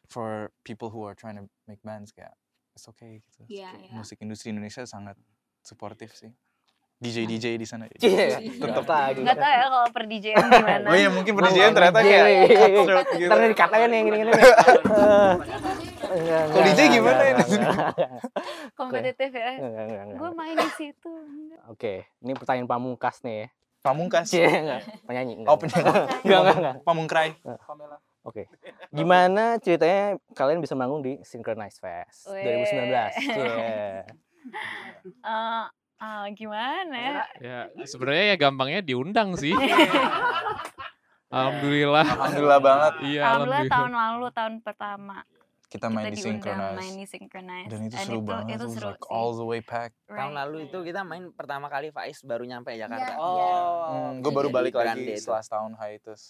for 0.07 0.53
people 0.63 0.93
who 0.93 1.03
are 1.03 1.17
trying 1.17 1.41
to 1.41 1.49
make 1.65 1.81
bands 1.81 2.13
kayak 2.13 2.31
it's 2.73 2.85
okay 2.87 3.21
gitu. 3.21 3.45
Iya, 3.49 3.73
Kayak 3.73 3.89
iya. 3.89 3.93
Musik 3.97 4.19
industri 4.21 4.53
Indonesia 4.53 4.85
sangat 4.85 5.17
supportive 5.61 6.13
sih. 6.13 6.33
DJ 7.03 7.27
DJ 7.27 7.59
di 7.59 7.67
sana. 7.67 7.91
Iya, 7.99 8.39
Tetep 8.47 8.63
tetap 8.63 8.87
lagi. 8.87 9.27
Nggak 9.27 9.39
tahu 9.43 9.51
ya 9.51 9.67
kalau 9.67 9.89
per 9.91 10.05
DJ 10.07 10.27
gimana. 10.39 10.87
Oh 10.87 10.95
iya 10.95 11.11
mungkin 11.11 11.33
Oh, 11.35 11.39
perdijian 11.43 11.75
ternyata 11.75 11.99
DJ. 11.99 12.07
kayak 12.15 12.71
gitu. 12.71 12.93
Ntar 13.27 13.37
di 13.43 13.57
cut 13.59 13.71
aja 13.75 13.87
nih 13.91 13.97
yang 13.99 14.07
gini-gini. 14.07 14.33
Eh, 16.13 16.45
Kalau 16.47 16.65
DJ 16.67 16.81
gimana 16.91 17.23
ini? 17.25 17.45
Kompetitif 18.79 19.31
ya. 19.31 19.49
Enggak, 19.57 19.69
enggak, 19.83 20.03
enggak. 20.05 20.19
Gue 20.19 20.31
main 20.33 20.55
di 20.55 20.71
situ. 20.75 21.13
Enggak. 21.13 21.61
Oke, 21.67 21.95
ini 22.21 22.33
pertanyaan 22.33 22.69
pamungkas 22.69 23.21
nih 23.21 23.35
ya. 23.35 23.47
Pamungkas. 23.81 24.27
Cie, 24.29 24.45
enggak. 24.47 24.81
Penyanyi. 25.03 25.33
enggak. 25.41 25.51
Oh 25.51 25.57
penyanyi. 25.57 25.89
Enggak, 26.25 26.39
enggak, 26.39 26.57
enggak. 26.57 26.77
Pamungkrai. 26.85 27.31
Oke. 28.23 28.47
Gimana 28.91 29.59
ceritanya 29.59 30.15
kalian 30.31 30.61
bisa 30.61 30.77
manggung 30.77 31.01
di 31.01 31.19
Synchronize 31.23 31.81
Fest 31.81 32.31
Weh. 32.31 32.45
2019? 32.69 33.19
Cie. 33.19 34.05
Eh, 35.23 35.65
eh, 36.03 36.25
gimana 36.35 36.97
ya? 36.99 37.23
ya 37.39 37.59
sebenarnya 37.87 38.35
ya 38.35 38.37
gampangnya 38.37 38.83
diundang 38.83 39.39
sih 39.39 39.55
alhamdulillah 41.31 42.03
Alhamdulillah 42.03 42.59
banget. 42.59 42.93
iya 43.07 43.21
Alhamdulillah 43.23 43.63
alhamdulillah 43.63 43.71
tahun 43.71 43.93
lalu 43.95 44.27
tahun 44.35 44.55
pertama 44.61 45.17
Kita 45.73 45.89
main 45.89 46.05
kita 46.05 46.13
di 46.13 46.21
diundang 46.21 46.37
main 46.37 46.77
Synchronize. 46.77 46.93
di 46.93 47.07
Synchronize. 47.09 47.67
Dan 47.67 47.81
itu 47.83 47.97
And 47.97 48.05
seru 48.05 48.21
banget. 48.21 48.55
Itu 48.55 48.67
seru 48.69 48.89
like 48.91 49.01
sih. 49.01 49.09
all 49.11 49.31
the 49.33 49.47
way 49.47 49.61
packed. 49.61 49.97
Tahun 50.05 50.21
Right. 50.29 50.37
lalu 50.37 50.57
itu 50.69 50.79
kita 50.83 51.01
main 51.01 51.33
pertama 51.33 51.67
kali 51.67 51.89
Faiz 51.89 52.21
baru 52.21 52.45
nyampe 52.45 52.71
Jakarta. 52.73 53.09
Iya. 53.09 53.17
Oh. 53.17 53.89
Hmm, 53.89 54.21
gue 54.21 54.29
baru 54.31 54.49
balik 54.49 54.75
lagi 54.75 55.01
itu. 55.09 55.17
setelah 55.19 55.41
setahun 55.41 55.73
hiatus. 55.75 56.23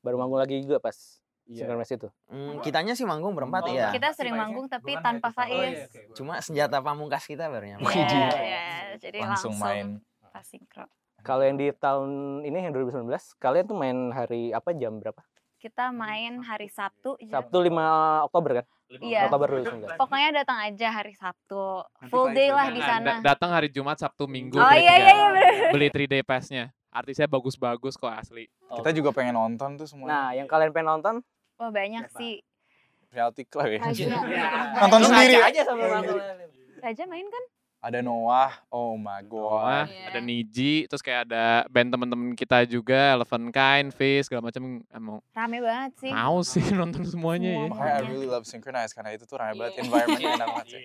Baru 0.00 0.16
manggung 0.16 0.38
lagi 0.38 0.56
juga 0.58 0.78
pas 0.78 0.96
Iya. 1.44 1.62
Synchronize 1.62 1.92
itu. 1.94 2.08
Hmm, 2.26 2.58
kitanya 2.58 2.92
sih 2.92 3.04
manggung 3.04 3.30
berempat 3.30 3.62
Oh, 3.62 3.70
ya. 3.70 3.92
Kita 3.92 4.10
sering 4.10 4.34
manggung 4.34 4.66
tapi 4.66 4.96
tanpa 4.98 5.30
Faiz. 5.30 5.86
Cuma 6.10 6.40
senjata 6.40 6.80
pamungkas 6.80 7.22
kita 7.22 7.46
baru 7.46 7.70
nyampe. 7.70 7.86
Iya, 7.86 7.94
Widih. 7.94 8.18
iya. 8.40 8.66
Jadi 8.96 9.18
Langsung 9.20 9.52
langsung, 9.52 9.54
main. 9.60 9.86
pas 10.26 10.42
sinkro. 10.42 10.88
Kalau 11.20 11.42
yang 11.42 11.54
di 11.54 11.70
tahun 11.70 12.10
ini 12.42 12.56
yang 12.62 12.72
2019, 12.72 13.10
kalian 13.36 13.64
tuh 13.64 13.74
main 13.74 13.98
hari 14.10 14.50
apa 14.50 14.70
jam 14.72 14.96
berapa? 14.96 15.18
Kita 15.66 15.90
main 15.90 16.38
hari 16.40 16.70
Sabtu. 16.70 17.18
jam- 17.18 17.42
Sabtu 17.42 17.58
5 17.58 17.74
Oktober 18.22 18.62
kan? 18.62 18.66
Iya. 19.02 19.26
Oktober 19.26 19.58
2019. 19.58 19.98
Pokoknya 19.98 20.30
datang 20.36 20.58
aja 20.62 20.88
hari 20.94 21.10
Sabtu. 21.10 21.82
Full 22.06 22.30
day 22.30 22.54
lah 22.54 22.70
di 22.70 22.78
sana. 22.78 23.18
da- 23.18 23.34
datang 23.34 23.50
hari 23.50 23.66
Jumat 23.66 23.98
Sabtu 23.98 24.30
Minggu 24.30 24.54
Oh 24.54 24.62
beli 24.62 24.78
iya 24.78 24.94
iya 24.94 25.12
iya 25.12 25.28
bener. 25.28 25.54
beli 25.74 25.88
3 25.90 26.06
day 26.06 26.22
pass-nya 26.22 26.70
artisnya 26.88 27.26
bagus-bagus 27.26 27.92
kok 27.92 28.08
asli 28.08 28.46
Kita 28.46 28.94
juga 28.94 29.10
pengen 29.10 29.34
nonton 29.34 29.74
tuh 29.74 29.84
semua. 29.84 30.06
Nah, 30.06 30.28
yang 30.32 30.46
kalian 30.46 30.70
pengen 30.70 30.86
nonton? 30.92 31.14
Wah 31.58 31.70
banyak 31.70 32.06
sih. 32.14 32.38
reality 33.08 33.42
club 33.42 33.66
ya. 33.68 33.78
Raja. 33.80 34.06
Nonton 34.78 35.00
sendiri. 35.04 35.34
aja 35.40 35.60
sambil 35.62 35.88
manggung. 35.88 36.20
Raja 36.78 37.02
main 37.06 37.26
kan? 37.26 37.44
Ada 37.86 38.02
Noah. 38.02 38.50
Oh 38.66 38.98
my 38.98 39.22
god. 39.22 39.86
Iya. 39.86 40.10
ada 40.10 40.18
Niji, 40.18 40.74
terus 40.84 40.98
kayak 40.98 41.30
ada 41.30 41.62
band 41.66 41.86
temen-temen 41.88 42.34
kita 42.34 42.66
juga, 42.66 43.14
Eleven 43.14 43.48
Kind, 43.48 43.94
Face, 43.94 44.26
segala 44.26 44.42
macam. 44.42 44.82
Emang 44.90 45.22
Rame 45.30 45.62
banget 45.62 45.92
sih. 45.96 46.10
mau 46.10 46.42
sih 46.42 46.66
nonton 46.74 47.06
semuanya 47.06 47.46
ya. 47.46 47.66
Makanya 47.70 47.94
I 47.96 48.02
really 48.04 48.26
love 48.26 48.42
Synchronize 48.42 48.90
karena 48.90 49.14
itu 49.14 49.22
tuh 49.22 49.38
rame 49.38 49.54
banget. 49.54 49.78
Iya. 49.78 49.82
Environment 49.86 50.18
enak 50.34 50.48
banget 50.50 50.68
sih. 50.68 50.82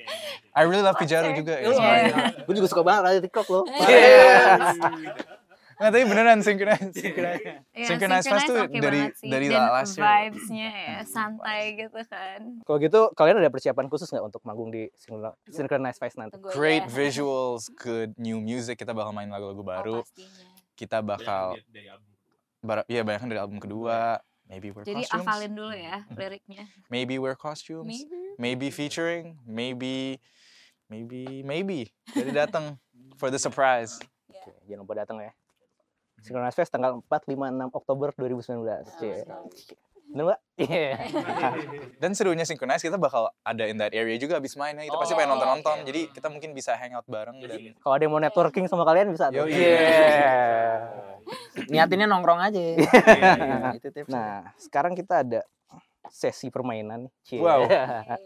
I 0.52 0.62
really 0.62 0.86
love 0.86 0.94
Pijaru 0.96 1.34
juga. 1.34 1.54
It's 1.58 1.74
Iya. 1.74 2.14
my- 2.14 2.46
Gue 2.46 2.54
juga 2.56 2.68
suka 2.70 2.84
banget 2.86 3.02
radio 3.04 3.22
TikTok 3.26 3.48
lo. 3.50 3.62
Yes. 3.66 4.78
Nggak, 5.82 5.89
tapi 5.91 6.04
beneran 6.06 6.39
Synchronize. 6.39 6.94
Iya, 7.74 7.88
Synchronize 7.88 8.28
Fest 8.28 8.46
tuh 8.46 8.58
oke 8.62 8.70
dari- 8.72 9.02
banget 9.02 9.13
sih. 9.17 9.28
dari 9.28 9.46
Dan 9.50 9.65
last 9.65 9.91
year. 9.91 10.04
vibes-nya 10.06 10.70
ya 10.70 10.98
santai 11.04 11.62
gitu 11.76 12.00
kan. 12.06 12.41
Kalau 12.62 12.78
gitu, 12.78 13.00
kalian 13.12 13.38
ada 13.38 13.50
persiapan 13.50 13.86
khusus 13.88 14.06
nggak 14.08 14.22
untuk 14.24 14.41
manggung 14.44 14.70
di 14.70 14.94
Synchronize 14.94 15.34
Synchronize 15.48 15.98
Fest 15.98 16.15
nanti? 16.15 16.38
Great 16.48 16.86
aja. 16.86 16.94
visuals, 16.94 17.65
good 17.74 18.13
new 18.15 18.38
music. 18.38 18.78
Kita 18.78 18.91
bakal 18.91 19.10
main 19.10 19.28
lagu-lagu 19.28 19.58
Oh, 19.58 19.65
baru. 19.65 19.98
pastinya. 20.00 20.46
Kita 20.72 20.98
bakal 21.00 21.58
bar- 22.60 22.86
Iya, 22.86 23.02
banyak 23.02 23.26
dari 23.28 23.39
album 23.39 23.58
kedua. 23.58 24.22
Maybe 24.44 24.70
wear 24.70 24.84
Jadi 24.84 25.02
costumes. 25.02 25.24
hafalin 25.24 25.52
dulu 25.52 25.72
ya 25.72 26.04
liriknya. 26.12 26.67
Maybe 26.88 27.15
wear 27.15 27.34
costumes. 27.34 27.88
Maybe. 27.88 28.20
Maybe 28.38 28.67
featuring. 28.70 29.39
Maybe 29.44 30.20
maybe 30.86 31.41
maybe. 31.41 31.88
Jadi 32.06 32.32
datang 32.32 32.76
for 33.20 33.32
the 33.32 33.39
surprise. 33.39 33.96
Oke, 34.28 34.52
jangan 34.67 34.84
lupa 34.84 34.94
datang 35.00 35.17
ya. 35.17 35.32
Synchronize 36.21 36.53
Fest 36.53 36.69
tanggal 36.69 37.01
4, 37.01 37.10
5, 37.27 37.34
6 37.34 37.73
Oktober 37.73 38.13
2019. 38.13 39.01
Cie. 39.01 39.25
Bener 40.12 40.23
nggak? 40.27 40.41
Iya. 40.60 40.91
Dan 42.03 42.12
serunya 42.12 42.43
Synchronize 42.43 42.84
kita 42.84 42.99
bakal 42.99 43.31
ada 43.41 43.63
in 43.63 43.79
that 43.79 43.95
area 43.95 44.19
juga 44.19 44.38
abis 44.38 44.60
mainnya. 44.60 44.84
Kita 44.84 44.99
pasti 44.99 45.15
pengen 45.15 45.31
Oh, 45.31 45.39
nonton-nonton. 45.39 45.77
oke. 45.81 45.88
Jadi 45.88 46.01
kita 46.12 46.27
mungkin 46.27 46.51
bisa 46.51 46.75
hangout 46.75 47.07
bareng 47.07 47.39
dan 47.39 47.73
Kalau 47.79 47.93
ada 47.95 48.03
yang 48.03 48.13
mau 48.13 48.19
networking 48.19 48.67
sama 48.67 48.84
kalian 48.84 49.10
bisa. 49.10 49.31
Iya. 49.31 49.79
Niatinnya 51.71 52.12
nongkrong 52.12 52.43
aja. 52.43 52.60
itu 53.79 53.88
tips. 53.88 54.12
Nah, 54.12 54.51
sekarang 54.60 54.93
kita 54.93 55.23
ada 55.23 55.41
sesi 56.12 56.51
permainan. 56.51 57.07
Cie. 57.23 57.39
Wow. 57.39 57.71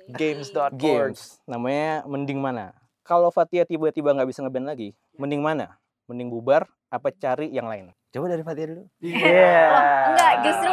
games.org. 0.10 0.73
Games. 0.75 1.38
Namanya 1.45 2.01
mending 2.10 2.41
mana? 2.41 2.73
Kalau 3.05 3.29
Fatia 3.29 3.62
tiba-tiba 3.62 4.10
nggak 4.10 4.25
bisa 4.25 4.41
ngeband 4.41 4.65
lagi, 4.65 4.97
mending 5.21 5.45
mana? 5.45 5.77
Mending 6.06 6.30
bubar 6.30 6.70
apa 6.88 7.10
cari 7.12 7.50
yang 7.50 7.65
lain? 7.65 7.89
Coba 8.13 8.32
dari 8.32 8.46
Fatia 8.46 8.65
dulu. 8.72 8.84
Iya. 9.02 9.60
Oh, 9.68 9.84
enggak, 10.13 10.34
justru 10.46 10.72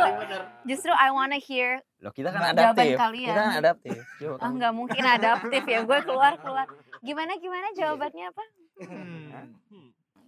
justru 0.63 0.93
I 0.95 1.11
wanna 1.11 1.41
hear 1.43 1.83
Loh 1.99 2.13
kita 2.15 2.31
kan 2.31 2.55
adaptif. 2.55 2.95
kalian. 2.95 3.29
Kita 3.35 3.41
kan 3.43 3.55
adaptif. 3.59 3.99
Coba 4.21 4.35
Oh 4.35 4.39
kamu. 4.39 4.55
nggak 4.61 4.73
mungkin 4.77 5.03
adaptif 5.03 5.63
ya 5.67 5.81
gue 5.83 5.99
keluar 6.05 6.33
keluar. 6.39 6.67
Gimana 7.03 7.33
gimana 7.41 7.67
jawabannya 7.75 8.25
apa? 8.31 8.45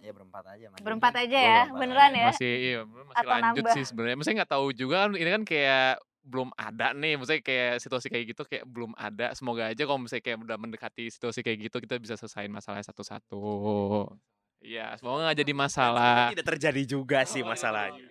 Ya 0.01 0.11
berempat 0.13 0.43
aja. 0.45 0.65
Mas. 0.69 0.79
Berempat 0.83 1.13
aja 1.17 1.37
ya, 1.39 1.59
berempat 1.65 1.79
beneran 1.81 2.11
ya? 2.13 2.29
Masih 2.29 2.53
iya, 2.53 2.79
masih 2.85 3.15
Atau 3.17 3.31
lanjut 3.31 3.63
nambah? 3.63 3.73
sih 3.73 3.83
sebenarnya. 3.87 4.15
Maksudnya 4.19 4.37
nggak 4.43 4.51
tahu 4.53 4.67
juga 4.75 4.95
kan 5.07 5.11
ini 5.15 5.29
kan 5.31 5.43
kayak 5.47 5.89
belum 6.25 6.49
ada 6.57 6.87
nih, 6.97 7.13
maksudnya 7.21 7.41
kayak 7.45 7.73
situasi 7.81 8.07
kayak 8.09 8.25
gitu 8.33 8.41
kayak 8.49 8.65
belum 8.65 8.91
ada. 8.97 9.33
Semoga 9.37 9.69
aja 9.69 9.83
kalau 9.85 10.01
misalnya 10.01 10.25
kayak 10.25 10.37
udah 10.41 10.57
mendekati 10.57 11.03
situasi 11.09 11.45
kayak 11.45 11.69
gitu 11.69 11.77
kita 11.81 11.95
bisa 12.01 12.17
selesaiin 12.17 12.49
masalahnya 12.49 12.85
satu-satu. 12.85 13.39
Iya, 14.59 14.95
semoga 14.95 15.27
nggak 15.27 15.39
jadi 15.39 15.53
masalah. 15.53 16.31
Tidak 16.31 16.45
terjadi 16.45 16.81
juga 16.85 17.23
sih 17.23 17.41
masalahnya. 17.41 18.01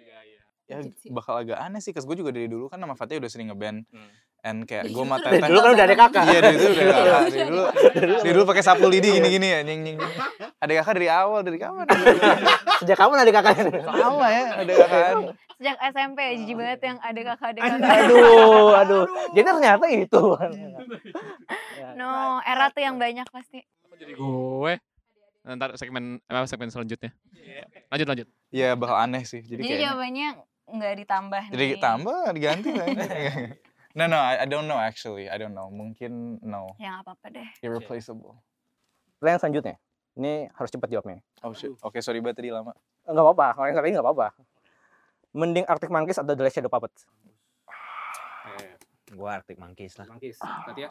ya 0.65 0.81
bakal 1.13 1.45
agak 1.45 1.61
aneh 1.61 1.77
sih, 1.77 1.93
cause 1.93 2.09
gue 2.09 2.17
juga 2.17 2.33
dari 2.33 2.49
dulu 2.49 2.73
kan 2.73 2.81
sama 2.81 2.97
Fatih 2.97 3.21
udah 3.21 3.29
sering 3.29 3.53
ngeband, 3.53 3.85
Hmm. 3.85 4.09
and 4.41 4.65
kayak 4.65 4.89
gue 4.89 4.97
sama 4.97 5.21
Dari 5.21 5.37
Teteh 5.37 5.49
dulu 5.53 5.61
kan 5.61 5.71
udah 5.77 5.85
ada 5.85 5.97
kakak. 5.99 6.25
Iya 6.25 6.41
dari 6.41 6.57
dulu 6.57 6.71
udah 6.73 6.81
ada 6.81 6.95
kakak. 6.95 7.21
Dari 7.29 7.45
dulu, 7.45 7.63
dari 8.25 8.33
dulu 8.33 8.45
pakai 8.49 8.63
sapu 8.65 8.87
lidi 8.89 9.09
gini-gini 9.13 9.49
ya, 9.53 9.61
nying 9.61 9.81
nying. 9.85 9.99
Ada 10.57 10.73
kakak 10.81 10.93
dari 10.97 11.09
awal, 11.13 11.41
dari 11.45 11.59
kapan? 11.61 11.85
Sejak 12.81 12.97
kapan 12.97 13.17
ada 13.21 13.33
kakaknya? 13.37 13.65
Lama 13.85 14.27
ya, 14.33 14.45
ada 14.57 14.73
kakak. 14.73 15.13
Sejak 15.55 15.77
SMP 15.85 16.19
jijik 16.41 16.57
banget 16.57 16.81
yang 16.81 16.99
ada 16.99 17.21
kakak 17.29 17.49
ada 17.53 17.61
kakak. 17.61 17.93
aduh, 18.01 18.69
aduh. 18.73 19.05
Jadi 19.37 19.45
ternyata 19.45 19.85
itu. 19.93 20.23
No, 21.95 22.43
era 22.43 22.73
tuh 22.73 22.83
yang 22.83 22.97
banyak 22.97 23.29
pasti. 23.29 23.61
Jadi 23.95 24.17
gue? 24.17 24.73
Ntar 25.45 25.77
segmen 25.77 26.25
apa 26.25 26.49
segmen 26.49 26.73
selanjutnya. 26.73 27.13
Lanjut 27.93 28.07
lanjut. 28.09 28.29
Iya 28.49 28.73
bakal 28.81 28.97
aneh 28.97 29.29
sih. 29.29 29.45
Jadi 29.45 29.61
Jadi 29.61 29.85
jawabannya 29.85 30.29
nggak 30.65 30.95
ditambah 31.05 31.43
jadi 31.53 31.67
nih. 31.77 31.81
tambah 31.85 32.21
diganti 32.33 32.71
lah. 32.73 32.87
No 33.95 34.11
no, 34.11 34.19
I, 34.19 34.43
I 34.43 34.47
don't 34.51 34.67
know 34.67 34.75
actually. 34.75 35.31
I 35.31 35.39
don't 35.39 35.55
know. 35.55 35.71
Mungkin 35.71 36.43
no. 36.43 36.75
Ya 36.83 36.99
nggak 36.99 37.07
apa-apa 37.07 37.27
deh. 37.31 37.49
Irreplaceable. 37.63 38.43
Pertanyaan 39.23 39.41
selanjutnya. 39.47 39.77
Ini 40.19 40.51
harus 40.51 40.71
cepat 40.75 40.91
jawabnya. 40.91 41.23
Oh 41.47 41.55
shit. 41.55 41.71
Oke, 41.79 42.03
sorry 42.03 42.19
banget 42.19 42.43
tadi 42.43 42.51
lama. 42.51 42.75
Enggak 43.07 43.23
apa-apa, 43.23 43.47
kalau 43.55 43.67
yang 43.71 43.77
tadi 43.79 43.89
enggak 43.95 44.07
apa-apa. 44.07 44.29
Mending 45.31 45.67
Arctic 45.71 45.91
Monkeys 45.95 46.19
atau 46.19 46.35
The 46.35 46.43
Last 46.43 46.55
Shadow 46.59 46.71
Puppets? 46.71 47.07
Gua 49.15 49.39
Arctic 49.39 49.63
Monkeys 49.63 49.95
lah. 49.95 50.07
Monkeys. 50.11 50.39
ya. 50.75 50.91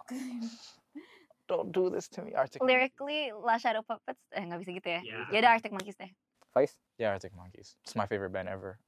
Don't 1.44 1.76
do 1.76 1.92
this 1.92 2.08
to 2.16 2.24
me, 2.24 2.32
Arctic. 2.32 2.64
Lyrically, 2.64 3.36
La 3.36 3.60
Shadow 3.60 3.84
Puppets, 3.84 4.24
eh 4.32 4.44
nggak 4.48 4.60
bisa 4.64 4.72
gitu 4.72 4.90
ya. 4.90 5.02
Ya 5.28 5.38
udah 5.44 5.52
Arctic 5.60 5.76
Monkeys 5.76 6.00
deh. 6.00 6.08
Faiz? 6.56 6.72
Yeah, 6.96 7.12
Arctic 7.12 7.36
Monkeys. 7.36 7.76
It's 7.84 7.98
my 7.98 8.08
favorite 8.08 8.32
band 8.32 8.48
ever. 8.48 8.80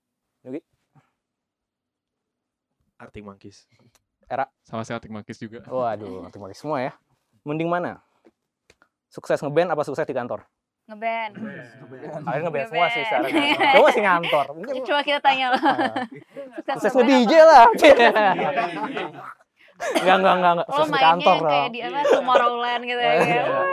Arctic 2.96 3.28
Monkeys. 3.28 3.68
Sama 4.64 4.88
si 4.88 4.96
Arctic 4.96 5.12
Monkeys 5.12 5.36
juga. 5.38 5.68
Waduh, 5.68 6.22
Arctic 6.26 6.40
Monkeys 6.40 6.64
semua 6.64 6.80
ya. 6.80 6.92
Mending 7.44 7.68
mana? 7.68 8.00
Sukses 9.12 9.44
ngeband 9.44 9.70
apa 9.70 9.84
sukses 9.84 10.08
di 10.08 10.16
kantor? 10.16 10.48
Ngeband. 10.88 11.34
Kalian 12.24 12.42
ngeband 12.48 12.68
semua 12.72 12.88
sih 12.88 13.04
sekarang. 13.04 13.30
Coba 13.76 13.88
sih 13.92 14.04
ngantor. 14.06 14.46
Mungkin 14.56 14.82
Coba 14.86 15.02
kita 15.04 15.20
tanya 15.20 15.48
lah. 15.54 15.62
sukses 16.72 16.94
nge-DJ 16.96 17.34
lah. 17.44 17.66
Enggak, 19.76 20.16
enggak, 20.18 20.34
enggak, 20.40 20.52
enggak. 20.56 20.68
Oh 20.68 20.74
Sukses 20.76 20.88
di 20.88 20.94
mainnya 20.94 21.08
kantor 21.12 21.38
kayak 21.46 21.70
di 21.70 21.80
apa 21.84 22.00
Tomorrowland 22.08 22.82
gitu 22.88 23.02
ya. 23.02 23.14
kayak, 23.20 23.46
wah. 23.52 23.68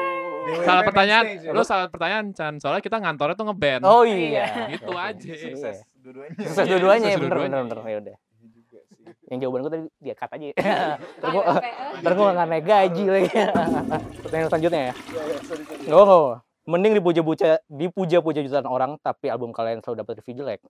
Salah 0.67 0.83
pertanyaan, 0.83 1.25
lu 1.55 1.63
salah 1.63 1.87
pertanyaan 1.87 2.27
Chan. 2.35 2.55
Soalnya 2.59 2.83
kita 2.83 2.97
ngantornya 2.99 3.35
tuh 3.39 3.47
ngeband. 3.47 3.83
Oh 3.87 4.03
iya. 4.03 4.67
Gitu 4.75 4.91
Oke, 4.91 4.99
aja. 4.99 5.31
iya. 5.31 5.39
Sukses 5.39 5.79
dua-duanya. 6.03 6.35
Sukses 6.43 6.67
dua-duanya 6.67 7.09
ya, 7.09 7.19
bener, 7.19 7.31
dua-duanya. 7.31 7.59
bener, 7.63 7.79
bener. 7.79 7.87
Ya 7.87 7.99
udah. 8.03 8.17
Yang 9.31 9.39
jawaban 9.49 9.61
gue 9.65 9.73
tadi 9.73 9.85
dia 10.03 10.15
cut 10.19 10.31
aja. 10.35 10.47
Ntar 11.23 11.29
gue 11.33 11.45
ntar 12.03 12.13
gue 12.13 12.27
nggak 12.27 12.49
naik 12.51 12.65
gaji 12.67 13.05
lagi. 13.09 13.31
Pertanyaan 14.27 14.49
selanjutnya 14.51 14.83
ya. 14.91 14.95
Nggak 15.89 16.01
apa 16.03 16.17
Mending 16.63 16.93
dipuja-puja 17.03 17.59
dipuja-puja 17.67 18.41
jutaan 18.47 18.71
orang 18.71 18.95
tapi 19.03 19.27
album 19.27 19.51
kalian 19.51 19.83
selalu 19.83 20.07
dapat 20.07 20.23
review 20.23 20.47
jelek 20.47 20.63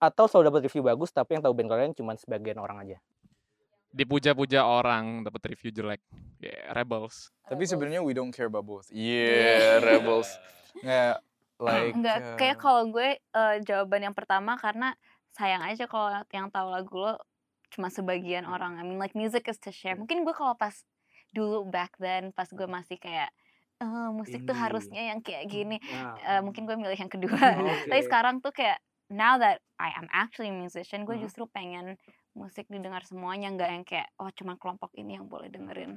atau 0.00 0.24
selalu 0.28 0.48
dapat 0.48 0.60
review 0.64 0.80
bagus 0.80 1.12
tapi 1.12 1.36
yang 1.36 1.44
tahu 1.44 1.52
band 1.52 1.68
kalian 1.68 1.92
cuma 1.92 2.16
sebagian 2.16 2.56
orang 2.56 2.80
aja. 2.84 2.96
Dipuja-puja 3.96 4.60
orang 4.60 5.24
dapat 5.24 5.56
review 5.56 5.72
jelek. 5.72 6.04
Yeah, 6.36 6.76
Rebels. 6.76 7.32
Tapi 7.48 7.64
sebenarnya 7.64 8.04
we 8.04 8.12
don't 8.12 8.28
care 8.28 8.44
about 8.44 8.68
both. 8.68 8.92
Yeah, 8.92 9.80
rebels. 9.88 10.28
Nggak 10.76 11.24
like 11.56 11.96
Enggak, 11.96 12.18
uh, 12.20 12.36
kayak 12.36 12.56
kalau 12.60 12.92
gue 12.92 13.16
eh, 13.16 13.56
jawaban 13.64 14.04
yang 14.04 14.12
pertama 14.12 14.60
karena 14.60 14.92
sayang 15.32 15.64
aja 15.64 15.88
kalau 15.88 16.12
yang 16.28 16.52
tahu 16.52 16.68
lagu 16.68 16.92
lo 16.92 17.16
cuma 17.72 17.88
sebagian 17.88 18.44
orang. 18.44 18.76
I 18.76 18.84
mean 18.84 19.00
like 19.00 19.16
music 19.16 19.48
is 19.48 19.56
to 19.64 19.72
share. 19.72 19.96
Mungkin 19.96 20.28
gue 20.28 20.36
kalau 20.36 20.52
pas 20.52 20.76
dulu 21.32 21.64
back 21.64 21.96
then 21.96 22.36
pas 22.36 22.46
gue 22.46 22.68
masih 22.68 23.00
kayak 23.00 23.32
eh 23.76 24.08
musik 24.12 24.44
tuh 24.44 24.52
Indie. 24.52 24.60
harusnya 24.60 25.02
yang 25.08 25.20
kayak 25.20 25.48
gini. 25.48 25.76
Nah, 25.80 26.16
Eh, 26.20 26.40
mungkin 26.44 26.68
gue 26.68 26.76
milih 26.76 26.96
yang 26.96 27.08
kedua. 27.08 27.32
Oke. 27.64 27.88
Tapi 27.88 28.02
sekarang 28.04 28.44
tuh 28.44 28.52
kayak 28.52 28.76
now 29.08 29.40
that 29.40 29.64
I 29.80 29.96
am 29.96 30.08
actually 30.12 30.52
a 30.52 30.56
musician, 30.56 31.08
gue 31.08 31.16
Mhm. 31.16 31.24
justru 31.24 31.48
pengen 31.48 31.96
musik 32.36 32.68
didengar 32.68 33.00
semuanya, 33.02 33.48
nggak 33.48 33.70
yang 33.70 33.82
kayak 33.82 34.12
oh 34.16 34.28
cuma 34.30 34.54
kelompok 34.54 34.92
ini 34.94 35.16
yang 35.16 35.26
boleh 35.26 35.48
dengerin. 35.48 35.96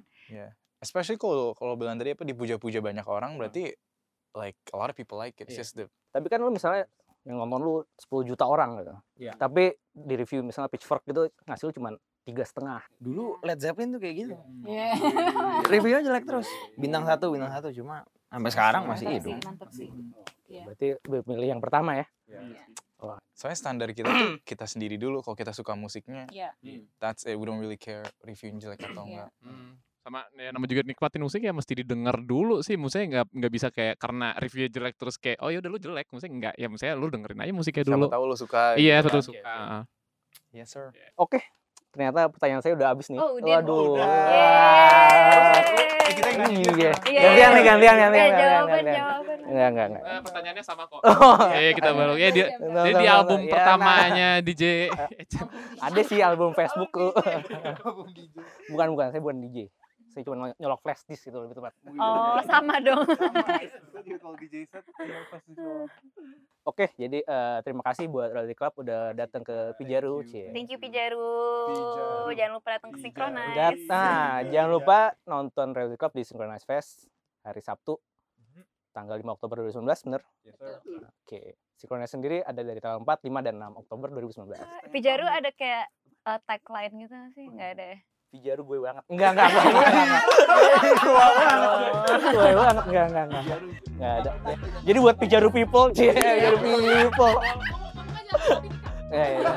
especially 0.80 1.20
kalau 1.20 1.52
kalau 1.52 1.76
bilang 1.76 2.00
tadi 2.00 2.16
apa 2.16 2.24
dipuja-puja 2.24 2.80
banyak 2.80 3.04
orang 3.04 3.36
berarti 3.36 3.76
like 4.32 4.56
a 4.72 4.78
lot 4.80 4.88
of 4.88 4.96
people 4.96 5.20
like 5.20 5.36
it. 5.36 5.44
It's 5.44 5.52
Iya. 5.52 5.60
just 5.60 5.74
the 5.76 5.86
Tapi 6.10 6.26
kan 6.26 6.40
lu 6.40 6.50
misalnya 6.50 6.88
yang 7.22 7.36
nonton 7.38 7.60
lu 7.60 7.74
10 8.00 8.24
juta 8.26 8.48
orang 8.48 8.80
gitu. 8.80 8.96
Iya. 9.20 9.36
Tapi 9.36 9.76
di 9.92 10.16
review 10.16 10.40
misalnya 10.40 10.72
Pitchfork 10.72 11.04
gitu 11.04 11.28
ngasih 11.44 11.68
lu 11.68 11.74
cuma 11.76 11.90
tiga 12.24 12.42
setengah. 12.42 12.80
Dulu 12.96 13.44
Led 13.44 13.60
Zeppelin 13.60 13.92
tuh 13.92 14.00
kayak 14.00 14.16
gitu. 14.18 14.36
Iya. 14.64 14.96
Reviewnya 15.74 16.02
jelek 16.02 16.24
terus. 16.24 16.48
Bintang 16.74 17.04
satu, 17.04 17.30
bintang 17.30 17.52
satu 17.52 17.70
cuma 17.70 18.08
sampai 18.30 18.50
sekarang 18.50 18.84
masih 18.86 19.06
Mantap 19.06 19.18
hidup. 19.18 19.28
sih, 19.28 19.44
mantap 19.44 19.70
sih. 19.76 19.90
Iya. 20.48 20.64
Berarti 20.64 20.88
pilih 21.04 21.50
yang 21.50 21.60
pertama 21.60 21.92
ya. 21.94 22.06
Soalnya 23.32 23.56
standar 23.56 23.88
kita 23.90 24.06
tuh 24.06 24.12
kita 24.50 24.66
sendiri 24.66 24.96
dulu 24.96 25.20
kalau 25.20 25.34
kita 25.34 25.52
suka 25.52 25.74
musiknya 25.74 26.28
Iya. 26.28 26.52
that's 26.98 27.24
it 27.24 27.34
we 27.34 27.44
don't 27.44 27.58
really 27.58 27.76
care 27.76 28.04
reviewnya 28.20 28.68
jelek 28.68 28.84
atau 28.86 29.04
Iya. 29.04 29.28
enggak 29.28 29.30
Hmm. 29.42 29.72
Sama 30.00 30.24
ya 30.34 30.50
nama 30.50 30.64
juga 30.64 30.82
nikmatin 30.82 31.20
musik 31.20 31.40
ya 31.40 31.52
mesti 31.52 31.76
didengar 31.76 32.16
dulu 32.20 32.64
sih. 32.64 32.76
Maksudnya 32.76 33.06
nggak 33.20 33.26
nggak 33.36 33.52
bisa 33.52 33.68
kayak 33.68 33.96
karena 33.96 34.32
reviewnya 34.34 34.72
jelek 34.72 34.96
terus 34.96 35.20
kayak 35.20 35.38
oh 35.40 35.52
ya 35.52 35.60
udah 35.60 35.70
lu 35.70 35.76
jelek. 35.78 36.08
Maksudnya 36.08 36.34
enggak 36.34 36.54
ya 36.56 36.66
maksudnya 36.66 36.96
lu 36.96 37.08
dengerin 37.08 37.36
aja 37.38 37.52
musiknya 37.52 37.84
siapa 37.84 38.00
dulu. 38.00 38.08
tahu 38.08 38.24
lo 38.24 38.36
suka 38.36 38.62
Iya, 38.80 38.96
gitu 38.96 39.06
betul 39.06 39.20
kan. 39.20 39.28
suka. 39.28 39.56
yes 40.52 40.70
sir 40.72 40.88
Oke. 41.16 41.44
Ternyata 42.00 42.32
pertanyaan 42.32 42.64
saya 42.64 42.80
udah 42.80 42.88
habis 42.96 43.12
nih. 43.12 43.20
Oh, 43.20 43.36
udah. 43.36 43.60
Waduh. 43.60 44.00
Udah. 44.00 44.08
Yeay. 44.08 45.90
kita. 46.16 46.30
Iya. 46.48 46.92
Iya, 47.12 47.22
Gantian 47.28 47.52
nih, 47.52 47.60
iya. 47.60 47.68
gantian, 47.68 47.92
Eh, 47.92 48.00
gantian, 48.00 48.00
gantian, 48.00 48.40
jawaban, 48.40 48.72
gantian. 48.72 48.96
jawaban. 48.96 49.38
Enggak, 49.50 49.68
enggak, 49.68 49.88
enggak. 49.92 50.04
Eh, 50.08 50.22
pertanyaannya 50.24 50.64
sama 50.64 50.84
kok. 50.88 51.02
Oh, 51.04 51.38
Iya 51.52 51.72
kita 51.76 51.90
baru 51.92 52.14
ya 52.16 52.30
dia 52.32 52.46
dia 52.56 52.94
di 52.96 53.08
album. 53.12 53.40
Ya, 53.44 53.52
pertamanya 53.52 54.30
DJ 54.40 54.64
ada 55.84 56.02
sih 56.08 56.20
album 56.24 56.56
Facebook 56.56 56.92
bukan, 58.72 58.88
bukan, 58.96 59.08
saya 59.12 59.20
bukan 59.20 59.38
DJ. 59.44 59.58
Saya 60.20 60.28
cuma 60.28 60.52
nyolok 60.52 60.84
flash 60.84 61.08
disk 61.08 61.32
gitu 61.32 61.40
lebih 61.40 61.56
tepat. 61.56 61.72
Oh, 61.96 62.44
sama 62.44 62.76
dong. 62.84 63.08
Oke, 66.68 66.92
jadi 66.94 67.24
eh, 67.24 67.58
terima 67.64 67.80
kasih 67.82 68.06
buat 68.06 68.28
Rally 68.30 68.52
Club 68.52 68.76
udah 68.78 69.16
datang 69.16 69.42
ke 69.42 69.72
Pijaru, 69.74 70.20
Cie. 70.22 70.52
Thank 70.52 70.68
you 70.68 70.78
Pijaru. 70.78 71.24
Pijaru. 71.66 72.36
Jangan 72.36 72.52
lupa 72.54 72.70
datang 72.70 72.92
ke 72.92 73.00
Synchronize. 73.00 73.56
Dat- 73.56 73.80
Nah, 73.88 74.20
jangan 74.46 74.70
lupa 74.70 75.00
nonton 75.24 75.68
Rally 75.72 75.96
Club 75.96 76.12
di 76.12 76.24
Synchronize 76.24 76.68
Fest 76.68 77.08
hari 77.40 77.64
Sabtu 77.64 77.96
tanggal 78.92 79.16
5 79.16 79.32
Oktober 79.32 79.64
2019, 79.64 79.88
bener? 80.04 80.22
Oke. 81.18 81.42
Synchronize 81.74 82.12
sendiri 82.12 82.44
ada 82.44 82.60
dari 82.60 82.78
tanggal 82.78 83.00
4, 83.00 83.24
5, 83.24 83.40
dan 83.40 83.56
6 83.56 83.80
Oktober 83.80 84.12
2019. 84.12 84.52
Pijaru 84.92 85.24
ada 85.24 85.48
kayak 85.50 85.88
eh, 86.28 86.40
tagline 86.44 86.94
gitu 87.00 87.14
nggak 87.16 87.32
sih? 87.32 87.46
Enggak 87.48 87.70
ada 87.74 87.86
ya? 87.88 88.00
Pijaru 88.30 88.62
gue 88.62 88.78
banget. 88.78 89.04
Enggak, 89.10 89.30
enggak, 89.34 89.48
enggak. 89.50 89.66
enggak, 89.74 89.94
enggak. 89.98 90.22
Gue 92.30 92.52
banget, 92.54 92.78
enggak, 92.86 93.06
enggak, 93.10 93.26
enggak. 93.26 93.44
Enggak 93.90 94.14
ada. 94.22 94.32
Jadi 94.86 94.98
buat 95.02 95.16
Pijaru 95.18 95.50
people, 95.50 95.88
cie, 95.98 96.14
Pijaru 96.14 96.58
people. 96.62 97.36
Ya, 99.10 99.26
ya, 99.26 99.26
ya, 99.26 99.42
ya. 99.42 99.50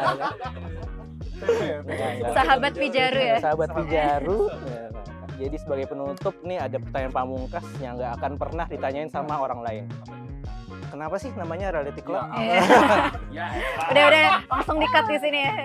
Enggak, 1.85 2.11
enggak. 2.17 2.33
Sahabat 2.33 2.73
Pijaru 2.73 3.21
ya? 3.21 3.37
Sahabat. 3.45 3.69
Ya, 3.93 4.17
enggak. 4.17 4.89
Jadi 5.37 5.57
sebagai 5.61 5.87
penutup 5.93 6.35
nih 6.41 6.59
ada 6.65 6.77
pertanyaan 6.81 7.13
pamungkas 7.13 7.67
yang 7.77 8.01
nggak 8.01 8.13
akan 8.25 8.33
pernah 8.41 8.65
ditanyain 8.73 9.13
sama 9.13 9.37
orang 9.37 9.61
lain. 9.61 9.85
Kenapa 10.89 11.21
sih 11.21 11.29
namanya 11.37 11.77
reality 11.77 12.01
club? 12.01 12.25
Iya. 12.37 12.61
Udah 13.93 14.05
udah 14.09 14.23
langsung 14.49 14.77
di 14.81 14.89
cut 14.89 15.05
di 15.09 15.19
sini 15.21 15.39
ya. 15.45 15.57